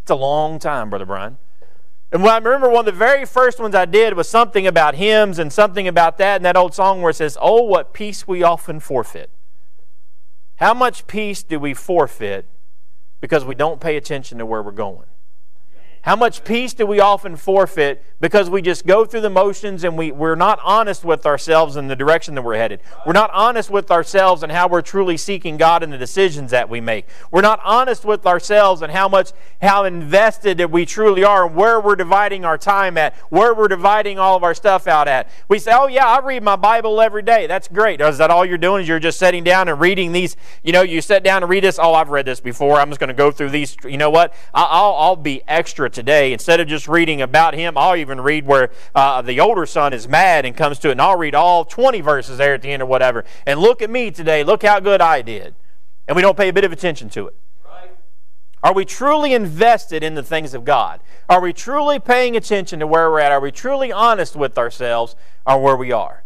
It's 0.00 0.10
a 0.10 0.16
long 0.16 0.58
time, 0.58 0.90
Brother 0.90 1.06
Brian. 1.06 1.38
And 2.10 2.26
I 2.26 2.38
remember 2.38 2.68
one 2.68 2.80
of 2.80 2.92
the 2.92 2.98
very 2.98 3.24
first 3.24 3.60
ones 3.60 3.76
I 3.76 3.84
did 3.84 4.14
was 4.14 4.28
something 4.28 4.66
about 4.66 4.96
hymns 4.96 5.38
and 5.38 5.52
something 5.52 5.86
about 5.86 6.18
that, 6.18 6.34
and 6.34 6.44
that 6.44 6.56
old 6.56 6.74
song 6.74 7.00
where 7.00 7.10
it 7.10 7.14
says, 7.14 7.38
Oh, 7.40 7.62
what 7.62 7.92
peace 7.92 8.26
we 8.26 8.42
often 8.42 8.80
forfeit. 8.80 9.30
How 10.56 10.74
much 10.74 11.06
peace 11.06 11.44
do 11.44 11.60
we 11.60 11.74
forfeit 11.74 12.48
because 13.20 13.44
we 13.44 13.54
don't 13.54 13.80
pay 13.80 13.96
attention 13.96 14.38
to 14.38 14.46
where 14.46 14.64
we're 14.64 14.72
going? 14.72 15.06
How 16.02 16.16
much 16.16 16.42
peace 16.42 16.74
do 16.74 16.84
we 16.84 16.98
often 16.98 17.36
forfeit 17.36 18.04
because 18.18 18.50
we 18.50 18.60
just 18.60 18.86
go 18.86 19.04
through 19.04 19.20
the 19.20 19.30
motions 19.30 19.84
and 19.84 19.96
we, 19.96 20.10
we're 20.10 20.34
not 20.34 20.58
honest 20.64 21.04
with 21.04 21.24
ourselves 21.26 21.76
in 21.76 21.86
the 21.86 21.94
direction 21.94 22.34
that 22.34 22.42
we're 22.42 22.56
headed? 22.56 22.80
We're 23.06 23.12
not 23.12 23.30
honest 23.32 23.70
with 23.70 23.88
ourselves 23.88 24.42
and 24.42 24.50
how 24.50 24.66
we're 24.66 24.82
truly 24.82 25.16
seeking 25.16 25.56
God 25.56 25.84
in 25.84 25.90
the 25.90 25.98
decisions 25.98 26.50
that 26.50 26.68
we 26.68 26.80
make. 26.80 27.06
We're 27.30 27.40
not 27.40 27.60
honest 27.62 28.04
with 28.04 28.26
ourselves 28.26 28.82
and 28.82 28.90
how 28.90 29.08
much, 29.08 29.30
how 29.60 29.84
invested 29.84 30.58
that 30.58 30.72
we 30.72 30.86
truly 30.86 31.22
are 31.22 31.46
and 31.46 31.54
where 31.54 31.80
we're 31.80 31.94
dividing 31.94 32.44
our 32.44 32.58
time 32.58 32.98
at, 32.98 33.14
where 33.30 33.54
we're 33.54 33.68
dividing 33.68 34.18
all 34.18 34.36
of 34.36 34.42
our 34.42 34.54
stuff 34.54 34.88
out 34.88 35.06
at. 35.06 35.30
We 35.46 35.60
say, 35.60 35.70
oh, 35.72 35.86
yeah, 35.86 36.08
I 36.08 36.18
read 36.18 36.42
my 36.42 36.56
Bible 36.56 37.00
every 37.00 37.22
day. 37.22 37.46
That's 37.46 37.68
great. 37.68 38.00
Is 38.00 38.18
that 38.18 38.32
all 38.32 38.44
you're 38.44 38.58
doing? 38.58 38.82
Is 38.82 38.88
you're 38.88 38.98
just 38.98 39.20
sitting 39.20 39.44
down 39.44 39.68
and 39.68 39.78
reading 39.78 40.10
these? 40.10 40.36
You 40.64 40.72
know, 40.72 40.82
you 40.82 41.00
sit 41.00 41.22
down 41.22 41.44
and 41.44 41.50
read 41.50 41.62
this. 41.62 41.78
Oh, 41.80 41.94
I've 41.94 42.10
read 42.10 42.26
this 42.26 42.40
before. 42.40 42.80
I'm 42.80 42.88
just 42.88 42.98
going 42.98 43.06
to 43.06 43.14
go 43.14 43.30
through 43.30 43.50
these. 43.50 43.76
You 43.84 43.98
know 43.98 44.10
what? 44.10 44.34
I'll, 44.52 44.94
I'll 44.94 45.16
be 45.16 45.42
extra 45.46 45.91
today. 45.92 46.32
Instead 46.32 46.60
of 46.60 46.68
just 46.68 46.88
reading 46.88 47.22
about 47.22 47.54
him, 47.54 47.76
I'll 47.76 47.96
even 47.96 48.20
read 48.20 48.46
where 48.46 48.70
uh, 48.94 49.22
the 49.22 49.40
older 49.40 49.66
son 49.66 49.92
is 49.92 50.08
mad 50.08 50.44
and 50.44 50.56
comes 50.56 50.78
to 50.80 50.88
it, 50.88 50.92
and 50.92 51.00
I'll 51.00 51.16
read 51.16 51.34
all 51.34 51.64
20 51.64 52.00
verses 52.00 52.38
there 52.38 52.54
at 52.54 52.62
the 52.62 52.70
end 52.70 52.82
or 52.82 52.86
whatever. 52.86 53.24
And 53.46 53.60
look 53.60 53.82
at 53.82 53.90
me 53.90 54.10
today. 54.10 54.44
Look 54.44 54.62
how 54.62 54.80
good 54.80 55.00
I 55.00 55.22
did. 55.22 55.54
And 56.08 56.16
we 56.16 56.22
don't 56.22 56.36
pay 56.36 56.48
a 56.48 56.52
bit 56.52 56.64
of 56.64 56.72
attention 56.72 57.08
to 57.10 57.28
it. 57.28 57.36
Are 58.62 58.72
we 58.72 58.84
truly 58.84 59.34
invested 59.34 60.04
in 60.04 60.14
the 60.14 60.22
things 60.22 60.54
of 60.54 60.64
God? 60.64 61.00
Are 61.28 61.40
we 61.40 61.52
truly 61.52 61.98
paying 61.98 62.36
attention 62.36 62.78
to 62.78 62.86
where 62.86 63.10
we're 63.10 63.18
at? 63.18 63.32
Are 63.32 63.40
we 63.40 63.50
truly 63.50 63.90
honest 63.90 64.36
with 64.36 64.56
ourselves 64.56 65.16
on 65.44 65.62
where 65.62 65.76
we 65.76 65.90
are? 65.90 66.22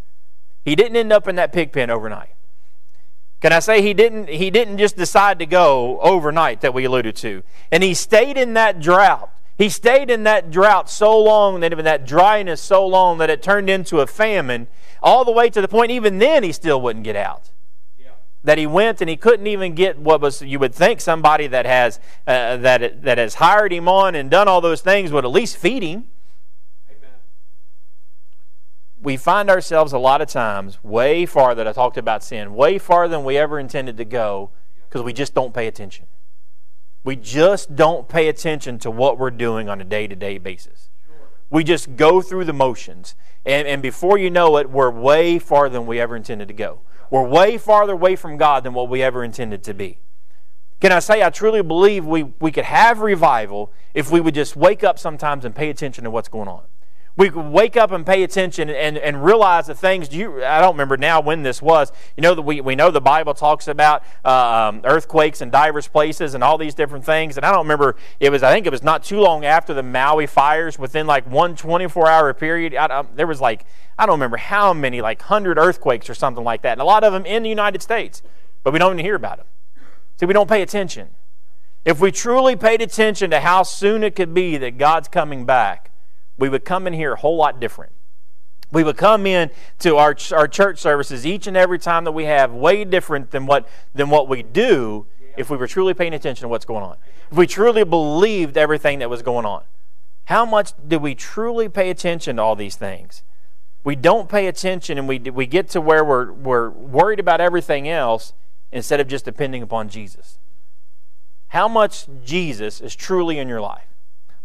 He 0.62 0.74
didn't 0.74 0.96
end 0.96 1.12
up 1.12 1.29
in 1.29 1.37
that 1.37 1.52
pig 1.52 1.72
pen 1.72 1.88
overnight. 1.88 2.31
Can 3.40 3.52
I 3.52 3.61
say 3.61 3.81
he 3.81 3.94
didn't 3.94 4.29
he 4.29 4.50
didn't 4.50 4.79
just 4.79 4.96
decide 4.96 5.38
to 5.38 5.46
go 5.46 6.00
overnight 6.00 6.62
that 6.62 6.74
we 6.74 6.85
alluded 6.85 7.16
to. 7.16 7.42
And 7.70 7.83
he 7.83 7.94
stayed 7.94 8.37
in 8.37 8.55
that 8.55 8.81
drought 8.81 9.31
he 9.58 9.70
stayed 9.70 10.10
in 10.10 10.24
that 10.24 10.50
drought 10.50 10.90
so 10.90 11.18
long, 11.18 11.60
that 11.60 11.72
in 11.72 11.84
that 11.84 12.06
dryness 12.06 12.60
so 12.60 12.86
long, 12.86 13.18
that 13.18 13.30
it 13.30 13.42
turned 13.42 13.70
into 13.70 14.00
a 14.00 14.06
famine, 14.06 14.68
all 15.02 15.24
the 15.24 15.32
way 15.32 15.48
to 15.48 15.60
the 15.60 15.68
point, 15.68 15.90
even 15.90 16.18
then, 16.18 16.42
he 16.42 16.52
still 16.52 16.80
wouldn't 16.80 17.04
get 17.04 17.16
out. 17.16 17.50
Yeah. 17.98 18.10
That 18.44 18.58
he 18.58 18.66
went 18.66 19.00
and 19.00 19.08
he 19.08 19.16
couldn't 19.16 19.46
even 19.46 19.74
get 19.74 19.98
what 19.98 20.20
was, 20.20 20.42
you 20.42 20.58
would 20.58 20.74
think, 20.74 21.00
somebody 21.00 21.46
that 21.46 21.64
has, 21.64 21.98
uh, 22.26 22.58
that, 22.58 23.02
that 23.02 23.16
has 23.16 23.34
hired 23.34 23.72
him 23.72 23.88
on 23.88 24.14
and 24.14 24.30
done 24.30 24.46
all 24.46 24.60
those 24.60 24.82
things 24.82 25.10
would 25.10 25.24
at 25.24 25.30
least 25.30 25.56
feed 25.56 25.82
him. 25.82 26.04
Amen. 26.90 27.10
We 29.00 29.16
find 29.16 29.48
ourselves 29.48 29.94
a 29.94 29.98
lot 29.98 30.20
of 30.20 30.28
times 30.28 30.84
way 30.84 31.24
farther, 31.24 31.66
I 31.66 31.72
talked 31.72 31.96
about 31.96 32.22
sin, 32.22 32.54
way 32.54 32.76
farther 32.76 33.16
than 33.16 33.24
we 33.24 33.38
ever 33.38 33.58
intended 33.58 33.96
to 33.96 34.04
go 34.04 34.50
because 34.86 35.02
we 35.02 35.14
just 35.14 35.32
don't 35.32 35.54
pay 35.54 35.66
attention. 35.66 36.06
We 37.06 37.14
just 37.14 37.76
don't 37.76 38.08
pay 38.08 38.26
attention 38.26 38.80
to 38.80 38.90
what 38.90 39.16
we're 39.16 39.30
doing 39.30 39.68
on 39.68 39.80
a 39.80 39.84
day 39.84 40.08
to 40.08 40.16
day 40.16 40.38
basis. 40.38 40.90
We 41.48 41.62
just 41.62 41.94
go 41.94 42.20
through 42.20 42.46
the 42.46 42.52
motions. 42.52 43.14
And, 43.44 43.68
and 43.68 43.80
before 43.80 44.18
you 44.18 44.28
know 44.28 44.56
it, 44.56 44.68
we're 44.68 44.90
way 44.90 45.38
farther 45.38 45.74
than 45.74 45.86
we 45.86 46.00
ever 46.00 46.16
intended 46.16 46.48
to 46.48 46.54
go. 46.54 46.80
We're 47.08 47.22
way 47.22 47.58
farther 47.58 47.92
away 47.92 48.16
from 48.16 48.36
God 48.36 48.64
than 48.64 48.74
what 48.74 48.88
we 48.88 49.04
ever 49.04 49.22
intended 49.22 49.62
to 49.62 49.72
be. 49.72 50.00
Can 50.80 50.90
I 50.90 50.98
say, 50.98 51.22
I 51.22 51.30
truly 51.30 51.62
believe 51.62 52.04
we, 52.04 52.24
we 52.24 52.50
could 52.50 52.64
have 52.64 52.98
revival 52.98 53.72
if 53.94 54.10
we 54.10 54.20
would 54.20 54.34
just 54.34 54.56
wake 54.56 54.82
up 54.82 54.98
sometimes 54.98 55.44
and 55.44 55.54
pay 55.54 55.70
attention 55.70 56.02
to 56.02 56.10
what's 56.10 56.28
going 56.28 56.48
on. 56.48 56.64
We 57.16 57.31
could 57.31 57.46
wake 57.46 57.79
up 57.79 57.92
and 57.92 58.05
pay 58.05 58.22
attention 58.24 58.68
and, 58.68 58.98
and 58.98 59.24
realize 59.24 59.68
the 59.68 59.74
things. 59.74 60.14
You, 60.14 60.44
I 60.44 60.61
don't 60.61 60.74
remember 60.74 60.98
now 60.98 61.22
when 61.22 61.42
this 61.42 61.62
was. 61.62 61.90
You 62.14 62.20
know 62.20 62.35
that 62.35 62.42
we, 62.42 62.61
we 62.61 62.76
know 62.76 62.90
the 62.90 63.00
Bible 63.00 63.33
talks 63.33 63.68
about 63.68 64.05
uh, 64.22 64.68
um, 64.68 64.83
earthquakes 64.85 65.40
in 65.40 65.48
diverse 65.48 65.88
places 65.88 66.35
and 66.35 66.44
all 66.44 66.59
these 66.59 66.74
different 66.74 67.07
things. 67.07 67.38
And 67.38 67.46
I 67.46 67.52
don't 67.52 67.64
remember. 67.64 67.96
It 68.20 68.31
was 68.31 68.42
I 68.42 68.52
think 68.52 68.66
it 68.66 68.70
was 68.70 68.83
not 68.83 69.02
too 69.02 69.18
long 69.18 69.46
after 69.46 69.72
the 69.72 69.83
Maui 69.83 70.26
fires. 70.26 70.79
Within 70.79 71.07
like 71.07 71.26
one 71.26 71.57
24 71.57 72.07
hour 72.07 72.35
period, 72.35 72.74
I, 72.74 73.02
there 73.14 73.26
was 73.26 73.40
like 73.40 73.64
I 73.98 74.05
don't 74.05 74.16
remember 74.16 74.37
how 74.37 74.74
many 74.74 75.00
like 75.00 75.22
hundred 75.22 75.57
earthquakes 75.57 76.11
or 76.11 76.14
something 76.14 76.44
like 76.44 76.61
that, 76.62 76.72
and 76.72 76.83
a 76.83 76.85
lot 76.85 77.02
of 77.02 77.14
them 77.14 77.24
in 77.24 77.42
the 77.42 77.48
United 77.48 77.81
States. 77.81 78.20
But 78.62 78.74
we 78.74 78.79
don't 78.79 78.92
even 78.92 79.05
hear 79.05 79.14
about 79.14 79.38
them. 79.38 79.46
See, 80.20 80.26
we 80.26 80.35
don't 80.35 80.50
pay 80.50 80.61
attention. 80.61 81.09
If 81.87 81.98
we 81.98 82.12
truly 82.12 82.57
paid 82.57 82.83
attention 82.83 83.31
to 83.31 83.40
how 83.40 83.62
soon 83.62 84.02
it 84.02 84.14
could 84.14 84.35
be 84.35 84.59
that 84.59 84.76
God's 84.76 85.09
coming 85.09 85.46
back 85.46 85.92
we 86.38 86.49
would 86.49 86.64
come 86.64 86.87
in 86.87 86.92
here 86.92 87.14
a 87.14 87.16
whole 87.16 87.37
lot 87.37 87.61
different. 87.61 87.92
We 88.72 88.83
would 88.83 88.96
come 88.96 89.27
in 89.27 89.51
to 89.81 89.96
our, 89.96 90.16
our 90.33 90.49
church 90.49 90.79
services 90.79 91.25
each 91.25 91.46
and 91.46 91.57
every 91.57 91.79
time 91.79 92.05
that 92.05 92.12
we 92.12 92.25
have 92.25 92.53
way 92.53 92.85
different 92.85 93.31
than 93.31 93.46
what, 93.46 93.68
than 93.94 94.11
what 94.11 94.29
we 94.29 94.42
do 94.42 95.07
if 95.37 95.51
we 95.51 95.57
were 95.57 95.66
truly 95.66 95.94
paying 95.94 96.14
attention 96.14 96.42
to 96.42 96.49
what's 96.49 96.64
going 96.64 96.83
on. 96.83 96.96
If 97.31 97.37
we 97.37 97.46
truly 97.46 97.85
believed 97.85 98.57
everything 98.57 98.99
that 98.99 99.11
was 99.11 99.22
going 99.22 99.46
on. 99.46 99.62
How 100.25 100.44
much 100.44 100.72
do 100.87 100.99
we 100.99 101.14
truly 101.14 101.68
pay 101.68 101.90
attention 101.90 102.37
to 102.37 102.42
all 102.42 102.57
these 102.57 102.75
things? 102.75 103.22
We 103.85 103.94
don't 103.94 104.29
pay 104.29 104.49
attention 104.49 104.99
and 104.99 105.07
we, 105.07 105.18
we 105.20 105.46
get 105.46 105.68
to 105.70 105.81
where 105.81 106.05
we're, 106.05 106.33
we're 106.33 106.70
worried 106.70 107.20
about 107.20 107.40
everything 107.40 107.88
else 107.88 108.33
instead 108.72 108.99
of 108.99 109.07
just 109.07 109.25
depending 109.25 109.62
upon 109.62 109.88
Jesus. 109.88 110.38
How 111.49 111.68
much 111.68 112.07
Jesus 112.25 112.81
is 112.81 112.96
truly 112.96 113.38
in 113.38 113.46
your 113.46 113.61
life? 113.61 113.87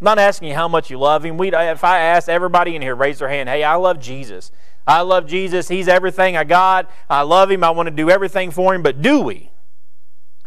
I'm 0.02 0.06
not 0.06 0.18
asking 0.18 0.48
you 0.48 0.56
how 0.56 0.66
much 0.66 0.90
you 0.90 0.98
love 0.98 1.24
him. 1.24 1.38
We, 1.38 1.54
if 1.54 1.84
I 1.84 2.00
ask 2.00 2.28
everybody 2.28 2.74
in 2.74 2.82
here, 2.82 2.96
raise 2.96 3.20
their 3.20 3.28
hand, 3.28 3.48
hey, 3.48 3.62
I 3.62 3.76
love 3.76 4.00
Jesus. 4.00 4.50
I 4.84 5.02
love 5.02 5.28
Jesus. 5.28 5.68
He's 5.68 5.86
everything 5.86 6.36
I 6.36 6.42
got. 6.42 6.90
I 7.08 7.22
love 7.22 7.52
him. 7.52 7.62
I 7.62 7.70
want 7.70 7.86
to 7.86 7.94
do 7.94 8.10
everything 8.10 8.50
for 8.50 8.74
him. 8.74 8.82
But 8.82 9.00
do 9.00 9.20
we? 9.20 9.52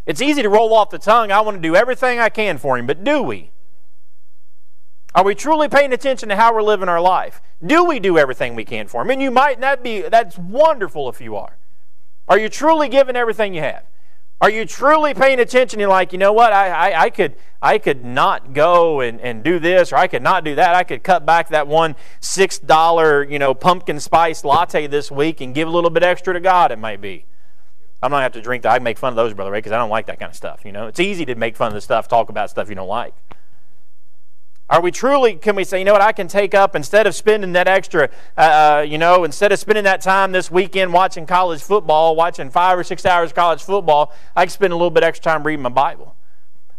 It's 0.06 0.22
easy 0.22 0.42
to 0.42 0.50
roll 0.50 0.74
off 0.74 0.90
the 0.90 0.98
tongue. 0.98 1.32
I 1.32 1.40
want 1.40 1.56
to 1.56 1.62
do 1.62 1.74
everything 1.74 2.20
I 2.20 2.28
can 2.28 2.58
for 2.58 2.78
him. 2.78 2.86
But 2.86 3.06
do 3.06 3.24
we? 3.24 3.52
Are 5.16 5.24
we 5.24 5.34
truly 5.34 5.70
paying 5.70 5.94
attention 5.94 6.28
to 6.28 6.36
how 6.36 6.54
we're 6.54 6.62
living 6.62 6.90
our 6.90 7.00
life? 7.00 7.42
Do 7.66 7.86
we 7.86 8.02
do 8.02 8.18
everything 8.18 8.56
we 8.56 8.66
can 8.66 8.90
for 8.90 9.04
him? 9.04 9.10
And 9.10 9.22
you 9.22 9.32
might 9.32 9.58
not 9.58 9.82
be, 9.82 10.02
that's 10.02 10.38
wonderful 10.38 11.08
if 11.08 11.22
you 11.22 11.38
are. 11.38 11.56
Are 12.28 12.38
you 12.38 12.50
truly 12.50 12.90
giving 12.90 13.16
everything 13.16 13.54
you 13.54 13.62
have? 13.62 13.86
Are 14.42 14.50
you 14.50 14.66
truly 14.66 15.14
paying 15.14 15.40
attention? 15.40 15.80
You're 15.80 15.90
like, 15.90 16.12
you 16.12 16.20
know 16.20 16.34
what? 16.34 16.52
I, 16.52 16.92
I, 16.92 17.04
I, 17.04 17.10
could 17.10 17.36
I 17.62 17.78
could 17.78 18.04
not 18.04 18.54
go 18.54 19.00
and, 19.00 19.20
and 19.22 19.44
do 19.44 19.60
this, 19.60 19.94
or 19.94 19.96
I 19.96 20.08
could 20.08 20.22
not 20.22 20.44
do 20.44 20.56
that. 20.56 20.76
I 20.76 20.84
could 20.84 21.04
cut 21.04 21.26
back 21.26 21.50
that 21.50 21.68
one 21.68 21.96
six 22.20 22.60
dollar 22.60 23.24
you 23.24 23.40
know 23.40 23.54
pumpkin 23.54 24.00
spice 24.00 24.44
latte 24.44 24.88
this 24.88 25.10
week 25.10 25.40
and 25.40 25.56
give 25.56 25.68
a 25.68 25.72
little 25.72 25.90
bit 25.90 26.04
extra 26.04 26.34
to 26.34 26.40
God. 26.42 26.72
It 26.72 26.80
might 26.80 27.00
be. 27.02 27.26
I'm 28.04 28.12
not 28.12 28.18
to 28.18 28.24
have 28.24 28.34
to 28.34 28.42
drink 28.42 28.64
that. 28.64 28.74
I 28.74 28.80
make 28.80 28.98
fun 28.98 29.14
of 29.14 29.16
those, 29.16 29.34
brother 29.34 29.52
Ray, 29.52 29.60
because 29.60 29.72
I 29.72 29.78
don't 29.78 29.90
like 29.90 30.08
that 30.08 30.20
kind 30.20 30.30
of 30.30 30.36
stuff. 30.36 30.64
You 30.66 30.74
know, 30.74 30.88
it's 30.88 31.00
easy 31.00 31.26
to 31.26 31.36
make 31.36 31.56
fun 31.56 31.70
of 31.70 31.74
the 31.74 31.82
stuff, 31.82 32.08
talk 32.08 32.30
about 32.30 32.50
stuff 32.50 32.70
you 32.70 32.76
don't 32.76 32.88
like. 32.88 33.16
Are 34.68 34.82
we 34.82 34.90
truly, 34.90 35.36
can 35.36 35.56
we 35.56 35.64
say, 35.64 35.78
you 35.78 35.86
know 35.86 35.94
what, 35.94 36.02
I 36.02 36.12
can 36.12 36.28
take 36.28 36.56
up, 36.56 36.76
instead 36.76 37.06
of 37.06 37.14
spending 37.14 37.54
that 37.54 37.68
extra, 37.68 38.10
uh, 38.36 38.40
uh, 38.80 38.86
you 38.88 38.98
know, 38.98 39.24
instead 39.24 39.52
of 39.52 39.60
spending 39.60 39.84
that 39.84 40.02
time 40.02 40.32
this 40.32 40.50
weekend 40.50 40.92
watching 40.92 41.28
college 41.28 41.62
football, 41.62 42.16
watching 42.16 42.50
five 42.50 42.80
or 42.80 42.84
six 42.84 43.06
hours 43.06 43.30
of 43.30 43.36
college 43.36 43.62
football, 43.62 44.12
I 44.36 44.46
can 44.46 44.50
spend 44.50 44.74
a 44.74 44.76
little 44.76 44.90
bit 44.90 45.04
extra 45.04 45.32
time 45.32 45.44
reading 45.44 45.62
my 45.62 45.70
Bible. 45.70 46.16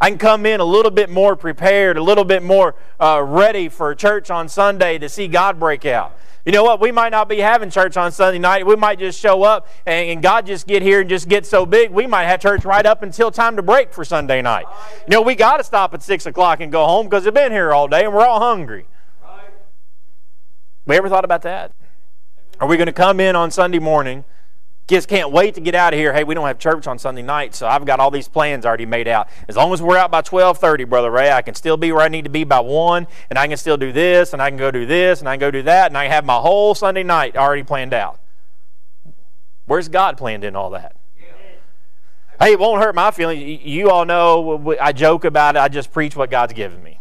I 0.00 0.10
can 0.10 0.18
come 0.18 0.44
in 0.44 0.60
a 0.60 0.64
little 0.64 0.90
bit 0.90 1.08
more 1.08 1.36
prepared, 1.36 1.96
a 1.96 2.02
little 2.02 2.24
bit 2.24 2.42
more 2.42 2.74
uh, 3.00 3.22
ready 3.26 3.68
for 3.68 3.94
church 3.94 4.30
on 4.30 4.48
Sunday 4.48 4.98
to 4.98 5.08
see 5.08 5.26
God 5.26 5.58
break 5.58 5.86
out. 5.86 6.18
You 6.44 6.52
know 6.52 6.62
what? 6.62 6.80
We 6.80 6.92
might 6.92 7.08
not 7.08 7.28
be 7.28 7.38
having 7.38 7.70
church 7.70 7.96
on 7.96 8.12
Sunday 8.12 8.38
night. 8.38 8.64
We 8.64 8.76
might 8.76 9.00
just 9.00 9.18
show 9.18 9.42
up 9.42 9.66
and, 9.84 10.10
and, 10.10 10.22
God 10.22 10.46
just 10.46 10.68
get 10.68 10.80
here 10.80 11.00
and 11.00 11.10
just 11.10 11.28
get 11.28 11.44
so 11.44 11.66
big. 11.66 11.90
We 11.90 12.06
might 12.06 12.26
have 12.26 12.38
church 12.40 12.64
right 12.64 12.86
up 12.86 13.02
until 13.02 13.32
time 13.32 13.56
to 13.56 13.62
break 13.62 13.92
for 13.92 14.04
Sunday 14.04 14.42
night. 14.42 14.66
You 15.08 15.10
know, 15.10 15.22
we 15.22 15.34
got 15.34 15.56
to 15.56 15.64
stop 15.64 15.92
at 15.92 16.04
6 16.04 16.24
o'clock 16.26 16.60
and 16.60 16.70
go 16.70 16.86
home 16.86 17.06
because 17.06 17.24
we've 17.24 17.34
been 17.34 17.50
here 17.50 17.74
all 17.74 17.88
day 17.88 18.04
and 18.04 18.14
we're 18.14 18.24
all 18.24 18.38
hungry. 18.38 18.86
We 20.84 20.96
ever 20.96 21.08
thought 21.08 21.24
about 21.24 21.42
that? 21.42 21.72
Are 22.60 22.68
we 22.68 22.76
going 22.76 22.86
to 22.86 22.92
come 22.92 23.18
in 23.18 23.34
on 23.34 23.50
Sunday 23.50 23.80
morning? 23.80 24.24
Kids 24.86 25.04
can't 25.04 25.32
wait 25.32 25.54
to 25.56 25.60
get 25.60 25.74
out 25.74 25.92
of 25.92 25.98
here. 25.98 26.12
Hey, 26.12 26.22
we 26.22 26.34
don't 26.34 26.46
have 26.46 26.60
church 26.60 26.86
on 26.86 26.96
Sunday 26.98 27.22
night, 27.22 27.56
so 27.56 27.66
I've 27.66 27.84
got 27.84 27.98
all 27.98 28.12
these 28.12 28.28
plans 28.28 28.64
already 28.64 28.86
made 28.86 29.08
out. 29.08 29.28
As 29.48 29.56
long 29.56 29.72
as 29.72 29.82
we're 29.82 29.96
out 29.96 30.12
by 30.12 30.22
12:30, 30.22 30.84
brother 30.84 31.10
Ray, 31.10 31.32
I 31.32 31.42
can 31.42 31.56
still 31.56 31.76
be 31.76 31.90
where 31.90 32.02
I 32.02 32.08
need 32.08 32.22
to 32.22 32.30
be 32.30 32.44
by 32.44 32.60
1, 32.60 33.08
and 33.28 33.36
I 33.36 33.48
can 33.48 33.56
still 33.56 33.76
do 33.76 33.90
this, 33.90 34.32
and 34.32 34.40
I 34.40 34.48
can 34.48 34.56
go 34.56 34.70
do 34.70 34.86
this, 34.86 35.18
and 35.18 35.28
I 35.28 35.32
can 35.32 35.40
go 35.40 35.50
do 35.50 35.62
that, 35.62 35.88
and 35.88 35.98
I 35.98 36.06
have 36.06 36.24
my 36.24 36.36
whole 36.36 36.72
Sunday 36.76 37.02
night 37.02 37.36
already 37.36 37.64
planned 37.64 37.94
out. 37.94 38.20
Where's 39.64 39.88
God 39.88 40.16
planned 40.16 40.44
in 40.44 40.54
all 40.54 40.70
that? 40.70 40.94
Hey, 42.38 42.52
it 42.52 42.60
won't 42.60 42.80
hurt 42.80 42.94
my 42.94 43.10
feelings. 43.10 43.64
You 43.64 43.90
all 43.90 44.04
know 44.04 44.76
I 44.80 44.92
joke 44.92 45.24
about 45.24 45.56
it. 45.56 45.58
I 45.58 45.68
just 45.68 45.90
preach 45.90 46.14
what 46.14 46.30
God's 46.30 46.52
given 46.52 46.80
me. 46.84 47.00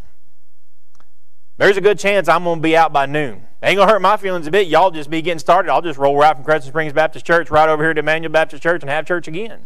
There's 1.57 1.77
a 1.77 1.81
good 1.81 1.97
chance 1.97 2.27
I'm 2.27 2.43
going 2.43 2.59
to 2.59 2.63
be 2.63 2.75
out 2.75 2.91
by 2.91 3.05
noon. 3.05 3.45
Ain't 3.65 3.77
gonna 3.77 3.91
hurt 3.91 4.01
my 4.01 4.15
feelings 4.15 4.45
a 4.45 4.51
bit. 4.51 4.67
Y'all 4.67 4.91
just 4.91 5.09
be 5.09 5.23
getting 5.23 5.39
started. 5.39 5.71
I'll 5.71 5.81
just 5.81 5.97
roll 5.97 6.15
right 6.15 6.35
from 6.35 6.45
Crescent 6.45 6.71
Springs 6.71 6.93
Baptist 6.93 7.25
Church 7.25 7.49
right 7.49 7.67
over 7.67 7.81
here 7.83 7.95
to 7.95 7.99
Immanuel 7.99 8.31
Baptist 8.31 8.61
Church 8.61 8.83
and 8.83 8.89
have 8.91 9.07
church 9.07 9.27
again. 9.27 9.65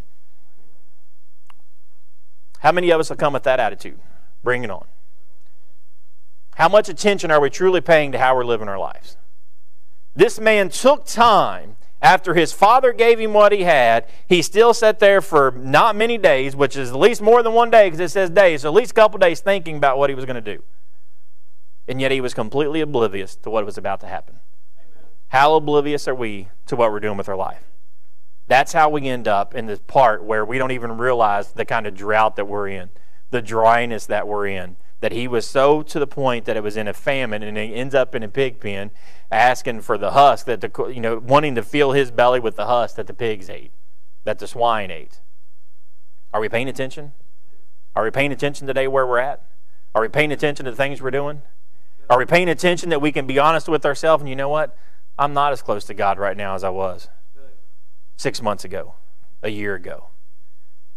How 2.60 2.72
many 2.72 2.92
of 2.92 3.00
us 3.00 3.10
will 3.10 3.18
come 3.18 3.34
with 3.34 3.44
that 3.44 3.60
attitude? 3.60 4.00
Bring 4.42 4.64
it 4.64 4.70
on. 4.70 4.86
How 6.56 6.70
much 6.70 6.88
attention 6.88 7.30
are 7.30 7.42
we 7.42 7.50
truly 7.50 7.82
paying 7.82 8.14
to 8.14 8.20
how 8.20 8.36
we're 8.36 8.46
living 8.46 8.70
our 8.70 8.80
lives? 8.80 9.18
This 10.16 10.40
man 10.40 10.70
took 10.70 11.06
time 11.06 11.76
after 12.02 12.36
his 12.36 12.54
father 12.54 12.94
gave 12.94 13.20
him 13.20 13.34
what 13.34 13.52
he 13.52 13.64
had. 13.64 14.08
He 14.30 14.42
still 14.42 14.74
sat 14.74 15.00
there 15.00 15.20
for 15.20 15.52
not 15.52 15.98
many 15.98 16.18
days, 16.18 16.56
which 16.56 16.78
is 16.78 16.92
at 16.92 16.96
least 16.96 17.22
more 17.22 17.44
than 17.44 17.52
one 17.52 17.70
day 17.70 17.88
because 17.88 18.00
it 18.00 18.12
says 18.12 18.30
days, 18.30 18.62
so 18.62 18.70
at 18.70 18.74
least 18.74 18.92
a 18.92 18.94
couple 18.94 19.20
days 19.20 19.42
thinking 19.42 19.76
about 19.76 19.98
what 19.98 20.10
he 20.10 20.16
was 20.16 20.24
going 20.24 20.42
to 20.42 20.56
do 20.56 20.64
and 21.90 22.00
yet 22.00 22.12
he 22.12 22.22
was 22.22 22.36
completely 22.36 22.82
oblivious 22.82 23.36
to 23.36 23.50
what 23.50 23.66
was 23.66 23.78
about 23.78 24.00
to 24.02 24.08
happen. 24.08 24.36
Amen. 24.78 25.10
How 25.30 25.56
oblivious 25.56 26.08
are 26.08 26.14
we 26.14 26.50
to 26.68 26.76
what 26.76 26.92
we're 26.92 27.00
doing 27.00 27.18
with 27.18 27.28
our 27.28 27.36
life? 27.36 27.64
That's 28.48 28.74
how 28.74 28.90
we 28.90 29.08
end 29.08 29.28
up 29.28 29.56
in 29.56 29.66
this 29.66 29.80
part 29.80 30.24
where 30.24 30.46
we 30.46 30.60
don't 30.60 30.72
even 30.72 30.98
realize 30.98 31.52
the 31.52 31.66
kind 31.66 31.88
of 31.88 31.96
drought 31.96 32.36
that 32.36 32.46
we're 32.46 32.68
in, 32.68 32.92
the 33.32 33.42
dryness 33.42 34.06
that 34.06 34.28
we're 34.28 34.46
in. 34.46 34.78
That 35.02 35.14
he 35.14 35.28
was 35.28 35.48
so 35.48 35.82
to 35.82 35.98
the 35.98 36.08
point 36.08 36.46
that 36.46 36.58
it 36.58 36.64
was 36.64 36.76
in 36.76 36.88
a 36.88 36.94
famine, 36.94 37.42
and 37.42 37.58
he 37.58 37.74
ends 37.74 37.96
up 37.96 38.14
in 38.14 38.22
a 38.22 38.28
pig 38.28 38.60
pen, 38.60 38.92
asking 39.32 39.82
for 39.82 39.98
the 39.98 40.12
husk 40.12 40.46
that 40.46 40.60
the 40.60 40.92
you 40.94 41.00
know 41.00 41.20
wanting 41.20 41.56
to 41.56 41.64
fill 41.64 41.94
his 41.94 42.12
belly 42.12 42.42
with 42.42 42.58
the 42.58 42.66
husk 42.66 42.98
that 42.98 43.08
the 43.08 43.14
pigs 43.14 43.50
ate, 43.50 43.72
that 44.26 44.40
the 44.40 44.48
swine 44.48 44.92
ate. 44.92 45.22
Are 46.34 46.42
we 46.42 46.50
paying 46.50 46.68
attention? 46.68 47.14
Are 47.96 48.04
we 48.04 48.12
paying 48.12 48.34
attention 48.34 48.68
today 48.68 48.90
where 48.90 49.08
we're 49.08 49.20
at? 49.20 49.46
Are 49.96 50.02
we 50.02 50.10
paying 50.10 50.34
attention 50.34 50.66
to 50.66 50.72
the 50.72 50.78
things 50.78 51.02
we're 51.02 51.12
doing? 51.12 51.44
Are 52.10 52.18
we 52.18 52.26
paying 52.26 52.50
attention 52.50 52.90
that 52.90 53.02
we 53.02 53.12
can 53.12 53.28
be 53.28 53.38
honest 53.38 53.70
with 53.70 53.86
ourselves? 53.86 54.22
And 54.22 54.30
you 54.30 54.36
know 54.36 54.50
what? 54.50 54.76
I'm 55.18 55.34
not 55.34 55.52
as 55.52 55.62
close 55.62 55.86
to 55.86 55.94
God 55.94 56.18
right 56.18 56.36
now 56.36 56.56
as 56.56 56.64
I 56.64 56.70
was 56.70 57.10
six 58.18 58.42
months 58.42 58.66
ago, 58.66 58.96
a 59.44 59.50
year 59.50 59.76
ago. 59.76 60.08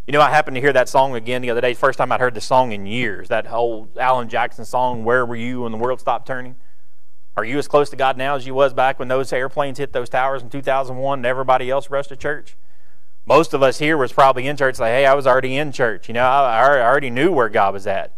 You 0.07 0.13
know, 0.13 0.21
I 0.21 0.31
happened 0.31 0.57
to 0.57 0.61
hear 0.61 0.73
that 0.73 0.89
song 0.89 1.15
again 1.15 1.43
the 1.43 1.51
other 1.51 1.61
day. 1.61 1.75
First 1.75 1.99
time 1.99 2.11
I'd 2.11 2.21
heard 2.21 2.35
the 2.35 2.41
song 2.41 2.73
in 2.73 2.87
years. 2.87 3.29
That 3.29 3.47
whole 3.47 3.89
Alan 4.01 4.29
Jackson 4.29 4.65
song, 4.65 5.05
Where 5.05 5.25
Were 5.25 5.37
You 5.37 5.63
When 5.63 5.73
the 5.73 5.79
World 5.79 6.01
Stopped 6.01 6.27
Turning? 6.27 6.57
Are 7.37 7.45
you 7.45 7.59
as 7.59 7.69
close 7.69 7.89
to 7.91 7.97
God 7.97 8.17
now 8.17 8.35
as 8.35 8.47
you 8.47 8.55
was 8.55 8.75
back 8.75 8.99
when 8.99 9.09
those 9.09 9.33
airplanes 9.33 9.79
hit 9.79 9.93
those 9.93 10.09
towers 10.09 10.43
in 10.43 10.51
2001 10.51 11.19
and 11.21 11.27
everybody 11.27 11.71
else 11.71 11.89
rushed 11.91 12.09
to 12.09 12.17
church? 12.17 12.57
Most 13.25 13.55
of 13.55 13.63
us 13.63 13.79
here 13.79 13.97
was 13.97 14.13
probably 14.13 14.49
in 14.49 14.57
church 14.57 14.79
like, 14.81 14.91
hey, 14.91 15.07
I 15.07 15.15
was 15.15 15.27
already 15.27 15.57
in 15.57 15.71
church. 15.71 16.09
You 16.09 16.15
know, 16.15 16.25
I 16.25 16.81
already 16.81 17.11
knew 17.11 17.31
where 17.31 17.49
God 17.49 17.73
was 17.73 17.87
at. 17.87 18.13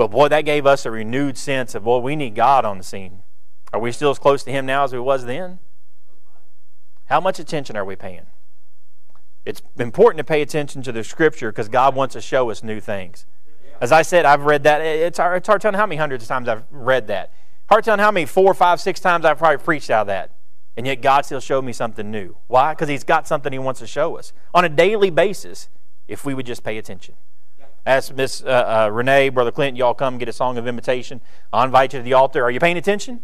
But 0.00 0.12
boy, 0.12 0.28
that 0.28 0.46
gave 0.46 0.64
us 0.64 0.86
a 0.86 0.90
renewed 0.90 1.36
sense 1.36 1.74
of, 1.74 1.84
boy, 1.84 1.98
we 1.98 2.16
need 2.16 2.34
God 2.34 2.64
on 2.64 2.78
the 2.78 2.84
scene. 2.84 3.22
Are 3.70 3.78
we 3.78 3.92
still 3.92 4.10
as 4.10 4.18
close 4.18 4.42
to 4.44 4.50
Him 4.50 4.64
now 4.64 4.84
as 4.84 4.94
we 4.94 4.98
was 4.98 5.26
then? 5.26 5.58
How 7.10 7.20
much 7.20 7.38
attention 7.38 7.76
are 7.76 7.84
we 7.84 7.96
paying? 7.96 8.24
It's 9.44 9.60
important 9.78 10.16
to 10.16 10.24
pay 10.24 10.40
attention 10.40 10.80
to 10.84 10.90
the 10.90 11.04
Scripture 11.04 11.52
because 11.52 11.68
God 11.68 11.94
wants 11.94 12.14
to 12.14 12.22
show 12.22 12.48
us 12.48 12.62
new 12.62 12.80
things. 12.80 13.26
As 13.82 13.92
I 13.92 14.00
said, 14.00 14.24
I've 14.24 14.44
read 14.44 14.62
that. 14.62 14.80
It's 14.80 15.18
hard, 15.18 15.36
it's 15.36 15.46
hard 15.46 15.60
telling 15.60 15.76
how 15.76 15.84
many 15.84 15.98
hundreds 15.98 16.24
of 16.24 16.28
times 16.28 16.48
I've 16.48 16.64
read 16.70 17.08
that. 17.08 17.34
Hard 17.68 17.84
telling 17.84 18.00
how 18.00 18.10
many 18.10 18.24
four, 18.24 18.54
five, 18.54 18.80
six 18.80 19.00
times 19.00 19.26
I've 19.26 19.36
probably 19.36 19.62
preached 19.62 19.90
out 19.90 20.00
of 20.00 20.06
that. 20.06 20.34
And 20.78 20.86
yet 20.86 21.02
God 21.02 21.26
still 21.26 21.40
showed 21.40 21.66
me 21.66 21.74
something 21.74 22.10
new. 22.10 22.38
Why? 22.46 22.72
Because 22.72 22.88
He's 22.88 23.04
got 23.04 23.28
something 23.28 23.52
He 23.52 23.58
wants 23.58 23.80
to 23.80 23.86
show 23.86 24.16
us 24.16 24.32
on 24.54 24.64
a 24.64 24.70
daily 24.70 25.10
basis 25.10 25.68
if 26.08 26.24
we 26.24 26.32
would 26.32 26.46
just 26.46 26.64
pay 26.64 26.78
attention. 26.78 27.16
Ask 27.86 28.14
Miss 28.14 28.42
uh, 28.42 28.46
uh, 28.86 28.90
Renee, 28.92 29.30
Brother 29.30 29.50
Clint, 29.50 29.76
y'all 29.76 29.94
come 29.94 30.18
get 30.18 30.28
a 30.28 30.32
song 30.32 30.58
of 30.58 30.66
invitation. 30.66 31.20
I'll 31.52 31.64
invite 31.64 31.94
you 31.94 32.00
to 32.00 32.02
the 32.02 32.12
altar. 32.12 32.44
Are 32.44 32.50
you 32.50 32.60
paying 32.60 32.76
attention? 32.76 33.20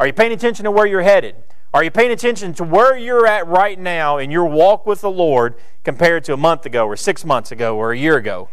Are 0.00 0.06
you 0.06 0.12
paying 0.12 0.32
attention 0.32 0.64
to 0.64 0.70
where 0.70 0.86
you're 0.86 1.02
headed? 1.02 1.36
Are 1.74 1.84
you 1.84 1.90
paying 1.90 2.10
attention 2.10 2.54
to 2.54 2.64
where 2.64 2.96
you're 2.96 3.26
at 3.26 3.46
right 3.46 3.78
now 3.78 4.16
in 4.16 4.30
your 4.30 4.46
walk 4.46 4.86
with 4.86 5.02
the 5.02 5.10
Lord 5.10 5.56
compared 5.84 6.24
to 6.24 6.32
a 6.32 6.36
month 6.38 6.64
ago 6.64 6.86
or 6.86 6.96
six 6.96 7.24
months 7.24 7.52
ago 7.52 7.76
or 7.76 7.92
a 7.92 7.98
year 7.98 8.16
ago? 8.16 8.48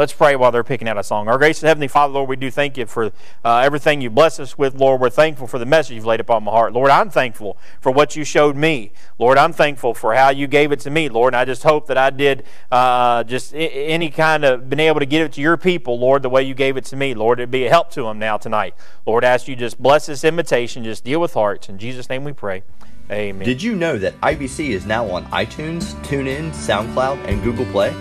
Let's 0.00 0.14
pray 0.14 0.34
while 0.34 0.50
they're 0.50 0.64
picking 0.64 0.88
out 0.88 0.96
a 0.96 1.02
song. 1.02 1.28
Our 1.28 1.36
gracious 1.36 1.60
Heavenly 1.60 1.86
Father, 1.86 2.14
Lord, 2.14 2.30
we 2.30 2.36
do 2.36 2.50
thank 2.50 2.78
you 2.78 2.86
for 2.86 3.12
uh, 3.44 3.58
everything 3.58 4.00
you 4.00 4.08
bless 4.08 4.40
us 4.40 4.56
with, 4.56 4.74
Lord. 4.74 4.98
We're 4.98 5.10
thankful 5.10 5.46
for 5.46 5.58
the 5.58 5.66
message 5.66 5.96
you've 5.96 6.06
laid 6.06 6.20
upon 6.20 6.42
my 6.44 6.52
heart. 6.52 6.72
Lord, 6.72 6.88
I'm 6.88 7.10
thankful 7.10 7.58
for 7.82 7.92
what 7.92 8.16
you 8.16 8.24
showed 8.24 8.56
me. 8.56 8.92
Lord, 9.18 9.36
I'm 9.36 9.52
thankful 9.52 9.92
for 9.92 10.14
how 10.14 10.30
you 10.30 10.46
gave 10.46 10.72
it 10.72 10.80
to 10.80 10.90
me, 10.90 11.10
Lord. 11.10 11.34
And 11.34 11.40
I 11.42 11.44
just 11.44 11.64
hope 11.64 11.86
that 11.88 11.98
I 11.98 12.08
did 12.08 12.44
uh, 12.72 13.24
just 13.24 13.52
any 13.54 14.08
kind 14.08 14.42
of 14.42 14.70
been 14.70 14.80
able 14.80 15.00
to 15.00 15.06
give 15.06 15.26
it 15.26 15.32
to 15.34 15.42
your 15.42 15.58
people, 15.58 15.98
Lord, 15.98 16.22
the 16.22 16.30
way 16.30 16.44
you 16.44 16.54
gave 16.54 16.78
it 16.78 16.86
to 16.86 16.96
me. 16.96 17.12
Lord, 17.12 17.38
it'd 17.38 17.50
be 17.50 17.66
a 17.66 17.68
help 17.68 17.90
to 17.90 18.04
them 18.04 18.18
now 18.18 18.38
tonight. 18.38 18.74
Lord, 19.04 19.22
ask 19.22 19.48
you 19.48 19.54
just 19.54 19.78
bless 19.78 20.06
this 20.06 20.24
invitation, 20.24 20.82
just 20.82 21.04
deal 21.04 21.20
with 21.20 21.34
hearts. 21.34 21.68
In 21.68 21.76
Jesus' 21.76 22.08
name 22.08 22.24
we 22.24 22.32
pray. 22.32 22.62
Amen. 23.10 23.44
Did 23.44 23.62
you 23.62 23.76
know 23.76 23.98
that 23.98 24.18
IBC 24.22 24.70
is 24.70 24.86
now 24.86 25.10
on 25.10 25.26
iTunes, 25.26 25.92
TuneIn, 26.04 26.52
SoundCloud, 26.52 27.22
and 27.28 27.42
Google 27.42 27.66
Play? 27.66 27.94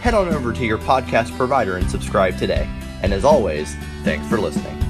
Head 0.00 0.14
on 0.14 0.28
over 0.28 0.52
to 0.52 0.64
your 0.64 0.78
podcast 0.78 1.36
provider 1.36 1.76
and 1.76 1.90
subscribe 1.90 2.38
today. 2.38 2.68
And 3.02 3.12
as 3.12 3.24
always, 3.24 3.74
thanks 4.02 4.26
for 4.28 4.40
listening. 4.40 4.89